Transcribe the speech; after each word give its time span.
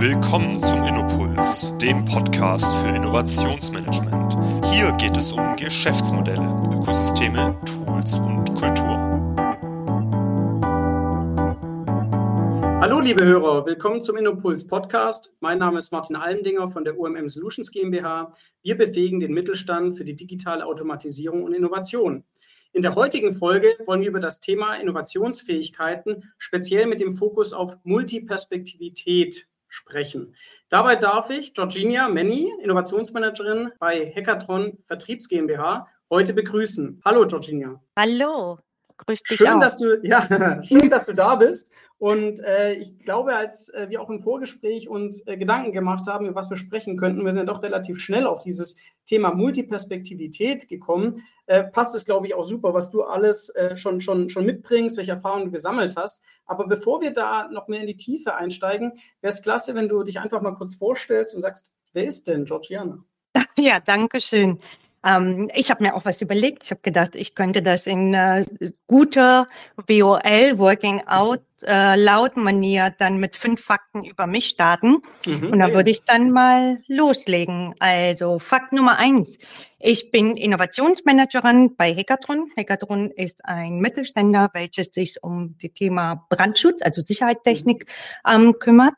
Willkommen 0.00 0.62
zum 0.62 0.84
Innopuls, 0.84 1.76
dem 1.78 2.04
Podcast 2.04 2.76
für 2.76 2.94
Innovationsmanagement. 2.94 4.64
Hier 4.66 4.92
geht 4.92 5.16
es 5.16 5.32
um 5.32 5.56
Geschäftsmodelle, 5.56 6.62
Ökosysteme, 6.72 7.60
Tools 7.66 8.16
und 8.20 8.44
Kultur. 8.54 8.94
Hallo 12.80 13.00
liebe 13.00 13.24
Hörer, 13.24 13.66
willkommen 13.66 14.00
zum 14.00 14.16
Innopuls 14.18 14.68
Podcast. 14.68 15.34
Mein 15.40 15.58
Name 15.58 15.80
ist 15.80 15.90
Martin 15.90 16.14
Allendinger 16.14 16.70
von 16.70 16.84
der 16.84 16.96
UMM 16.96 17.26
Solutions 17.26 17.72
GmbH. 17.72 18.32
Wir 18.62 18.78
befähigen 18.78 19.18
den 19.18 19.34
Mittelstand 19.34 19.98
für 19.98 20.04
die 20.04 20.14
digitale 20.14 20.64
Automatisierung 20.64 21.42
und 21.42 21.54
Innovation. 21.54 22.22
In 22.72 22.82
der 22.82 22.94
heutigen 22.94 23.34
Folge 23.34 23.76
wollen 23.84 24.02
wir 24.02 24.10
über 24.10 24.20
das 24.20 24.38
Thema 24.38 24.76
Innovationsfähigkeiten 24.76 26.30
speziell 26.38 26.86
mit 26.86 27.00
dem 27.00 27.14
Fokus 27.14 27.52
auf 27.52 27.76
Multiperspektivität 27.82 29.48
sprechen. 29.78 30.34
Dabei 30.68 30.96
darf 30.96 31.30
ich 31.30 31.54
Georginia 31.54 32.08
Menny, 32.08 32.52
Innovationsmanagerin 32.62 33.72
bei 33.78 34.12
Hackathon 34.14 34.78
Vertriebs 34.86 35.28
GmbH, 35.28 35.88
heute 36.10 36.34
begrüßen. 36.34 37.00
Hallo 37.04 37.26
Georginia. 37.26 37.80
Hallo. 37.96 38.58
Grüß 38.98 39.22
dich 39.22 39.38
schön, 39.38 39.48
auch. 39.48 39.60
dass 39.60 39.76
du 39.76 40.00
ja 40.02 40.62
schön, 40.62 40.90
dass 40.90 41.06
du 41.06 41.14
da 41.14 41.36
bist. 41.36 41.70
Und 41.98 42.40
äh, 42.44 42.74
ich 42.74 42.98
glaube, 42.98 43.34
als 43.34 43.70
äh, 43.70 43.86
wir 43.88 44.00
auch 44.00 44.10
im 44.10 44.22
Vorgespräch 44.22 44.88
uns 44.88 45.26
äh, 45.26 45.36
Gedanken 45.36 45.72
gemacht 45.72 46.06
haben, 46.06 46.26
über 46.26 46.36
was 46.36 46.48
wir 46.48 46.56
sprechen 46.56 46.96
könnten, 46.96 47.24
wir 47.24 47.32
sind 47.32 47.46
ja 47.46 47.52
doch 47.52 47.62
relativ 47.62 47.98
schnell 47.98 48.26
auf 48.26 48.38
dieses 48.38 48.76
Thema 49.06 49.34
Multiperspektivität 49.34 50.68
gekommen. 50.68 51.24
Äh, 51.46 51.64
passt 51.64 51.96
es, 51.96 52.04
glaube 52.04 52.28
ich, 52.28 52.34
auch 52.34 52.44
super, 52.44 52.72
was 52.72 52.90
du 52.90 53.02
alles 53.02 53.48
äh, 53.50 53.76
schon, 53.76 54.00
schon, 54.00 54.30
schon 54.30 54.46
mitbringst, 54.46 54.96
welche 54.96 55.12
Erfahrungen 55.12 55.46
du 55.46 55.50
gesammelt 55.50 55.96
hast. 55.96 56.22
Aber 56.46 56.68
bevor 56.68 57.00
wir 57.00 57.12
da 57.12 57.48
noch 57.48 57.66
mehr 57.66 57.80
in 57.80 57.88
die 57.88 57.96
Tiefe 57.96 58.36
einsteigen, 58.36 58.92
wäre 59.20 59.32
es 59.32 59.42
klasse, 59.42 59.74
wenn 59.74 59.88
du 59.88 60.02
dich 60.04 60.20
einfach 60.20 60.40
mal 60.40 60.54
kurz 60.54 60.76
vorstellst 60.76 61.34
und 61.34 61.40
sagst, 61.40 61.72
wer 61.92 62.06
ist 62.06 62.28
denn 62.28 62.44
Georgiana? 62.44 63.04
Ja, 63.58 63.80
danke 63.80 64.20
schön. 64.20 64.60
Ähm, 65.04 65.48
ich 65.54 65.70
habe 65.70 65.84
mir 65.84 65.94
auch 65.94 66.04
was 66.04 66.20
überlegt. 66.22 66.64
Ich 66.64 66.70
habe 66.70 66.80
gedacht, 66.82 67.14
ich 67.14 67.34
könnte 67.34 67.62
das 67.62 67.86
in 67.86 68.14
äh, 68.14 68.44
guter 68.86 69.46
WOL, 69.76 70.58
Working 70.58 71.06
Out, 71.06 71.42
äh, 71.62 71.96
laut 71.96 72.36
Manier 72.36 72.94
dann 72.98 73.18
mit 73.18 73.36
fünf 73.36 73.62
Fakten 73.62 74.04
über 74.04 74.26
mich 74.26 74.46
starten. 74.46 74.98
Mhm, 75.26 75.50
und 75.52 75.58
da 75.58 75.72
würde 75.72 75.90
ich 75.90 76.04
dann 76.04 76.30
mal 76.30 76.80
loslegen. 76.88 77.74
Also 77.78 78.38
Fakt 78.38 78.72
Nummer 78.72 78.98
eins. 78.98 79.38
Ich 79.78 80.10
bin 80.10 80.36
Innovationsmanagerin 80.36 81.76
bei 81.76 81.94
Hackathon. 81.94 82.50
Hackathon 82.56 83.12
ist 83.12 83.44
ein 83.44 83.78
Mittelständler, 83.78 84.50
welches 84.52 84.88
sich 84.88 85.22
um 85.22 85.54
das 85.62 85.72
Thema 85.72 86.26
Brandschutz, 86.28 86.82
also 86.82 87.02
Sicherheitstechnik, 87.02 87.86
mhm. 88.26 88.32
ähm, 88.32 88.58
kümmert. 88.58 88.94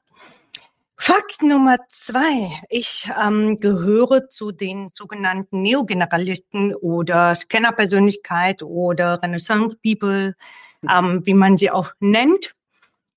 Fakt 1.02 1.42
Nummer 1.42 1.78
zwei. 1.88 2.60
Ich 2.68 3.10
ähm, 3.18 3.56
gehöre 3.56 4.28
zu 4.28 4.52
den 4.52 4.90
sogenannten 4.92 5.62
Neogeneralisten 5.62 6.74
oder 6.74 7.34
Scanner-Persönlichkeit 7.34 8.62
oder 8.62 9.20
Renaissance-People, 9.22 10.34
mhm. 10.82 10.88
ähm, 10.90 11.22
wie 11.24 11.32
man 11.32 11.56
sie 11.56 11.70
auch 11.70 11.92
nennt. 12.00 12.54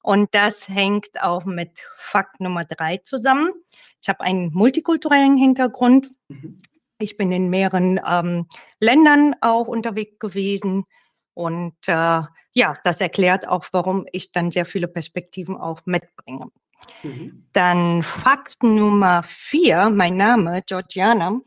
Und 0.02 0.34
das 0.34 0.70
hängt 0.70 1.22
auch 1.22 1.44
mit 1.44 1.72
Fakt 1.98 2.40
Nummer 2.40 2.64
drei 2.64 3.02
zusammen. 3.04 3.52
Ich 4.02 4.08
habe 4.08 4.22
einen 4.22 4.54
multikulturellen 4.54 5.36
Hintergrund. 5.36 6.14
Mhm. 6.30 6.60
Ich 7.00 7.18
bin 7.18 7.34
in 7.34 7.50
mehreren 7.50 8.00
ähm, 8.08 8.48
Ländern 8.80 9.36
auch 9.42 9.68
unterwegs 9.68 10.20
gewesen. 10.20 10.86
Und 11.34 11.76
äh, 11.88 12.22
ja, 12.54 12.76
das 12.86 13.02
erklärt 13.02 13.46
auch, 13.46 13.66
warum 13.74 14.06
ich 14.14 14.32
dann 14.32 14.52
sehr 14.52 14.66
viele 14.66 14.88
Perspektiven 14.88 15.58
auch 15.58 15.82
mitbringe. 15.84 16.48
Mhm. 17.04 17.46
Dann 17.54 18.04
Fakt 18.04 18.64
Nummer 18.64 19.24
vier, 19.24 19.90
mein 19.90 20.18
Name, 20.18 20.62
Georgiana, 20.66 21.40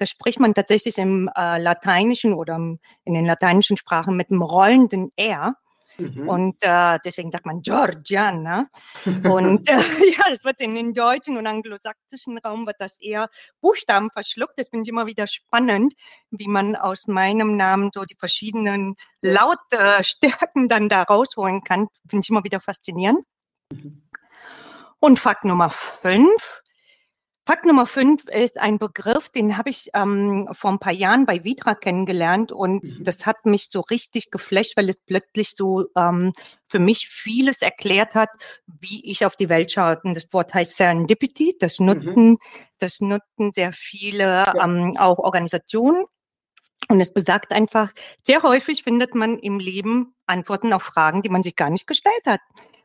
das 0.00 0.08
spricht 0.08 0.40
man 0.40 0.54
tatsächlich 0.54 0.96
im 0.96 1.28
äh, 1.36 1.58
Lateinischen 1.58 2.32
oder 2.32 2.56
in 2.56 3.14
den 3.14 3.26
lateinischen 3.26 3.76
Sprachen 3.76 4.16
mit 4.16 4.30
einem 4.30 4.40
rollenden 4.40 5.12
R. 5.14 5.56
Mhm. 5.98 6.26
Und 6.26 6.56
äh, 6.62 6.98
deswegen 7.04 7.30
sagt 7.30 7.44
man 7.44 7.60
Georgiana. 7.60 8.66
und 9.24 9.68
äh, 9.68 9.72
ja, 10.16 10.24
das 10.30 10.42
wird 10.42 10.62
in 10.62 10.74
den 10.74 10.94
deutschen 10.94 11.36
und 11.36 11.46
anglosaxischen 11.46 12.38
Raum 12.38 12.66
wird 12.66 12.76
das 12.78 12.98
eher 13.00 13.28
Buchstaben 13.60 14.08
verschluckt. 14.10 14.54
Das 14.56 14.68
finde 14.68 14.84
ich 14.84 14.88
immer 14.88 15.06
wieder 15.06 15.26
spannend, 15.26 15.92
wie 16.30 16.48
man 16.48 16.76
aus 16.76 17.06
meinem 17.06 17.58
Namen 17.58 17.90
so 17.92 18.04
die 18.04 18.16
verschiedenen 18.18 18.94
Lautstärken 19.20 20.68
dann 20.68 20.88
da 20.88 21.02
rausholen 21.02 21.62
kann. 21.62 21.88
Finde 22.08 22.22
ich 22.24 22.30
immer 22.30 22.44
wieder 22.44 22.60
faszinierend. 22.60 23.20
Mhm. 23.70 24.02
Und 25.00 25.18
Fakt 25.18 25.44
Nummer 25.44 25.70
fünf. 25.70 26.62
Fakt 27.46 27.64
Nummer 27.64 27.86
fünf 27.86 28.24
ist 28.26 28.60
ein 28.60 28.78
Begriff, 28.78 29.30
den 29.30 29.56
habe 29.56 29.70
ich 29.70 29.90
ähm, 29.94 30.48
vor 30.52 30.70
ein 30.70 30.78
paar 30.78 30.92
Jahren 30.92 31.24
bei 31.24 31.42
Vitra 31.42 31.74
kennengelernt 31.74 32.52
und 32.52 32.84
mhm. 32.84 33.02
das 33.02 33.24
hat 33.24 33.44
mich 33.46 33.68
so 33.70 33.80
richtig 33.80 34.30
geflasht, 34.30 34.76
weil 34.76 34.90
es 34.90 34.98
plötzlich 35.04 35.56
so 35.56 35.86
ähm, 35.96 36.32
für 36.68 36.78
mich 36.78 37.08
vieles 37.08 37.62
erklärt 37.62 38.14
hat, 38.14 38.28
wie 38.66 39.04
ich 39.10 39.24
auf 39.24 39.36
die 39.36 39.48
Welt 39.48 39.72
schaue. 39.72 39.98
Und 40.04 40.16
das 40.16 40.32
Wort 40.32 40.52
heißt 40.52 40.76
Serendipity. 40.76 41.56
Das 41.58 41.80
mhm. 41.80 41.86
nutzen, 41.86 42.28
mhm. 42.28 42.38
das 42.78 43.00
nutzen 43.00 43.52
sehr 43.52 43.72
viele 43.72 44.44
ja. 44.46 44.54
ähm, 44.62 44.96
auch 44.98 45.18
Organisationen. 45.18 46.04
Und 46.88 47.00
es 47.00 47.12
besagt 47.12 47.52
einfach, 47.52 47.92
sehr 48.22 48.42
häufig 48.42 48.82
findet 48.84 49.14
man 49.14 49.38
im 49.38 49.58
Leben 49.58 50.14
Antworten 50.26 50.72
auf 50.72 50.82
Fragen, 50.82 51.22
die 51.22 51.28
man 51.28 51.42
sich 51.42 51.56
gar 51.56 51.70
nicht 51.70 51.86
gestellt 51.86 52.26
hat. 52.26 52.40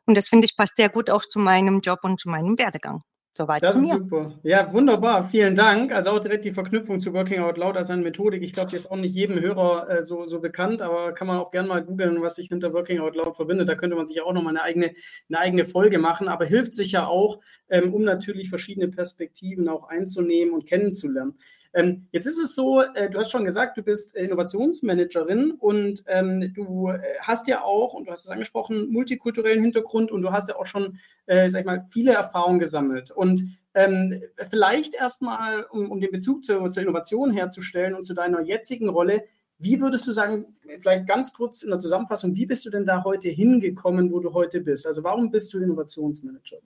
Und 0.05 0.16
das 0.16 0.29
finde 0.29 0.45
ich 0.45 0.55
passt 0.55 0.77
sehr 0.77 0.89
gut 0.89 1.09
auch 1.09 1.23
zu 1.23 1.39
meinem 1.39 1.81
Job 1.81 1.99
und 2.03 2.19
zu 2.19 2.29
meinem 2.29 2.57
Werdegang. 2.57 3.03
Soweit 3.38 3.61
das 3.61 3.75
ist 3.75 3.89
super. 3.89 4.39
Ja, 4.43 4.71
wunderbar. 4.71 5.27
Vielen 5.27 5.55
Dank. 5.55 5.91
Also 5.91 6.11
auch 6.11 6.19
direkt 6.19 6.45
die 6.45 6.53
Verknüpfung 6.53 7.01
zu 7.01 7.13
Working 7.13 7.41
Out 7.41 7.57
Loud 7.57 7.75
als 7.75 7.89
eine 7.89 8.01
Methodik. 8.01 8.41
Ich 8.41 8.53
glaube, 8.53 8.69
die 8.69 8.77
ist 8.77 8.89
auch 8.89 8.95
nicht 8.95 9.13
jedem 9.13 9.41
Hörer 9.41 9.89
äh, 9.89 10.03
so, 10.03 10.25
so 10.25 10.39
bekannt, 10.39 10.81
aber 10.81 11.11
kann 11.11 11.27
man 11.27 11.39
auch 11.39 11.51
gerne 11.51 11.67
mal 11.67 11.83
googeln, 11.83 12.21
was 12.21 12.35
sich 12.35 12.47
hinter 12.47 12.71
Working 12.71 13.01
Out 13.01 13.17
Loud 13.17 13.35
verbindet. 13.35 13.67
Da 13.67 13.75
könnte 13.75 13.97
man 13.97 14.07
sich 14.07 14.21
auch 14.21 14.31
nochmal 14.31 14.55
eine 14.55 14.61
eigene, 14.61 14.95
eine 15.27 15.39
eigene 15.39 15.65
Folge 15.65 15.97
machen, 15.97 16.29
aber 16.29 16.45
hilft 16.45 16.75
sicher 16.75 17.09
auch, 17.09 17.41
ähm, 17.67 17.94
um 17.94 18.03
natürlich 18.03 18.47
verschiedene 18.47 18.88
Perspektiven 18.88 19.67
auch 19.67 19.89
einzunehmen 19.89 20.53
und 20.53 20.65
kennenzulernen. 20.65 21.38
Ähm, 21.75 22.08
jetzt 22.12 22.25
ist 22.25 22.40
es 22.40 22.56
so, 22.56 22.81
äh, 22.81 23.09
du 23.09 23.19
hast 23.19 23.31
schon 23.31 23.44
gesagt, 23.44 23.78
du 23.78 23.84
bist 23.84 24.16
Innovationsmanagerin 24.16 25.52
und 25.52 26.06
ähm, 26.08 26.53
du 26.53 26.88
äh, 26.88 27.02
hast 27.19 27.50
ja 27.50 27.63
auch, 27.63 27.94
und 27.94 28.08
du 28.08 28.13
hast 28.13 28.24
es 28.24 28.31
angesprochen, 28.31 28.90
multikulturellen 28.94 29.62
Hintergrund 29.62 30.09
und 30.09 30.22
du 30.22 30.31
hast 30.31 30.47
ja 30.47 30.56
auch 30.56 30.68
schon, 30.68 31.00
äh, 31.25 31.50
sag 31.50 31.59
ich 31.59 31.66
mal, 31.66 31.86
viele 31.91 32.13
Erfahrungen 32.13 32.59
gesammelt. 32.59 33.12
Und 33.12 33.44
ähm, 33.74 34.24
vielleicht 34.50 34.96
erstmal, 34.96 35.66
um, 35.66 35.91
um 35.91 36.00
den 36.00 36.12
Bezug 36.12 36.46
zu, 36.46 36.69
zur 36.69 36.81
Innovation 36.81 37.34
herzustellen 37.34 37.94
und 37.94 38.06
zu 38.06 38.13
deiner 38.13 38.40
jetzigen 38.40 38.88
Rolle, 38.88 39.25
wie 39.57 39.81
würdest 39.81 40.07
du 40.07 40.13
sagen, 40.13 40.56
vielleicht 40.80 41.06
ganz 41.07 41.34
kurz 41.34 41.62
in 41.62 41.72
der 41.72 41.80
Zusammenfassung, 41.80 42.38
wie 42.38 42.46
bist 42.46 42.66
du 42.66 42.69
denn 42.69 42.86
da 42.86 43.03
heute 43.03 43.28
hingekommen, 43.28 44.13
wo 44.13 44.22
du 44.22 44.34
heute 44.34 44.62
bist? 44.62 44.88
Also 44.88 45.03
warum 45.03 45.30
bist 45.30 45.53
du 45.53 45.59
Innovationsmanager? 45.59 46.57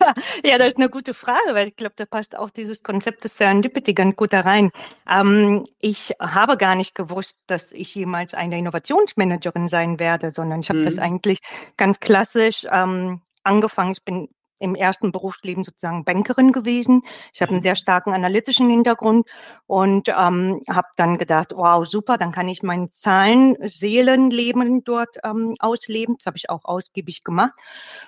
ja, 0.44 0.58
das 0.58 0.68
ist 0.68 0.76
eine 0.76 0.88
gute 0.88 1.14
Frage, 1.14 1.54
weil 1.54 1.68
ich 1.68 1.76
glaube, 1.76 1.94
da 1.96 2.06
passt 2.06 2.36
auch 2.36 2.50
dieses 2.50 2.82
Konzept 2.82 3.24
des 3.24 3.36
Serendipity 3.36 3.94
ganz 3.94 4.16
gut 4.16 4.32
da 4.32 4.40
rein. 4.40 4.70
Ähm, 5.08 5.66
ich 5.78 6.14
habe 6.20 6.56
gar 6.56 6.74
nicht 6.74 6.94
gewusst, 6.94 7.38
dass 7.46 7.72
ich 7.72 7.94
jemals 7.94 8.34
eine 8.34 8.58
Innovationsmanagerin 8.58 9.68
sein 9.68 9.98
werde, 9.98 10.30
sondern 10.30 10.60
ich 10.60 10.68
habe 10.68 10.80
mhm. 10.80 10.84
das 10.84 10.98
eigentlich 10.98 11.40
ganz 11.76 12.00
klassisch 12.00 12.66
ähm, 12.70 13.20
angefangen. 13.42 13.92
Ich 13.92 14.04
bin 14.04 14.28
im 14.60 14.74
ersten 14.74 15.10
Berufsleben 15.10 15.64
sozusagen 15.64 16.04
Bankerin 16.04 16.52
gewesen. 16.52 17.02
Ich 17.32 17.42
habe 17.42 17.50
einen 17.50 17.60
mhm. 17.60 17.64
sehr 17.64 17.76
starken 17.76 18.12
analytischen 18.12 18.68
Hintergrund 18.68 19.28
und 19.66 20.08
ähm, 20.08 20.60
habe 20.68 20.88
dann 20.96 21.18
gedacht, 21.18 21.52
wow, 21.56 21.84
super, 21.86 22.18
dann 22.18 22.30
kann 22.30 22.48
ich 22.48 22.62
mein 22.62 22.90
Zahlenseelenleben 22.90 24.84
dort 24.84 25.16
ähm, 25.24 25.56
ausleben. 25.58 26.16
Das 26.18 26.26
habe 26.26 26.36
ich 26.36 26.50
auch 26.50 26.64
ausgiebig 26.64 27.24
gemacht. 27.24 27.54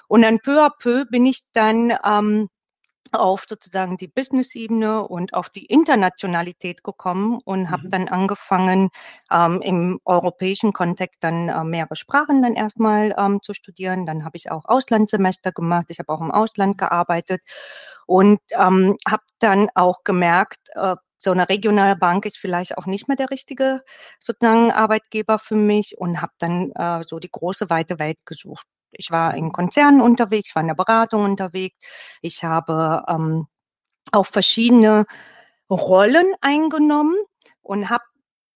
Und 0.07 0.23
dann 0.23 0.39
peu 0.39 0.65
à 0.65 0.71
peu 0.71 1.05
bin 1.07 1.27
ich 1.27 1.41
dann 1.53 1.93
ähm, 2.05 2.49
auf 3.13 3.47
sozusagen 3.49 3.97
die 3.97 4.09
Business-Ebene 4.09 5.07
und 5.07 5.35
auf 5.35 5.51
die 5.51 5.67
Internationalität 5.67 6.83
gekommen 6.85 7.39
und 7.45 7.71
habe 7.71 7.87
mhm. 7.87 7.91
dann 7.91 8.09
angefangen, 8.09 8.91
ähm, 9.31 9.61
im 9.63 10.01
europäischen 10.05 10.73
Kontext 10.73 11.23
dann 11.23 11.49
äh, 11.49 11.65
mehrere 11.65 11.97
Sprachen 11.97 12.43
dann 12.43 12.55
erstmal 12.55 13.15
ähm, 13.19 13.41
zu 13.43 13.55
studieren. 13.55 14.07
Dann 14.07 14.25
habe 14.25 14.37
ich 14.37 14.51
auch 14.51 14.65
Auslandssemester 14.67 15.53
gemacht. 15.53 15.87
Ich 15.89 15.99
habe 15.99 16.13
auch 16.13 16.21
im 16.21 16.31
Ausland 16.31 16.79
gearbeitet 16.79 17.43
und 18.07 18.41
ähm, 18.53 18.97
habe 19.09 19.23
dann 19.39 19.69
auch 19.75 20.05
gemerkt, 20.05 20.69
äh, 20.75 20.97
so 21.19 21.31
eine 21.31 21.49
regionale 21.49 21.97
Bank 21.97 22.27
ist 22.27 22.37
vielleicht 22.37 22.77
auch 22.79 22.87
nicht 22.87 23.07
mehr 23.09 23.17
der 23.17 23.31
richtige 23.31 23.83
sozusagen 24.19 24.73
Arbeitgeber 24.73 25.39
für 25.39 25.55
mich 25.55 25.97
und 25.99 26.21
habe 26.21 26.33
dann 26.39 26.73
äh, 26.73 27.05
so 27.05 27.21
die 27.21 27.31
große 27.31 27.71
weite 27.71 27.99
Welt 28.01 28.19
gesucht. 28.27 28.67
Ich 28.93 29.11
war 29.11 29.35
in 29.35 29.53
Konzernen 29.53 30.01
unterwegs, 30.01 30.51
ich 30.51 30.55
war 30.55 30.63
in 30.63 30.69
der 30.69 30.75
Beratung 30.75 31.25
unterwegs. 31.25 31.77
Ich 32.21 32.45
habe 32.45 33.03
ähm, 33.09 33.47
auch 34.13 34.27
verschiedene 34.27 35.07
Rollen 35.71 36.35
eingenommen 36.41 37.17
und 37.63 37.91
habe 37.91 38.05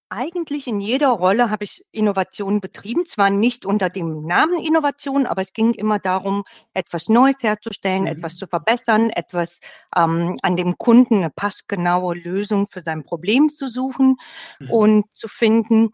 eigentlich 0.09 0.69
in 0.69 0.81
jeder 0.81 1.09
Rolle 1.09 1.51
habe 1.51 1.65
ich 1.65 1.85
Innovation 1.91 2.61
betrieben, 2.61 3.07
zwar 3.07 3.31
nicht 3.31 3.67
unter 3.67 3.91
dem 3.91 4.25
Namen 4.25 4.61
Innovation, 4.61 5.27
aber 5.27 5.43
es 5.43 5.53
ging 5.53 5.75
immer 5.75 5.99
darum, 5.99 6.45
etwas 6.75 7.09
Neues 7.09 7.43
herzustellen, 7.43 8.03
mhm. 8.03 8.09
etwas 8.09 8.37
zu 8.37 8.47
verbessern, 8.47 9.11
etwas 9.11 9.61
ähm, 9.97 10.37
an 10.43 10.57
dem 10.57 10.79
Kunden 10.79 11.17
eine 11.17 11.31
passgenaue 11.31 12.15
Lösung 12.15 12.69
für 12.71 12.83
sein 12.83 13.03
Problem 13.03 13.49
zu 13.49 13.69
suchen 13.69 14.17
mhm. 14.61 14.71
und 14.71 15.15
zu 15.15 15.27
finden. 15.29 15.91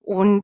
Und 0.00 0.42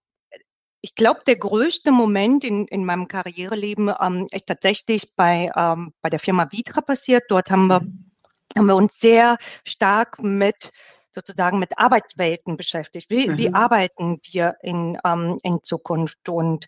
ich 0.86 0.94
glaube, 0.94 1.22
der 1.26 1.34
größte 1.34 1.90
Moment 1.90 2.44
in, 2.44 2.68
in 2.68 2.84
meinem 2.84 3.08
Karriereleben 3.08 3.92
ähm, 4.00 4.28
ist 4.30 4.46
tatsächlich 4.46 5.16
bei, 5.16 5.50
ähm, 5.56 5.92
bei 6.00 6.10
der 6.10 6.20
Firma 6.20 6.46
Vitra 6.52 6.80
passiert. 6.80 7.24
Dort 7.28 7.50
haben 7.50 7.66
wir, 7.66 7.80
mhm. 7.80 8.12
haben 8.56 8.66
wir 8.66 8.76
uns 8.76 8.96
sehr 8.96 9.36
stark 9.64 10.22
mit 10.22 10.70
sozusagen 11.10 11.58
mit 11.58 11.76
Arbeitswelten 11.76 12.56
beschäftigt. 12.56 13.10
Wie, 13.10 13.28
mhm. 13.28 13.36
wie 13.36 13.52
arbeiten 13.52 14.20
wir 14.30 14.58
in, 14.62 14.96
ähm, 15.04 15.38
in 15.42 15.58
Zukunft? 15.64 16.28
Und 16.28 16.66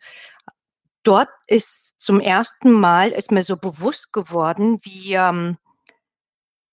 dort 1.04 1.28
ist 1.46 1.94
zum 1.96 2.18
ersten 2.18 2.72
Mal 2.72 3.10
ist 3.10 3.30
mir 3.30 3.44
so 3.44 3.56
bewusst 3.56 4.12
geworden, 4.12 4.80
wie, 4.82 5.12
ähm, 5.12 5.58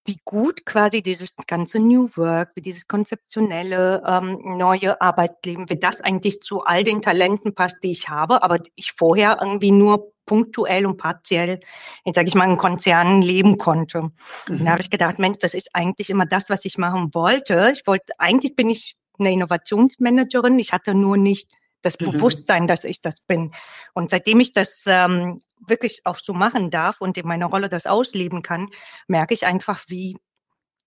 wie 0.06 0.20
gut 0.24 0.66
quasi 0.66 1.02
dieses 1.02 1.36
ganze 1.48 1.80
New 1.80 2.10
Work, 2.16 2.52
wie 2.56 2.62
dieses 2.62 2.88
konzeptionelle 2.88 4.04
ähm, 4.06 4.58
neue 4.58 5.02
Arbeitleben, 5.02 5.68
wie 5.70 5.80
das 5.80 6.02
eigentlich 6.02 6.42
zu 6.42 6.64
all 6.64 6.84
den 6.84 7.02
Talenten 7.02 7.56
passt, 7.56 7.78
die 7.84 7.92
ich 7.92 8.08
habe, 8.08 8.44
aber 8.44 8.60
ich 8.76 8.92
vorher 8.94 9.40
irgendwie 9.42 9.72
nur 9.72 10.14
punktuell 10.26 10.86
und 10.86 10.98
partiell, 10.98 11.60
jetzt 12.04 12.16
sage 12.16 12.28
ich 12.28 12.36
mal, 12.36 12.50
in 12.50 12.58
Konzernen 12.58 13.22
leben 13.22 13.58
konnte. 13.58 14.02
Mhm. 14.02 14.12
Und 14.60 14.66
da 14.66 14.72
habe 14.72 14.82
ich 14.82 14.90
gedacht, 14.90 15.20
Mensch, 15.20 15.40
das 15.40 15.54
ist 15.54 15.70
eigentlich 15.74 16.10
immer 16.10 16.26
das, 16.26 16.50
was 16.50 16.66
ich 16.66 16.78
machen 16.78 17.14
wollte. 17.14 17.72
Ich 17.74 17.86
wollte, 17.88 18.14
eigentlich 18.20 18.56
bin 18.56 18.70
ich 18.70 18.96
eine 19.20 19.32
Innovationsmanagerin. 19.32 20.60
Ich 20.60 20.72
hatte 20.72 20.94
nur 20.94 21.18
nicht 21.18 21.50
das 21.82 22.00
mhm. 22.00 22.12
Bewusstsein, 22.12 22.68
dass 22.68 22.84
ich 22.84 23.02
das 23.02 23.22
bin. 23.22 23.54
Und 23.94 24.10
seitdem 24.10 24.40
ich 24.40 24.54
das 24.54 24.86
ähm, 24.88 25.42
wirklich 25.68 26.02
auch 26.06 26.18
so 26.18 26.34
machen 26.34 26.70
darf 26.70 27.02
und 27.02 27.18
in 27.18 27.28
meiner 27.28 27.48
Rolle 27.48 27.70
das 27.70 27.86
ausleben 27.86 28.42
kann, 28.42 28.70
merke 29.08 29.34
ich 29.34 29.46
einfach, 29.46 29.84
wie 29.88 30.18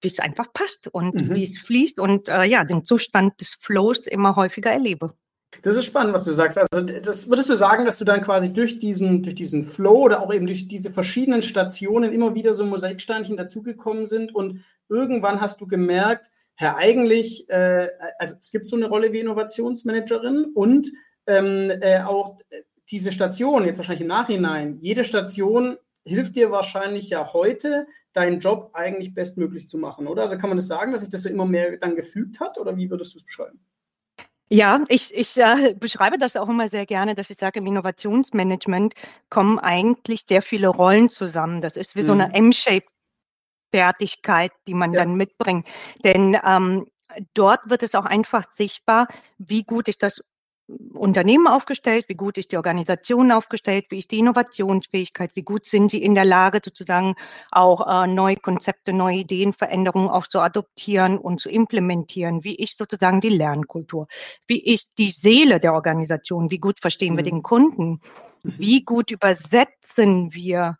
wie 0.01 0.09
es 0.09 0.21
einfach 0.21 0.53
passt 0.53 0.89
und 0.89 1.15
mhm. 1.15 1.35
wie 1.35 1.43
es 1.43 1.59
fließt 1.59 1.99
und 1.99 2.29
äh, 2.29 2.45
ja, 2.45 2.65
den 2.65 2.85
Zustand 2.85 3.41
des 3.41 3.57
Flows 3.61 4.07
immer 4.07 4.37
häufiger 4.37 4.71
erlebe. 4.71 5.13
Das 5.63 5.77
ist 5.77 5.87
spannend, 5.87 6.15
was 6.15 6.25
du 6.25 6.33
sagst. 6.33 6.59
Also, 6.59 6.85
das 6.85 7.29
würdest 7.29 7.49
du 7.49 7.55
sagen, 7.55 7.85
dass 7.85 7.99
du 7.99 8.05
dann 8.05 8.21
quasi 8.21 8.53
durch 8.53 8.79
diesen, 8.79 9.23
durch 9.23 9.35
diesen 9.35 9.65
Flow 9.65 10.03
oder 10.05 10.23
auch 10.23 10.33
eben 10.33 10.47
durch 10.47 10.69
diese 10.69 10.93
verschiedenen 10.93 11.43
Stationen 11.43 12.13
immer 12.13 12.35
wieder 12.35 12.53
so 12.53 12.67
Mosaiksteinchen 12.67 13.37
dazugekommen 13.37 14.07
sind 14.07 14.35
und 14.35 14.63
irgendwann 14.89 15.41
hast 15.41 15.61
du 15.61 15.67
gemerkt, 15.67 16.31
Herr, 16.55 16.77
eigentlich, 16.77 17.49
äh, 17.49 17.89
also 18.19 18.35
es 18.41 18.51
gibt 18.51 18.67
so 18.67 18.77
eine 18.77 18.89
Rolle 18.89 19.13
wie 19.13 19.21
Innovationsmanagerin 19.21 20.53
und 20.55 20.93
ähm, 21.27 21.71
äh, 21.81 22.03
auch 22.03 22.39
diese 22.91 23.13
Station, 23.13 23.65
jetzt 23.65 23.79
wahrscheinlich 23.79 24.03
im 24.03 24.09
Nachhinein, 24.09 24.79
jede 24.81 25.05
Station 25.05 25.77
hilft 26.05 26.37
dir 26.37 26.51
wahrscheinlich 26.51 27.11
ja 27.11 27.33
heute, 27.33 27.87
deinen 28.15 28.41
Job 28.41 28.71
eigentlich 28.73 29.15
bestmöglich 29.15 29.69
zu 29.69 29.79
machen, 29.79 30.07
oder? 30.07 30.23
Also 30.23 30.39
kann 30.39 30.49
man 30.49 30.59
das 30.59 30.67
sagen, 30.67 30.93
dass 30.93 31.03
sich 31.03 31.11
das 31.11 31.23
so 31.23 31.29
immer 31.29 31.45
mehr 31.45 31.77
dann 31.77 31.95
gefügt 31.95 32.41
hat 32.41 32.59
oder 32.59 32.77
wie 32.77 32.91
würdest 32.91 33.15
du 33.15 33.19
es 33.19 33.25
beschreiben? 33.25 33.61
Ja, 34.51 34.83
ich, 34.89 35.15
ich 35.15 35.37
äh, 35.37 35.75
beschreibe 35.75 36.17
das 36.17 36.35
auch 36.37 36.49
immer 36.49 36.71
sehr 36.71 36.87
gerne, 36.87 37.15
dass 37.15 37.29
ich 37.29 37.37
sage, 37.37 37.61
im 37.61 37.67
Innovationsmanagement 37.67 38.95
kommen 39.29 39.59
eigentlich 39.59 40.25
sehr 40.27 40.41
viele 40.41 40.69
Rollen 40.69 41.11
zusammen. 41.11 41.61
Das 41.61 41.77
ist 41.77 41.97
wie 41.97 42.03
mhm. 42.03 42.07
so 42.07 42.13
eine 42.13 42.29
mhm. 42.29 42.35
M-Shape-Fertigkeit, 42.35 44.53
die 44.67 44.73
man 44.73 44.95
ja. 44.95 45.01
dann 45.01 45.17
mitbringt. 45.17 45.67
Denn 46.03 46.35
ähm, 46.43 46.87
dort 47.35 47.69
wird 47.69 47.83
es 47.83 47.95
auch 47.95 48.07
einfach 48.07 48.47
sichtbar, 48.55 49.07
wie 49.37 49.65
gut 49.65 49.89
ich 49.89 49.99
das 49.99 50.25
Unternehmen 50.93 51.47
aufgestellt, 51.47 52.09
wie 52.09 52.15
gut 52.15 52.37
ist 52.37 52.53
die 52.53 52.59
Organisation 52.59 53.33
aufgestellt, 53.33 53.87
wie 53.89 54.01
ist 54.01 54.11
die 54.11 54.19
Innovationsfähigkeit, 54.19 55.31
wie 55.35 55.43
gut 55.43 55.65
sind 55.65 55.91
sie 55.91 56.03
in 56.03 56.15
der 56.15 56.27
Lage, 56.27 56.61
sozusagen 56.63 57.15
auch 57.51 57.87
äh, 57.87 58.07
neue 58.07 58.37
Konzepte, 58.37 58.93
neue 58.93 59.19
Ideen, 59.19 59.55
Veränderungen 59.55 60.11
auch 60.11 60.27
zu 60.27 60.41
adoptieren 60.41 61.19
und 61.19 61.41
zu 61.41 61.49
implementieren, 61.49 62.45
wie 62.45 62.55
ist 62.55 62.77
sozusagen 62.77 63.21
die 63.21 63.31
Lernkultur, 63.31 64.09
wie 64.47 64.63
ist 64.63 64.91
die 64.99 65.11
Seele 65.11 65.59
der 65.59 65.73
Organisation, 65.73 66.51
wie 66.51 66.59
gut 66.59 66.81
verstehen 66.81 67.15
mhm. 67.15 67.17
wir 67.17 67.25
den 67.25 67.43
Kunden, 67.43 68.01
wie 68.43 68.83
gut 68.83 69.11
übersetzen 69.11 70.35
wir 70.35 70.77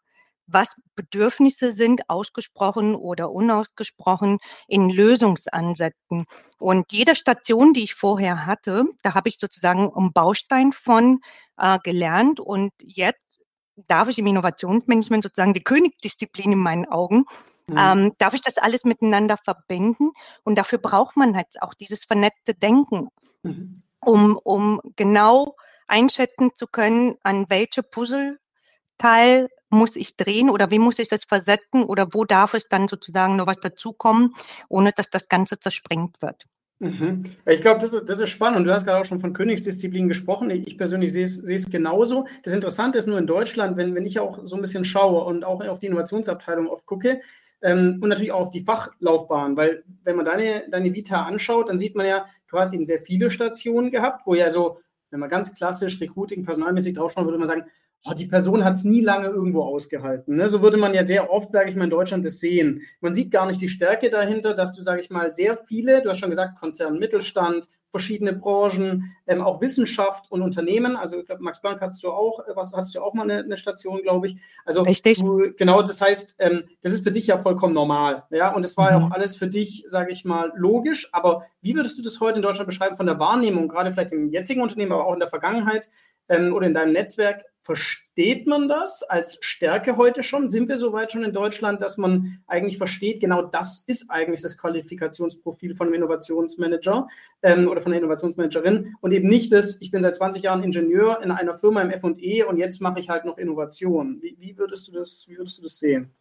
was 0.49 0.75
Bedürfnisse 0.97 1.73
sind, 1.73 2.09
ausgesprochen 2.09 2.95
oder 2.95 3.31
unausgesprochen, 3.31 4.39
in 4.67 4.91
Lösungsansätzen. 4.91 6.25
Und 6.59 6.91
jede 6.91 7.15
Station, 7.15 7.73
die 7.73 7.85
ich 7.85 7.95
vorher 7.95 8.47
hatte, 8.47 8.85
da 9.03 9.15
habe 9.15 9.29
ich 9.29 9.39
sozusagen 9.39 9.93
einen 9.95 10.13
Baustein 10.13 10.73
von 10.73 11.21
äh, 11.59 11.79
gelernt. 11.85 12.41
Und 12.41 12.73
jetzt 12.83 13.41
darf 13.87 14.09
ich 14.09 14.19
im 14.19 14.27
Innovationsmanagement 14.27 15.23
sozusagen 15.23 15.53
die 15.53 15.63
Königdisziplin 15.63 16.53
in 16.53 16.59
meinen 16.59 16.87
Augen, 16.87 17.25
mhm. 17.67 17.79
ähm, 17.79 18.13
darf 18.19 18.35
ich 18.35 18.41
das 18.41 18.59
alles 18.59 18.85
miteinander 18.85 19.37
verbinden. 19.37 20.11
Und 20.45 20.57
dafür 20.57 20.79
braucht 20.79 21.17
man 21.17 21.37
halt 21.37 21.49
auch 21.61 21.75
dieses 21.75 22.05
vernetzte 22.05 22.55
Denken, 22.55 23.09
mhm. 23.43 23.83
um, 24.01 24.39
um 24.43 24.81
genau 24.97 25.57
einschätzen 25.87 26.53
zu 26.55 26.67
können, 26.67 27.17
an 27.23 27.49
welche 27.49 27.83
Puzzleteil 27.83 29.49
muss 29.71 29.97
ich 29.97 30.17
drehen 30.17 30.51
oder 30.51 30.71
wie 30.71 30.79
muss 30.79 30.99
ich 30.99 31.09
das 31.09 31.25
versetzen 31.25 31.85
oder 31.85 32.13
wo 32.13 32.25
darf 32.25 32.55
es 32.55 32.69
dann 32.69 32.89
sozusagen 32.89 33.37
noch 33.37 33.47
was 33.47 33.61
dazukommen, 33.61 34.35
ohne 34.69 34.93
dass 34.93 35.11
das 35.11 35.29
Ganze 35.29 35.59
zersprengt 35.59 36.21
wird. 36.23 36.47
Mhm. 36.81 37.25
Ich 37.45 37.61
glaube, 37.61 37.81
das 37.81 37.93
ist, 37.93 38.09
das 38.09 38.21
ist 38.21 38.29
spannend. 38.31 38.59
Und 38.59 38.65
du 38.65 38.73
hast 38.73 38.85
gerade 38.85 39.01
auch 39.01 39.05
schon 39.05 39.21
von 39.21 39.33
Königsdisziplin 39.33 40.09
gesprochen. 40.09 40.51
Ich 40.51 40.79
persönlich 40.79 41.13
sehe 41.13 41.25
es, 41.25 41.37
sehe 41.37 41.57
es 41.57 41.71
genauso. 41.71 42.27
Das 42.45 42.55
Interessante 42.55 42.99
ist 42.99 43.07
nur 43.07 43.19
in 43.19 43.27
Deutschland, 43.27 43.77
wenn, 43.77 43.95
wenn 43.95 44.07
ich 44.07 44.21
auch 44.21 44.41
so 44.45 44.57
ein 44.57 44.63
bisschen 44.63 44.85
schaue 44.85 45.25
und 45.25 45.45
auch 45.45 45.65
auf 45.67 45.81
die 45.81 45.87
Innovationsabteilung 45.87 46.69
oft 46.69 46.87
gucke 46.87 47.21
ähm, 47.63 47.99
und 48.01 48.09
natürlich 48.09 48.33
auch 48.33 48.47
auf 48.47 48.51
die 48.51 48.63
Fachlaufbahn, 48.63 49.57
weil 49.57 49.83
wenn 50.05 50.17
man 50.17 50.25
deine, 50.25 50.65
deine 50.71 50.95
Vita 50.95 51.25
anschaut, 51.25 51.69
dann 51.69 51.79
sieht 51.79 51.97
man 51.97 52.07
ja, 52.07 52.27
du 52.49 52.59
hast 52.59 52.73
eben 52.73 52.87
sehr 52.87 53.01
viele 53.01 53.31
Stationen 53.31 53.91
gehabt, 53.91 54.27
wo 54.27 54.35
ja 54.35 54.51
so, 54.51 54.79
wenn 55.11 55.21
man 55.21 55.29
ganz 55.29 55.55
klassisch 55.55 56.01
Recruiting, 56.01 56.45
personalmäßig 56.45 56.95
draufschauen, 56.95 57.27
würde 57.27 57.39
man 57.39 57.49
sagen, 57.49 57.65
oh, 58.05 58.15
die 58.15 58.27
Person 58.27 58.65
hat 58.65 58.75
es 58.75 58.85
nie 58.85 59.01
lange 59.01 59.29
irgendwo 59.29 59.63
ausgehalten. 59.63 60.37
Ne? 60.37 60.49
So 60.49 60.63
würde 60.63 60.77
man 60.77 60.95
ja 60.95 61.07
sehr 61.07 61.31
oft, 61.31 61.53
sage 61.53 61.71
ich 61.71 61.77
mal, 61.77 61.85
in 61.85 61.91
Deutschland 61.91 62.25
das 62.25 62.41
sehen. 62.41 62.83
Man 63.01 63.15
sieht 63.15 63.31
gar 63.31 63.47
nicht 63.47 63.61
die 63.61 63.69
Stärke 63.69 64.11
dahinter, 64.11 64.55
dass 64.55 64.75
du, 64.75 64.83
sage 64.83 65.01
ich 65.01 65.11
mal, 65.11 65.31
sehr 65.31 65.59
viele, 65.67 66.03
du 66.03 66.11
hast 66.11 66.19
schon 66.19 66.31
gesagt, 66.31 66.59
Konzern, 66.59 66.99
Mittelstand, 66.99 67.69
verschiedene 67.91 68.35
Branchen, 68.35 69.15
ähm, 69.27 69.41
auch 69.41 69.61
Wissenschaft 69.61 70.31
und 70.31 70.43
Unternehmen. 70.43 70.97
Also 70.97 71.19
ich 71.19 71.27
glaube, 71.27 71.43
Max 71.43 71.61
Planck 71.61 71.81
hast 71.81 72.03
du 72.05 72.11
auch, 72.11 72.41
äh, 72.47 72.55
was 72.55 72.73
hattest 72.75 72.95
du 72.95 73.01
auch 73.01 73.15
mal 73.15 73.23
eine, 73.23 73.43
eine 73.43 73.57
Station, 73.57 74.03
glaube 74.03 74.29
ich. 74.29 74.37
Also 74.65 74.83
Richtig. 74.83 75.21
Du, 75.21 75.53
genau, 75.57 75.81
das 75.81 76.01
heißt, 76.01 76.37
ähm, 76.39 76.65
das 76.83 76.93
ist 76.93 77.05
für 77.05 77.13
dich 77.13 77.27
ja 77.27 77.39
vollkommen 77.39 77.75
normal. 77.75 78.25
Ja, 78.31 78.55
und 78.55 78.65
es 78.65 78.77
war 78.77 78.93
mhm. 78.93 78.99
ja 79.01 79.07
auch 79.07 79.11
alles 79.13 79.37
für 79.37 79.49
dich, 79.49 79.85
sage 79.87 80.13
ich 80.13 80.25
mal, 80.25 80.53
logisch. 80.55 81.09
Aber 81.13 81.47
wie 81.63 81.75
würdest 81.75 81.99
du 81.99 82.03
das 82.03 82.21
heute 82.21 82.37
in 82.37 82.43
Deutschland 82.43 82.69
beschreiben 82.69 82.97
von 82.97 83.07
der 83.07 83.19
Wahrnehmung, 83.19 83.69
gerade 83.69 83.91
vielleicht 83.91 84.13
im 84.13 84.31
jetzigen 84.31 84.61
Unternehmen, 84.61 84.93
aber 84.93 85.07
auch 85.07 85.15
in 85.15 85.21
der 85.21 85.29
Vergangenheit 85.29 85.89
ähm, 86.29 86.53
oder 86.55 86.67
in 86.67 86.75
deinem 86.75 86.93
Netzwerk? 86.93 87.45
Versteht 87.69 88.47
man 88.47 88.67
das 88.67 89.03
als 89.03 89.37
Stärke 89.43 89.99
heute 89.99 90.23
schon? 90.23 90.49
Sind 90.49 90.71
wir 90.71 90.79
soweit 90.79 91.13
schon 91.13 91.23
in 91.23 91.35
Deutschland, 91.35 91.83
dass 91.83 91.99
man 91.99 92.43
eigentlich 92.47 92.79
versteht, 92.79 93.21
genau 93.21 93.43
das 93.43 93.85
ist 93.87 94.11
eigentlich 94.11 94.41
das 94.41 94.57
Qualifikationsprofil 94.57 95.75
von 95.75 95.87
einem 95.87 95.97
Innovationsmanager 95.97 97.09
ähm, 97.43 97.69
oder 97.69 97.83
von 97.83 97.93
einer 97.93 98.01
Innovationsmanagerin 98.01 98.97
und 99.03 99.13
eben 99.13 99.29
nicht 99.29 99.53
das, 99.53 99.83
ich 99.83 99.91
bin 99.91 100.01
seit 100.01 100.17
20 100.17 100.43
Jahren 100.45 100.63
Ingenieur 100.63 101.21
in 101.23 101.31
einer 101.31 101.59
Firma 101.59 101.83
im 101.83 101.91
F&E 101.91 102.43
und 102.45 102.57
jetzt 102.57 102.81
mache 102.81 103.01
ich 103.01 103.11
halt 103.11 103.27
noch 103.27 103.37
Innovation. 103.37 104.23
Wie, 104.23 104.35
wie, 104.39 104.57
würdest 104.57 104.89
du 104.89 104.93
das, 104.93 105.27
wie 105.29 105.37
würdest 105.37 105.59
du 105.59 105.63
das 105.63 105.79
sehen? 105.79 106.15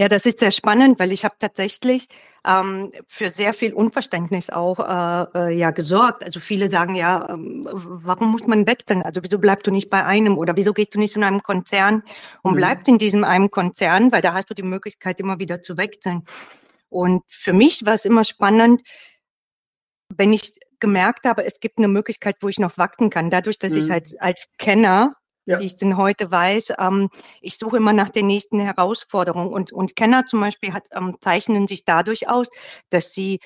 Ja, 0.00 0.08
das 0.08 0.24
ist 0.24 0.38
sehr 0.38 0.50
spannend, 0.50 0.98
weil 0.98 1.12
ich 1.12 1.26
habe 1.26 1.34
tatsächlich 1.38 2.08
ähm, 2.46 2.90
für 3.06 3.28
sehr 3.28 3.52
viel 3.52 3.74
Unverständnis 3.74 4.48
auch 4.48 4.78
äh, 4.78 5.26
äh, 5.38 5.58
ja 5.58 5.72
gesorgt. 5.72 6.24
Also 6.24 6.40
viele 6.40 6.70
sagen 6.70 6.94
ja, 6.94 7.28
ähm, 7.28 7.68
warum 7.70 8.32
muss 8.32 8.46
man 8.46 8.66
wechseln? 8.66 9.02
Also 9.02 9.22
wieso 9.22 9.38
bleibst 9.38 9.66
du 9.66 9.70
nicht 9.70 9.90
bei 9.90 10.02
einem 10.02 10.38
oder 10.38 10.56
wieso 10.56 10.72
gehst 10.72 10.94
du 10.94 10.98
nicht 10.98 11.16
in 11.16 11.22
einem 11.22 11.42
Konzern 11.42 12.02
und 12.40 12.52
mhm. 12.52 12.56
bleibst 12.56 12.88
in 12.88 12.96
diesem 12.96 13.24
einem 13.24 13.50
Konzern, 13.50 14.10
weil 14.10 14.22
da 14.22 14.32
hast 14.32 14.48
du 14.48 14.54
die 14.54 14.62
Möglichkeit 14.62 15.20
immer 15.20 15.38
wieder 15.38 15.60
zu 15.60 15.76
wechseln. 15.76 16.22
Und 16.88 17.22
für 17.28 17.52
mich 17.52 17.84
war 17.84 17.92
es 17.92 18.06
immer 18.06 18.24
spannend, 18.24 18.80
wenn 20.08 20.32
ich 20.32 20.54
gemerkt 20.78 21.26
habe, 21.26 21.44
es 21.44 21.60
gibt 21.60 21.76
eine 21.76 21.88
Möglichkeit, 21.88 22.36
wo 22.40 22.48
ich 22.48 22.58
noch 22.58 22.78
wachsen 22.78 23.10
kann. 23.10 23.28
Dadurch, 23.28 23.58
dass 23.58 23.74
mhm. 23.74 23.78
ich 23.80 23.90
halt 23.90 24.18
als 24.18 24.46
Kenner 24.56 25.14
ja. 25.46 25.58
wie 25.58 25.64
ich 25.64 25.76
denn 25.76 25.96
heute 25.96 26.30
weiß. 26.30 26.74
Ähm, 26.78 27.08
ich 27.40 27.58
suche 27.58 27.76
immer 27.76 27.92
nach 27.92 28.08
der 28.08 28.22
nächsten 28.22 28.60
Herausforderung. 28.60 29.52
Und, 29.52 29.72
und 29.72 29.96
Kenner 29.96 30.26
zum 30.26 30.40
Beispiel 30.40 30.72
hat, 30.72 30.88
ähm, 30.92 31.16
zeichnen 31.20 31.66
sich 31.66 31.84
dadurch 31.84 32.28
aus, 32.28 32.48
dass 32.90 33.12
sie 33.12 33.40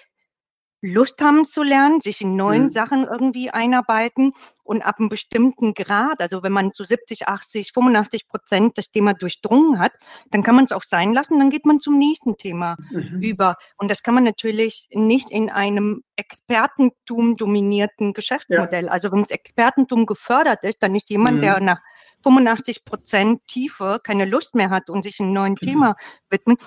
Lust 0.85 1.23
haben 1.23 1.47
zu 1.47 1.63
lernen, 1.63 2.03
sich 2.03 2.21
in 2.21 2.37
neuen 2.37 2.65
mhm. 2.65 2.71
Sachen 2.71 3.05
irgendwie 3.05 3.49
einarbeiten 3.49 4.33
und 4.63 4.83
ab 4.83 4.97
einem 4.99 5.09
bestimmten 5.09 5.73
Grad, 5.73 6.21
also 6.21 6.43
wenn 6.43 6.53
man 6.53 6.75
zu 6.75 6.85
70, 6.85 7.27
80, 7.27 7.73
85 7.73 8.29
Prozent 8.29 8.77
das 8.77 8.91
Thema 8.91 9.15
durchdrungen 9.15 9.79
hat, 9.79 9.93
dann 10.31 10.43
kann 10.43 10.55
man 10.55 10.67
es 10.67 10.73
auch 10.73 10.83
sein 10.83 11.15
lassen, 11.15 11.39
dann 11.39 11.49
geht 11.49 11.65
man 11.65 11.81
zum 11.81 11.99
nächsten 11.99 12.37
Thema 12.37 12.77
mhm. 12.91 13.23
über. 13.23 13.57
Und 13.79 13.91
das 13.91 14.03
kann 14.03 14.15
man 14.15 14.25
natürlich 14.25 14.87
nicht 14.93 15.31
in 15.31 15.49
einem 15.49 16.03
Expertentum 16.17 17.39
dominierten 17.39 18.13
Geschäftsmodell. 18.13 18.87
Ja. 18.87 18.91
Also 18.91 19.11
wenn 19.11 19.23
das 19.23 19.31
Expertentum 19.31 20.05
gefördert 20.05 20.65
ist, 20.65 20.83
dann 20.83 20.95
ist 20.95 21.09
jemand, 21.09 21.37
mhm. 21.37 21.41
der 21.41 21.61
nach 21.61 21.81
85 22.25 22.85
Prozent 22.85 23.47
Tiefe 23.47 24.01
keine 24.05 24.27
Lust 24.27 24.55
mehr 24.55 24.69
hat 24.69 24.91
und 24.91 25.03
sich 25.05 25.19
einem 25.19 25.33
neuen 25.33 25.53
mhm. 25.53 25.67
Thema 25.67 25.97
widmet, 26.29 26.61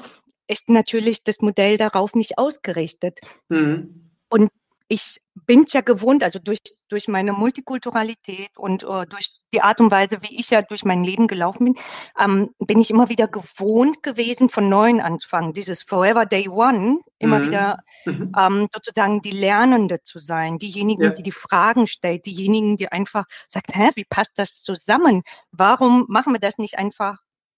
ist 0.47 0.69
natürlich 0.69 1.23
das 1.23 1.41
Modell 1.41 1.77
darauf 1.77 2.15
nicht 2.15 2.39
ausgerichtet. 2.39 3.19
Mhm. 3.49 4.06
Und 4.29 4.49
ich 4.89 5.21
bin 5.45 5.63
es 5.65 5.73
ja 5.73 5.81
gewohnt, 5.81 6.23
also 6.23 6.39
durch, 6.39 6.59
durch 6.87 7.07
meine 7.07 7.33
Multikulturalität 7.33 8.57
und 8.57 8.83
uh, 8.85 9.05
durch 9.05 9.29
die 9.53 9.61
Art 9.61 9.81
und 9.81 9.91
Weise, 9.91 10.21
wie 10.21 10.39
ich 10.39 10.49
ja 10.49 10.61
durch 10.61 10.85
mein 10.85 11.03
Leben 11.03 11.27
gelaufen 11.27 11.65
bin, 11.65 11.75
ähm, 12.17 12.51
bin 12.59 12.79
ich 12.79 12.89
immer 12.89 13.09
wieder 13.09 13.27
gewohnt 13.27 14.01
gewesen, 14.01 14.49
von 14.49 14.69
Neuem 14.69 15.01
anzufangen. 15.01 15.53
Dieses 15.53 15.83
Forever 15.83 16.25
Day 16.25 16.47
One, 16.47 16.99
immer 17.19 17.39
mhm. 17.39 17.45
wieder 17.45 17.79
mhm. 18.05 18.31
ähm, 18.37 18.67
sozusagen 18.73 19.21
die 19.21 19.31
Lernende 19.31 20.01
zu 20.03 20.19
sein, 20.19 20.57
diejenigen, 20.57 21.03
ja. 21.03 21.09
die 21.09 21.23
die 21.23 21.31
Fragen 21.31 21.85
stellt, 21.87 22.25
diejenigen, 22.25 22.77
die 22.77 22.89
einfach 22.91 23.25
sagt, 23.47 23.75
hä, 23.75 23.91
wie 23.95 24.05
passt 24.05 24.31
das 24.37 24.61
zusammen? 24.61 25.23
Warum 25.51 26.05
machen 26.07 26.33
wir 26.33 26.39
das 26.39 26.57
nicht 26.57 26.77
einfach 26.77 27.17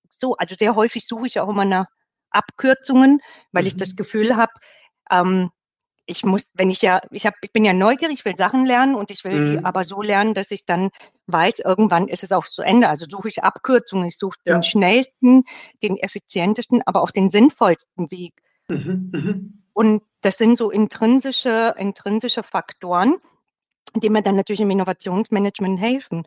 so? 0.09 0.35
Also 0.35 0.55
sehr 0.57 0.75
häufig 0.75 1.05
suche 1.05 1.27
ich 1.27 1.39
auch 1.39 1.49
immer 1.49 1.65
nach 1.65 1.87
Abkürzungen, 2.31 3.21
weil 3.51 3.63
mhm. 3.63 3.67
ich 3.67 3.77
das 3.77 3.91
mhm. 3.91 3.97
Gefühl 3.97 4.35
habe, 4.35 4.51
ähm, 5.11 5.51
ich 6.09 6.25
muss, 6.25 6.49
wenn 6.55 6.71
ich 6.71 6.81
ja, 6.81 7.01
ich 7.11 7.25
habe, 7.25 7.35
ich 7.41 7.53
bin 7.53 7.63
ja 7.63 7.73
neugierig, 7.73 8.19
ich 8.19 8.25
will 8.25 8.35
Sachen 8.35 8.65
lernen 8.65 8.95
und 8.95 9.11
ich 9.11 9.23
will 9.23 9.39
mhm. 9.39 9.43
die 9.59 9.65
aber 9.65 9.83
so 9.83 10.01
lernen, 10.01 10.33
dass 10.33 10.49
ich 10.49 10.65
dann 10.65 10.89
weiß, 11.27 11.59
irgendwann 11.59 12.07
ist 12.07 12.23
es 12.23 12.31
auch 12.31 12.45
zu 12.47 12.63
Ende. 12.63 12.89
Also 12.89 13.05
suche 13.07 13.27
ich 13.27 13.43
Abkürzungen, 13.43 14.07
ich 14.07 14.17
suche 14.17 14.37
ja. 14.47 14.55
den 14.55 14.63
schnellsten, 14.63 15.43
den 15.83 15.97
effizientesten, 15.97 16.81
aber 16.85 17.03
auch 17.03 17.11
den 17.11 17.29
sinnvollsten 17.29 18.09
Weg. 18.09 18.41
Mhm. 18.69 19.11
Mhm. 19.13 19.63
Und 19.73 20.01
das 20.21 20.37
sind 20.37 20.57
so 20.57 20.71
intrinsische, 20.71 21.75
intrinsische 21.77 22.41
Faktoren, 22.41 23.17
die 23.95 24.09
mir 24.09 24.23
dann 24.23 24.35
natürlich 24.35 24.61
im 24.61 24.71
Innovationsmanagement 24.71 25.79
helfen. 25.79 26.23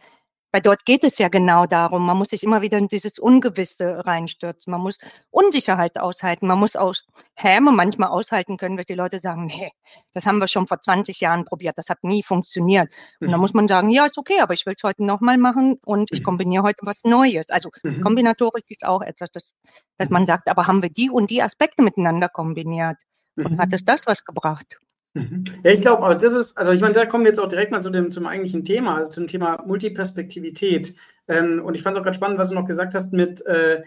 Weil 0.53 0.61
dort 0.61 0.85
geht 0.85 1.03
es 1.03 1.19
ja 1.19 1.29
genau 1.29 1.67
darum, 1.67 2.05
man 2.05 2.17
muss 2.17 2.29
sich 2.29 2.43
immer 2.43 2.61
wieder 2.61 2.77
in 2.77 2.87
dieses 2.87 3.19
Ungewisse 3.19 4.07
reinstürzen, 4.07 4.71
man 4.71 4.83
muss 4.83 4.99
Unsicherheit 5.31 5.99
aushalten, 5.99 6.47
man 6.47 6.59
muss 6.59 6.77
auch 6.77 6.95
Häme 7.35 7.73
manchmal 7.73 8.11
aushalten 8.11 8.59
können, 8.59 8.77
weil 8.77 8.85
die 8.85 8.95
Leute 8.95 9.19
sagen, 9.19 9.47
nee, 9.47 9.73
das 10.13 10.27
haben 10.27 10.39
wir 10.39 10.49
schon 10.49 10.67
vor 10.67 10.81
20 10.81 11.21
Jahren 11.21 11.47
probiert, 11.47 11.79
das 11.79 11.89
hat 11.89 12.05
nie 12.05 12.23
funktioniert. 12.23 12.93
Und 13.21 13.29
dann 13.29 13.39
mhm. 13.39 13.41
muss 13.41 13.55
man 13.55 13.67
sagen, 13.67 13.89
ja, 13.89 14.05
ist 14.05 14.19
okay, 14.19 14.41
aber 14.41 14.53
ich 14.53 14.67
will 14.67 14.75
es 14.77 14.85
heute 14.85 15.05
nochmal 15.05 15.39
machen 15.39 15.79
und 15.85 16.13
ich 16.13 16.21
mhm. 16.21 16.25
kombiniere 16.25 16.63
heute 16.63 16.81
was 16.85 17.03
Neues. 17.05 17.49
Also 17.49 17.71
mhm. 17.83 18.03
Kombinatorisch 18.03 18.65
ist 18.69 18.85
auch 18.85 19.01
etwas, 19.01 19.31
das, 19.33 19.51
dass 19.97 20.11
man 20.11 20.27
sagt, 20.27 20.49
aber 20.49 20.67
haben 20.67 20.83
wir 20.83 20.91
die 20.91 21.09
und 21.09 21.31
die 21.31 21.43
Aspekte 21.43 21.83
miteinander 21.83 22.29
kombiniert? 22.29 22.99
Und 23.37 23.59
hat 23.59 23.73
es 23.73 23.83
das 23.83 24.07
was 24.07 24.25
gebracht? 24.25 24.79
Mhm. 25.15 25.45
Ja, 25.63 25.73
ich 25.73 25.83
glaube, 25.83 26.03
aber 26.03 26.15
das 26.15 26.33
ist, 26.33 26.57
also 26.57 26.73
ich 26.73 26.81
meine, 26.81 26.95
da 26.95 27.05
kommen 27.05 27.25
wir 27.25 27.31
jetzt 27.31 27.39
auch 27.39 27.49
direkt 27.49 27.71
mal 27.71 27.83
zu 27.83 27.91
dem, 27.91 28.11
zum 28.11 28.27
eigentlichen 28.27 28.65
Thema, 28.65 28.97
also 28.97 29.13
zum 29.13 29.27
Thema 29.27 29.63
Multiperspektivität. 29.67 30.95
Ähm, 31.29 31.63
und 31.63 31.75
ich 31.75 31.83
fand 31.83 31.97
es 31.97 32.01
auch 32.01 32.05
ganz 32.05 32.17
spannend, 32.17 32.39
was 32.39 32.49
du 32.49 32.55
noch 32.55 32.67
gesagt 32.67 32.95
hast 32.95 33.13
mit 33.13 33.45
äh, 33.45 33.83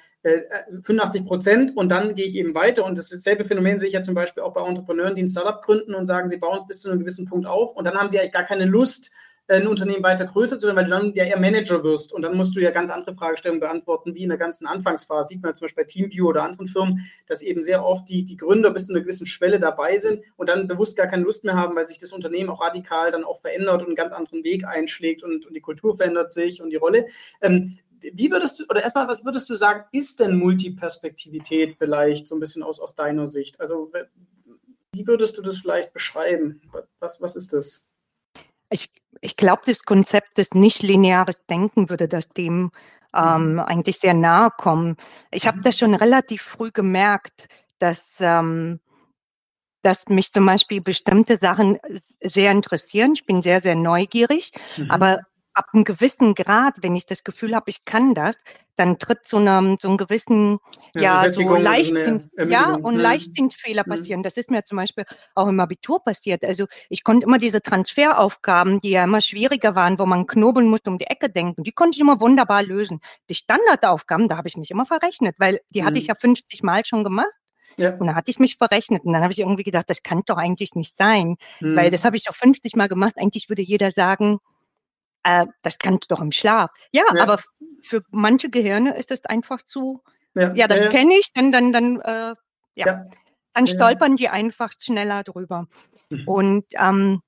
85 0.83 1.21
äh, 1.21 1.25
Prozent 1.25 1.75
und 1.75 1.89
dann 1.89 2.13
gehe 2.13 2.25
ich 2.25 2.35
eben 2.35 2.53
weiter. 2.53 2.85
Und 2.85 2.97
dasselbe 2.97 3.43
Phänomen 3.43 3.79
sehe 3.79 3.87
ich 3.87 3.93
ja 3.93 4.01
zum 4.01 4.13
Beispiel 4.13 4.43
auch 4.43 4.53
bei 4.53 4.65
Entrepreneuren, 4.65 5.15
die 5.15 5.23
ein 5.23 5.27
Startup 5.27 5.63
gründen 5.63 5.95
und 5.95 6.05
sagen, 6.05 6.27
sie 6.27 6.37
bauen 6.37 6.57
es 6.57 6.67
bis 6.67 6.81
zu 6.81 6.89
einem 6.89 6.99
gewissen 6.99 7.25
Punkt 7.25 7.47
auf 7.47 7.75
und 7.75 7.85
dann 7.85 7.95
haben 7.95 8.09
sie 8.11 8.19
eigentlich 8.19 8.33
gar 8.33 8.43
keine 8.43 8.65
Lust, 8.65 9.11
ein 9.47 9.67
Unternehmen 9.67 10.03
weiter 10.03 10.25
größer 10.25 10.57
zu 10.57 10.67
werden, 10.67 10.77
weil 10.77 10.85
du 10.85 10.89
dann 10.89 11.13
ja 11.13 11.23
eher 11.23 11.39
Manager 11.39 11.83
wirst 11.83 12.13
und 12.13 12.23
dann 12.23 12.35
musst 12.35 12.55
du 12.55 12.61
ja 12.61 12.71
ganz 12.71 12.89
andere 12.89 13.15
Fragestellungen 13.15 13.59
beantworten, 13.59 14.15
wie 14.15 14.23
in 14.23 14.29
der 14.29 14.37
ganzen 14.37 14.65
Anfangsphase. 14.65 15.29
Sieht 15.29 15.43
man 15.43 15.53
zum 15.53 15.65
Beispiel 15.65 15.83
bei 15.83 15.87
Teamview 15.87 16.27
oder 16.27 16.43
anderen 16.43 16.67
Firmen, 16.67 17.09
dass 17.27 17.41
eben 17.43 17.61
sehr 17.61 17.85
oft 17.85 18.09
die, 18.09 18.25
die 18.25 18.37
Gründer 18.37 18.71
bis 18.71 18.87
zu 18.87 18.93
einer 18.93 19.01
gewissen 19.01 19.27
Schwelle 19.27 19.59
dabei 19.59 19.97
sind 19.97 20.23
und 20.35 20.49
dann 20.49 20.67
bewusst 20.67 20.97
gar 20.97 21.07
keine 21.07 21.23
Lust 21.23 21.43
mehr 21.43 21.55
haben, 21.55 21.75
weil 21.75 21.85
sich 21.85 21.99
das 21.99 22.11
Unternehmen 22.11 22.49
auch 22.49 22.61
radikal 22.61 23.11
dann 23.11 23.23
auch 23.23 23.41
verändert 23.41 23.81
und 23.81 23.87
einen 23.87 23.95
ganz 23.95 24.13
anderen 24.13 24.43
Weg 24.43 24.65
einschlägt 24.65 25.23
und, 25.23 25.45
und 25.45 25.53
die 25.53 25.61
Kultur 25.61 25.95
verändert 25.95 26.33
sich 26.33 26.61
und 26.61 26.71
die 26.71 26.77
Rolle. 26.77 27.05
Ähm, 27.41 27.77
wie 28.01 28.31
würdest 28.31 28.59
du, 28.59 28.65
oder 28.69 28.83
erstmal, 28.83 29.07
was 29.07 29.23
würdest 29.25 29.49
du 29.49 29.55
sagen, 29.55 29.85
ist 29.91 30.19
denn 30.19 30.37
Multiperspektivität 30.37 31.75
vielleicht 31.77 32.27
so 32.27 32.35
ein 32.35 32.39
bisschen 32.39 32.63
aus, 32.63 32.79
aus 32.79 32.95
deiner 32.95 33.25
Sicht? 33.25 33.59
Also, 33.59 33.91
wie 34.91 35.07
würdest 35.07 35.37
du 35.37 35.41
das 35.41 35.57
vielleicht 35.57 35.93
beschreiben? 35.93 36.61
Was, 36.99 37.21
was 37.21 37.35
ist 37.35 37.53
das? 37.53 37.95
Ich, 38.69 38.89
ich 39.21 39.37
glaube, 39.37 39.63
das 39.65 39.83
Konzept 39.83 40.37
des 40.37 40.51
nicht-linearen 40.53 41.35
Denken 41.49 41.89
würde 41.89 42.07
das 42.07 42.29
dem 42.29 42.71
ähm, 43.15 43.53
mhm. 43.53 43.59
eigentlich 43.59 43.99
sehr 43.99 44.13
nahe 44.13 44.49
kommen. 44.51 44.97
Ich 45.31 45.47
habe 45.47 45.59
mhm. 45.59 45.63
das 45.63 45.77
schon 45.77 45.95
relativ 45.95 46.41
früh 46.41 46.71
gemerkt, 46.71 47.47
dass, 47.79 48.17
ähm, 48.19 48.79
dass 49.81 50.07
mich 50.09 50.31
zum 50.31 50.45
Beispiel 50.45 50.81
bestimmte 50.81 51.37
Sachen 51.37 51.77
äh, 51.83 52.01
sehr 52.21 52.51
interessieren. 52.51 53.13
Ich 53.13 53.25
bin 53.25 53.41
sehr, 53.41 53.59
sehr 53.59 53.75
neugierig, 53.75 54.51
mhm. 54.77 54.91
aber 54.91 55.21
ab 55.55 55.69
einem 55.73 55.85
gewissen 55.85 56.35
Grad, 56.35 56.75
wenn 56.81 56.95
ich 56.95 57.05
das 57.05 57.23
Gefühl 57.23 57.55
habe, 57.55 57.69
ich 57.69 57.85
kann 57.85 58.13
das, 58.13 58.35
dann 58.75 58.99
tritt 58.99 59.25
so, 59.25 59.37
eine, 59.37 59.77
so 59.79 59.87
einen 59.87 59.97
gewissen, 59.97 60.59
ja, 60.93 61.23
ja 61.23 61.33
so 61.33 61.55
Leichtdienst, 61.55 62.29
ja, 62.37 62.73
und 62.73 62.95
hm. 62.95 62.99
Leichtdienstfehler 62.99 63.83
hm. 63.83 63.89
passieren. 63.89 64.23
Das 64.23 64.37
ist 64.37 64.51
mir 64.51 64.65
zum 64.65 64.77
Beispiel 64.77 65.05
auch 65.33 65.47
im 65.47 65.59
Abitur 65.59 66.03
passiert. 66.03 66.43
Also 66.43 66.65
ich 66.89 67.03
konnte 67.03 67.25
immer 67.25 67.39
diese 67.39 67.61
Transferaufgaben, 67.61 68.81
die 68.81 68.89
ja 68.91 69.05
immer 69.05 69.21
schwieriger 69.21 69.75
waren, 69.75 69.97
wo 69.97 70.05
man 70.05 70.27
knobeln 70.27 70.67
musste, 70.67 70.89
um 70.89 70.97
die 70.97 71.07
Ecke 71.07 71.29
denken, 71.29 71.63
die 71.63 71.71
konnte 71.71 71.95
ich 71.95 72.01
immer 72.01 72.19
wunderbar 72.19 72.61
lösen. 72.61 72.99
Die 73.29 73.35
Standardaufgaben, 73.35 74.27
da 74.27 74.37
habe 74.37 74.49
ich 74.49 74.57
mich 74.57 74.71
immer 74.71 74.85
verrechnet, 74.85 75.35
weil 75.39 75.61
die 75.73 75.79
hm. 75.79 75.87
hatte 75.87 75.97
ich 75.97 76.05
hm. 76.05 76.09
ja 76.09 76.15
50 76.15 76.63
Mal 76.63 76.83
schon 76.85 77.03
gemacht. 77.03 77.33
Ja. 77.77 77.91
Und 77.91 78.07
dann 78.07 78.15
hatte 78.15 78.31
ich 78.31 78.39
mich 78.39 78.57
verrechnet 78.57 79.03
und 79.03 79.13
dann 79.13 79.21
habe 79.21 79.33
ich 79.33 79.39
irgendwie 79.39 79.63
gedacht, 79.63 79.89
das 79.89 80.01
kann 80.01 80.21
doch 80.25 80.37
eigentlich 80.37 80.75
nicht 80.75 80.95
sein, 80.95 81.35
hm. 81.59 81.75
weil 81.75 81.89
das 81.89 82.05
habe 82.05 82.15
ich 82.15 82.29
auch 82.29 82.35
50 82.35 82.75
Mal 82.75 82.87
gemacht. 82.87 83.15
Eigentlich 83.17 83.49
würde 83.49 83.61
jeder 83.61 83.91
sagen, 83.91 84.39
äh, 85.25 85.47
das 85.63 85.79
kannst 85.79 86.09
du 86.09 86.15
doch 86.15 86.21
im 86.21 86.31
Schlaf. 86.31 86.71
Ja, 86.91 87.03
ja, 87.13 87.23
aber 87.23 87.41
für 87.81 88.03
manche 88.11 88.49
Gehirne 88.49 88.95
ist 88.95 89.11
es 89.11 89.25
einfach 89.25 89.61
zu, 89.61 90.01
ja, 90.35 90.53
ja 90.53 90.67
das 90.67 90.87
kenne 90.89 91.17
ich, 91.17 91.33
dann, 91.33 91.51
dann, 91.51 91.73
dann, 91.73 91.99
äh, 92.01 92.35
ja, 92.75 93.07
dann 93.53 93.67
stolpern 93.67 94.15
die 94.15 94.29
einfach 94.29 94.71
schneller 94.79 95.23
drüber. 95.23 95.67
Mhm. 96.09 96.27
Und 96.27 96.65
ähm, 96.77 97.21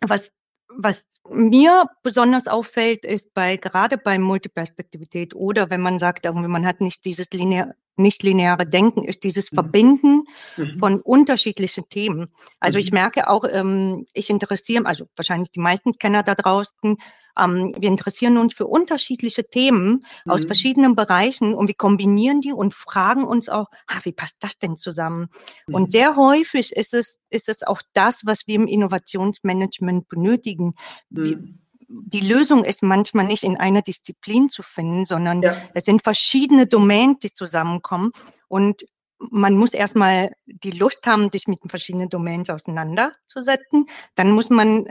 was 0.00 0.30
was 0.70 1.06
mir 1.30 1.86
besonders 2.02 2.46
auffällt, 2.46 3.06
ist 3.06 3.32
bei 3.32 3.56
gerade 3.56 3.96
bei 3.96 4.18
Multiperspektivität 4.18 5.34
oder 5.34 5.70
wenn 5.70 5.80
man 5.80 5.98
sagt, 5.98 6.26
irgendwie 6.26 6.48
man 6.48 6.66
hat 6.66 6.82
nicht 6.82 7.06
dieses 7.06 7.30
linear, 7.30 7.74
nicht 7.98 8.22
lineare 8.22 8.66
Denken, 8.66 9.04
ist 9.04 9.24
dieses 9.24 9.52
mhm. 9.52 9.56
Verbinden 9.56 10.24
mhm. 10.56 10.78
von 10.78 11.00
unterschiedlichen 11.00 11.88
Themen. 11.88 12.30
Also 12.60 12.76
mhm. 12.76 12.80
ich 12.80 12.92
merke 12.92 13.28
auch, 13.28 13.44
ähm, 13.50 14.06
ich 14.12 14.30
interessiere, 14.30 14.86
also 14.86 15.06
wahrscheinlich 15.16 15.50
die 15.50 15.60
meisten 15.60 15.98
Kenner 15.98 16.22
da 16.22 16.34
draußen 16.34 16.96
ähm, 17.38 17.72
wir 17.78 17.88
interessieren 17.88 18.36
uns 18.36 18.54
für 18.54 18.66
unterschiedliche 18.66 19.48
Themen 19.48 20.04
mhm. 20.24 20.32
aus 20.32 20.44
verschiedenen 20.44 20.96
Bereichen 20.96 21.54
und 21.54 21.68
wir 21.68 21.74
kombinieren 21.74 22.40
die 22.40 22.52
und 22.52 22.74
fragen 22.74 23.24
uns 23.24 23.48
auch, 23.48 23.66
ah, 23.86 24.00
wie 24.02 24.12
passt 24.12 24.36
das 24.40 24.58
denn 24.58 24.76
zusammen? 24.76 25.28
Mhm. 25.66 25.74
Und 25.74 25.92
sehr 25.92 26.16
häufig 26.16 26.72
ist 26.72 26.94
es, 26.94 27.20
ist 27.30 27.48
es 27.48 27.62
auch 27.62 27.80
das, 27.92 28.22
was 28.24 28.46
wir 28.46 28.56
im 28.56 28.66
Innovationsmanagement 28.66 30.08
benötigen. 30.08 30.74
Mhm. 31.10 31.60
Die 31.88 32.20
Lösung 32.20 32.64
ist 32.64 32.82
manchmal 32.82 33.26
nicht 33.26 33.42
in 33.42 33.56
einer 33.56 33.82
Disziplin 33.82 34.50
zu 34.50 34.62
finden, 34.62 35.06
sondern 35.06 35.42
ja. 35.42 35.56
es 35.74 35.84
sind 35.86 36.02
verschiedene 36.02 36.66
Domänen, 36.66 37.18
die 37.18 37.32
zusammenkommen. 37.32 38.12
Und 38.46 38.86
man 39.18 39.56
muss 39.56 39.72
erstmal 39.72 40.32
die 40.46 40.70
Lust 40.70 41.06
haben, 41.06 41.30
sich 41.32 41.48
mit 41.48 41.62
den 41.64 41.70
verschiedenen 41.70 42.08
Domänen 42.08 42.48
auseinanderzusetzen. 42.48 43.86
Dann 44.14 44.30
muss 44.30 44.50
man 44.50 44.88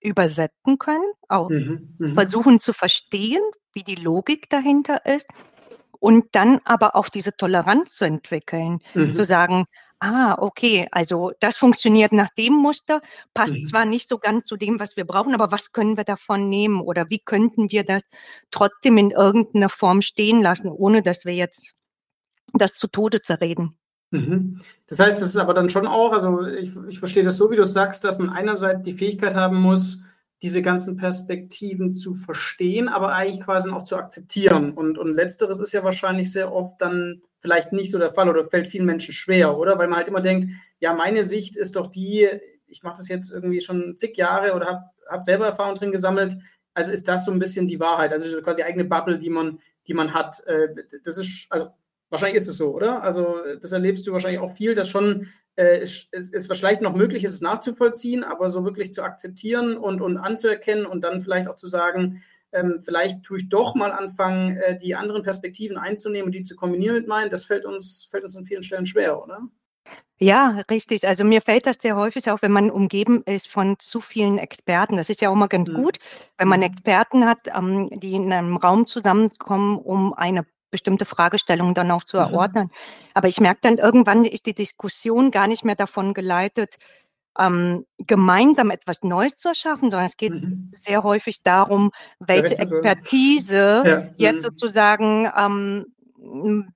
übersetzen 0.00 0.78
können, 0.78 1.12
auch 1.28 1.50
mhm, 1.50 1.94
mhm, 1.98 2.14
versuchen 2.14 2.60
zu 2.60 2.72
verstehen, 2.72 3.42
wie 3.72 3.84
die 3.84 3.94
Logik 3.94 4.48
dahinter 4.50 5.04
ist 5.06 5.26
und 5.98 6.26
dann 6.32 6.60
aber 6.64 6.96
auch 6.96 7.08
diese 7.08 7.36
Toleranz 7.36 7.94
zu 7.94 8.04
entwickeln, 8.04 8.80
mhm. 8.94 9.12
zu 9.12 9.24
sagen, 9.24 9.66
ah, 10.02 10.36
okay, 10.38 10.88
also 10.90 11.32
das 11.38 11.56
funktioniert 11.56 12.12
nach 12.12 12.30
dem 12.30 12.54
Muster, 12.54 13.00
passt 13.34 13.54
mhm. 13.54 13.66
zwar 13.66 13.84
nicht 13.84 14.08
so 14.08 14.18
ganz 14.18 14.46
zu 14.46 14.56
dem, 14.56 14.80
was 14.80 14.96
wir 14.96 15.04
brauchen, 15.04 15.32
aber 15.32 15.52
was 15.52 15.72
können 15.72 15.96
wir 15.96 16.04
davon 16.04 16.48
nehmen 16.48 16.80
oder 16.80 17.08
wie 17.08 17.20
könnten 17.20 17.70
wir 17.70 17.84
das 17.84 18.02
trotzdem 18.50 18.98
in 18.98 19.12
irgendeiner 19.12 19.68
Form 19.68 20.02
stehen 20.02 20.42
lassen, 20.42 20.68
ohne 20.68 21.02
dass 21.02 21.24
wir 21.24 21.34
jetzt 21.34 21.74
das 22.52 22.74
zu 22.74 22.88
Tode 22.88 23.22
zerreden. 23.22 23.78
Mhm. 24.10 24.60
Das 24.88 24.98
heißt, 24.98 25.18
es 25.18 25.28
ist 25.28 25.36
aber 25.36 25.54
dann 25.54 25.70
schon 25.70 25.86
auch, 25.86 26.12
also 26.12 26.46
ich, 26.46 26.72
ich 26.88 26.98
verstehe 26.98 27.22
das 27.22 27.36
so, 27.36 27.50
wie 27.50 27.56
du 27.56 27.64
sagst, 27.64 28.04
dass 28.04 28.18
man 28.18 28.28
einerseits 28.28 28.82
die 28.82 28.94
Fähigkeit 28.94 29.36
haben 29.36 29.56
muss, 29.56 30.02
diese 30.42 30.62
ganzen 30.62 30.96
Perspektiven 30.96 31.92
zu 31.92 32.16
verstehen, 32.16 32.88
aber 32.88 33.14
eigentlich 33.14 33.44
quasi 33.44 33.70
auch 33.70 33.84
zu 33.84 33.96
akzeptieren. 33.96 34.72
Und, 34.72 34.98
und 34.98 35.14
letzteres 35.14 35.60
ist 35.60 35.72
ja 35.72 35.84
wahrscheinlich 35.84 36.32
sehr 36.32 36.52
oft 36.52 36.80
dann 36.80 37.22
vielleicht 37.42 37.72
nicht 37.72 37.90
so 37.90 37.98
der 37.98 38.12
Fall 38.12 38.30
oder 38.30 38.48
fällt 38.48 38.68
vielen 38.68 38.86
Menschen 38.86 39.12
schwer, 39.12 39.58
oder? 39.58 39.78
Weil 39.78 39.88
man 39.88 39.98
halt 39.98 40.08
immer 40.08 40.22
denkt, 40.22 40.48
ja, 40.78 40.94
meine 40.94 41.24
Sicht 41.24 41.56
ist 41.56 41.76
doch 41.76 41.88
die, 41.88 42.28
ich 42.66 42.82
mache 42.82 42.96
das 42.96 43.08
jetzt 43.08 43.30
irgendwie 43.30 43.60
schon 43.60 43.96
zig 43.98 44.16
Jahre 44.16 44.54
oder 44.54 44.66
habe 44.66 44.84
hab 45.08 45.24
selber 45.24 45.46
Erfahrung 45.46 45.74
drin 45.74 45.92
gesammelt. 45.92 46.36
Also 46.72 46.92
ist 46.92 47.08
das 47.08 47.26
so 47.26 47.32
ein 47.32 47.38
bisschen 47.38 47.66
die 47.66 47.80
Wahrheit, 47.80 48.12
also 48.12 48.40
quasi 48.40 48.62
die 48.62 48.64
eigene 48.64 48.84
Bubble, 48.84 49.18
die 49.18 49.28
man, 49.28 49.58
die 49.86 49.94
man 49.94 50.14
hat. 50.14 50.42
Äh, 50.46 50.68
das 51.04 51.18
ist, 51.18 51.48
also 51.50 51.68
wahrscheinlich 52.08 52.40
ist 52.40 52.48
es 52.48 52.56
so, 52.56 52.74
oder? 52.74 53.02
Also 53.02 53.36
das 53.60 53.72
erlebst 53.72 54.06
du 54.06 54.12
wahrscheinlich 54.12 54.40
auch 54.40 54.56
viel, 54.56 54.74
dass 54.74 54.88
schon 54.88 55.28
äh, 55.56 55.80
es, 55.80 56.08
es 56.12 56.46
vielleicht 56.46 56.80
noch 56.80 56.94
möglich 56.94 57.24
ist, 57.24 57.34
es 57.34 57.40
nachzuvollziehen, 57.40 58.24
aber 58.24 58.50
so 58.50 58.64
wirklich 58.64 58.92
zu 58.92 59.02
akzeptieren 59.02 59.76
und, 59.76 60.00
und 60.00 60.16
anzuerkennen 60.16 60.86
und 60.86 61.02
dann 61.02 61.20
vielleicht 61.20 61.48
auch 61.48 61.56
zu 61.56 61.66
sagen, 61.66 62.22
ähm, 62.52 62.82
vielleicht 62.84 63.22
tue 63.22 63.38
ich 63.38 63.48
doch 63.48 63.74
mal 63.74 63.92
anfangen, 63.92 64.56
äh, 64.58 64.78
die 64.78 64.94
anderen 64.94 65.22
Perspektiven 65.22 65.78
einzunehmen 65.78 66.26
und 66.26 66.32
die 66.32 66.44
zu 66.44 66.56
kombinieren 66.56 66.96
mit 66.96 67.08
meinen, 67.08 67.30
das 67.30 67.44
fällt 67.44 67.64
uns, 67.64 68.06
fällt 68.10 68.24
uns 68.24 68.36
an 68.36 68.46
vielen 68.46 68.62
Stellen 68.62 68.86
schwer, 68.86 69.22
oder? 69.22 69.48
Ja, 70.18 70.62
richtig. 70.70 71.06
Also 71.06 71.24
mir 71.24 71.42
fällt 71.42 71.66
das 71.66 71.78
sehr 71.80 71.96
häufig 71.96 72.30
auf, 72.30 72.42
wenn 72.42 72.52
man 72.52 72.70
umgeben 72.70 73.22
ist 73.24 73.48
von 73.48 73.76
zu 73.80 74.00
vielen 74.00 74.38
Experten. 74.38 74.96
Das 74.96 75.10
ist 75.10 75.20
ja 75.20 75.30
auch 75.30 75.34
mal 75.34 75.48
ganz 75.48 75.68
mhm. 75.68 75.74
gut, 75.74 75.98
wenn 76.38 76.46
man 76.46 76.60
mhm. 76.60 76.66
Experten 76.66 77.26
hat, 77.26 77.48
ähm, 77.52 77.90
die 77.92 78.14
in 78.14 78.32
einem 78.32 78.56
Raum 78.56 78.86
zusammenkommen, 78.86 79.78
um 79.78 80.14
eine 80.14 80.46
bestimmte 80.70 81.04
Fragestellungen 81.04 81.74
dann 81.74 81.90
auch 81.90 82.04
zu 82.04 82.18
mhm. 82.18 82.22
erordnen. 82.22 82.70
Aber 83.14 83.26
ich 83.26 83.40
merke 83.40 83.60
dann 83.62 83.78
irgendwann 83.78 84.24
ist 84.24 84.46
die 84.46 84.54
Diskussion 84.54 85.32
gar 85.32 85.48
nicht 85.48 85.64
mehr 85.64 85.76
davon 85.76 86.14
geleitet, 86.14 86.76
ähm, 87.38 87.86
gemeinsam 87.98 88.70
etwas 88.70 89.02
Neues 89.02 89.36
zu 89.36 89.48
erschaffen, 89.48 89.90
sondern 89.90 90.06
es 90.06 90.16
geht 90.16 90.32
mhm. 90.32 90.70
sehr 90.72 91.02
häufig 91.02 91.42
darum, 91.42 91.90
welche 92.18 92.58
Expertise 92.58 93.82
ja. 93.86 94.08
jetzt 94.16 94.44
mhm. 94.44 94.50
sozusagen 94.50 95.30
ähm, 95.36 95.86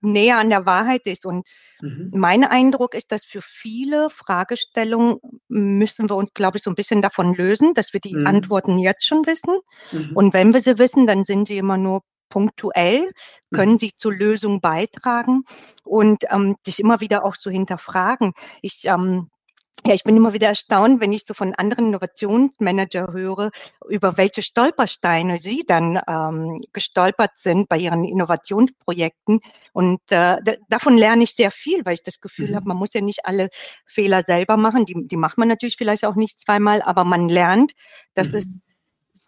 näher 0.01 0.39
an 0.39 0.51
der 0.51 0.67
Wahrheit 0.67 1.07
ist. 1.07 1.27
Und 1.27 1.47
mhm. 1.81 2.11
mein 2.15 2.45
Eindruck 2.45 2.95
ist, 2.95 3.13
dass 3.13 3.25
für 3.25 3.43
viele 3.43 4.11
Fragestellungen 4.11 5.19
müssen 5.49 6.09
wir 6.09 6.17
uns, 6.17 6.33
glaube 6.35 6.59
ich, 6.59 6.65
so 6.65 6.71
ein 6.71 6.75
bisschen 6.75 7.03
davon 7.03 7.35
lösen, 7.35 7.75
dass 7.75 7.93
wir 7.93 8.01
die 8.01 8.17
mhm. 8.17 8.27
Antworten 8.27 8.79
jetzt 8.79 9.07
schon 9.07 9.27
wissen. 9.27 9.59
Mhm. 9.93 10.13
Und 10.15 10.35
wenn 10.35 10.53
wir 10.53 10.61
sie 10.61 10.79
wissen, 10.79 11.07
dann 11.07 11.25
sind 11.25 11.49
sie 11.49 11.59
immer 11.59 11.77
nur 11.77 12.03
punktuell, 12.29 13.11
können 13.55 13.75
mhm. 13.75 13.79
sie 13.79 13.93
zur 13.97 14.13
Lösung 14.13 14.61
beitragen 14.61 15.45
und 15.85 16.25
ähm, 16.31 16.57
dich 16.67 16.81
immer 16.81 17.01
wieder 17.01 17.25
auch 17.25 17.37
so 17.37 17.51
hinterfragen. 17.51 18.33
Ich 18.63 18.85
ähm, 18.87 19.31
ja, 19.85 19.95
ich 19.95 20.03
bin 20.03 20.17
immer 20.17 20.33
wieder 20.33 20.49
erstaunt, 20.49 21.01
wenn 21.01 21.13
ich 21.13 21.25
so 21.25 21.35
von 21.35 21.55
anderen 21.55 21.89
Innovationsmanager 21.89 23.13
höre, 23.13 23.51
über 23.89 24.17
welche 24.17 24.43
Stolpersteine 24.43 25.39
sie 25.39 25.65
dann 25.67 26.01
ähm, 26.09 26.61
gestolpert 26.73 27.33
sind 27.37 27.69
bei 27.69 27.79
ihren 27.79 28.05
Innovationsprojekten. 28.05 29.41
Und 29.73 30.01
äh, 30.11 30.37
davon 30.69 30.97
lerne 30.97 31.23
ich 31.23 31.33
sehr 31.33 31.51
viel, 31.51 31.85
weil 31.85 31.95
ich 31.95 32.03
das 32.03 32.21
Gefühl 32.21 32.51
mhm. 32.51 32.57
habe, 32.57 32.69
man 32.69 32.77
muss 32.79 32.95
ja 32.95 33.01
nicht 33.01 33.27
alle 33.27 33.49
Fehler 33.85 34.23
selber 34.23 34.57
machen. 34.57 34.87
Die, 34.87 35.07
die 35.07 35.17
macht 35.17 35.39
man 35.39 35.49
natürlich 35.49 35.77
vielleicht 35.77 36.05
auch 36.05 36.17
nicht 36.17 36.41
zweimal, 36.41 36.83
aber 36.83 37.05
man 37.05 37.29
lernt, 37.29 37.73
dass 38.15 38.33
mhm. 38.33 38.39
es 38.39 38.59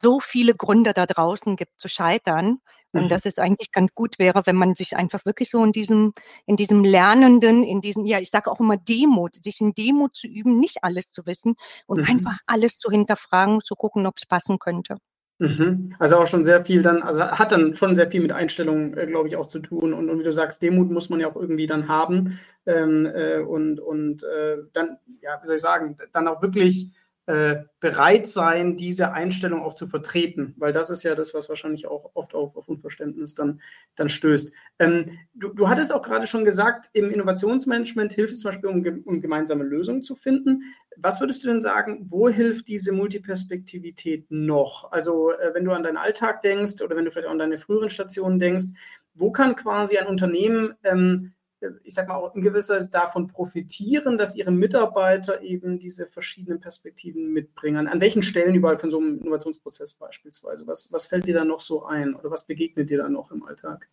so 0.01 0.21
viele 0.21 0.55
Gründe 0.55 0.93
da 0.93 1.07
draußen 1.07 1.57
gibt 1.57 1.79
zu 1.79 1.89
scheitern 1.89 2.59
und 2.93 3.05
mhm. 3.05 3.09
dass 3.09 3.27
es 3.27 3.39
eigentlich 3.39 3.73
ganz 3.73 3.93
gut 3.95 4.19
wäre, 4.19 4.43
wenn 4.47 4.57
man 4.57 4.75
sich 4.75 4.97
einfach 4.97 5.25
wirklich 5.25 5.51
so 5.51 5.63
in 5.65 5.73
diesem, 5.73 6.13
in 6.47 6.57
diesem 6.57 6.85
Lernenden, 6.85 7.65
in 7.65 7.81
diesem, 7.81 8.07
ja, 8.07 8.19
ich 8.19 8.31
sage 8.31 8.51
auch 8.51 8.61
immer 8.61 8.77
Demut, 8.77 9.35
sich 9.35 9.61
in 9.61 9.75
Demut 9.75 10.17
zu 10.17 10.27
üben, 10.27 10.59
nicht 10.59 10.79
alles 10.83 11.11
zu 11.11 11.27
wissen 11.27 11.57
und 11.87 12.01
mhm. 12.01 12.07
einfach 12.07 12.39
alles 12.47 12.79
zu 12.79 12.91
hinterfragen, 12.91 13.61
zu 13.63 13.75
gucken, 13.75 14.07
ob 14.07 14.17
es 14.19 14.27
passen 14.27 14.59
könnte. 14.59 14.97
Mhm. 15.41 15.95
Also 16.01 16.17
auch 16.17 16.27
schon 16.27 16.45
sehr 16.45 16.65
viel 16.65 16.83
dann, 16.83 17.03
also 17.03 17.21
hat 17.21 17.53
dann 17.53 17.75
schon 17.75 17.95
sehr 17.95 18.11
viel 18.11 18.21
mit 18.21 18.33
Einstellungen, 18.33 18.97
äh, 18.97 19.07
glaube 19.07 19.29
ich, 19.29 19.37
auch 19.37 19.47
zu 19.47 19.61
tun. 19.61 19.93
Und, 19.93 20.11
und, 20.11 20.19
wie 20.19 20.25
du 20.25 20.33
sagst, 20.33 20.63
Demut 20.63 20.91
muss 20.91 21.11
man 21.11 21.21
ja 21.21 21.31
auch 21.31 21.37
irgendwie 21.37 21.69
dann 21.69 21.87
haben. 21.87 22.41
Ähm, 22.67 23.07
äh, 23.07 23.39
und 23.39 23.79
und 23.79 24.25
äh, 24.25 24.57
dann, 24.73 24.99
ja, 25.21 25.39
wie 25.41 25.47
soll 25.47 25.57
ich 25.57 25.63
sagen, 25.63 25.97
dann 26.13 26.27
auch 26.27 26.43
wirklich 26.43 26.91
bereit 27.29 28.27
sein, 28.27 28.79
diese 28.79 29.13
Einstellung 29.13 29.61
auch 29.63 29.75
zu 29.75 29.87
vertreten, 29.87 30.55
weil 30.57 30.73
das 30.73 30.89
ist 30.89 31.03
ja 31.03 31.15
das, 31.15 31.35
was 31.35 31.51
wahrscheinlich 31.51 31.87
auch 31.87 32.11
oft 32.15 32.35
auf, 32.35 32.57
auf 32.57 32.69
Unverständnis 32.69 33.35
dann, 33.35 33.61
dann 33.97 34.09
stößt. 34.09 34.51
Ähm, 34.79 35.19
du, 35.35 35.49
du, 35.49 35.69
hattest 35.69 35.93
auch 35.93 36.01
gerade 36.01 36.27
schon 36.27 36.47
gesagt, 36.47 36.89
im 36.95 37.11
Innovationsmanagement 37.11 38.15
hilft 38.15 38.33
es 38.33 38.41
zum 38.41 38.51
Beispiel, 38.51 38.71
um, 38.71 39.03
um, 39.05 39.21
gemeinsame 39.21 39.63
Lösungen 39.63 40.03
zu 40.03 40.17
finden. 40.17 40.63
Was 40.97 41.21
würdest 41.21 41.45
du 41.45 41.49
denn 41.49 41.61
sagen, 41.61 42.07
wo 42.09 42.31
hilft 42.31 42.67
diese 42.67 42.93
Multiperspektivität 42.93 44.31
noch? 44.31 44.91
Also 44.91 45.33
äh, 45.33 45.53
wenn 45.53 45.67
du 45.67 45.73
an 45.73 45.83
deinen 45.83 45.99
Alltag 45.99 46.41
denkst 46.41 46.81
oder 46.83 46.97
wenn 46.97 47.05
du 47.05 47.11
vielleicht 47.11 47.29
auch 47.29 47.33
an 47.33 47.39
deine 47.39 47.59
früheren 47.59 47.91
Stationen 47.91 48.39
denkst, 48.39 48.69
wo 49.13 49.33
kann 49.33 49.55
quasi 49.55 49.99
ein 49.99 50.07
Unternehmen 50.07 50.75
ähm, 50.83 51.35
ich 51.83 51.95
sag 51.95 52.09
mal, 52.09 52.17
auch 52.17 52.35
in 52.35 52.43
gewisser 52.43 52.77
Weise 52.77 52.91
davon 52.91 53.27
profitieren, 53.27 54.17
dass 54.17 54.35
ihre 54.35 54.51
Mitarbeiter 54.51 55.43
eben 55.43 55.79
diese 55.79 56.07
verschiedenen 56.07 56.61
Perspektiven 56.61 57.33
mitbringen? 57.33 57.89
An 57.89 58.01
welchen 58.01 58.23
Stellen 58.23 58.55
überall 58.55 58.79
von 58.79 58.91
so 58.91 58.99
einem 58.99 59.19
Innovationsprozess 59.21 59.95
beispielsweise? 59.95 60.67
Was, 60.67 60.93
was 60.93 61.07
fällt 61.07 61.27
dir 61.27 61.35
da 61.35 61.45
noch 61.45 61.61
so 61.61 61.85
ein 61.85 62.15
oder 62.15 62.31
was 62.31 62.47
begegnet 62.47 62.91
dir 62.91 62.99
da 62.99 63.09
noch 63.09 63.31
im 63.31 63.45
Alltag? 63.45 63.89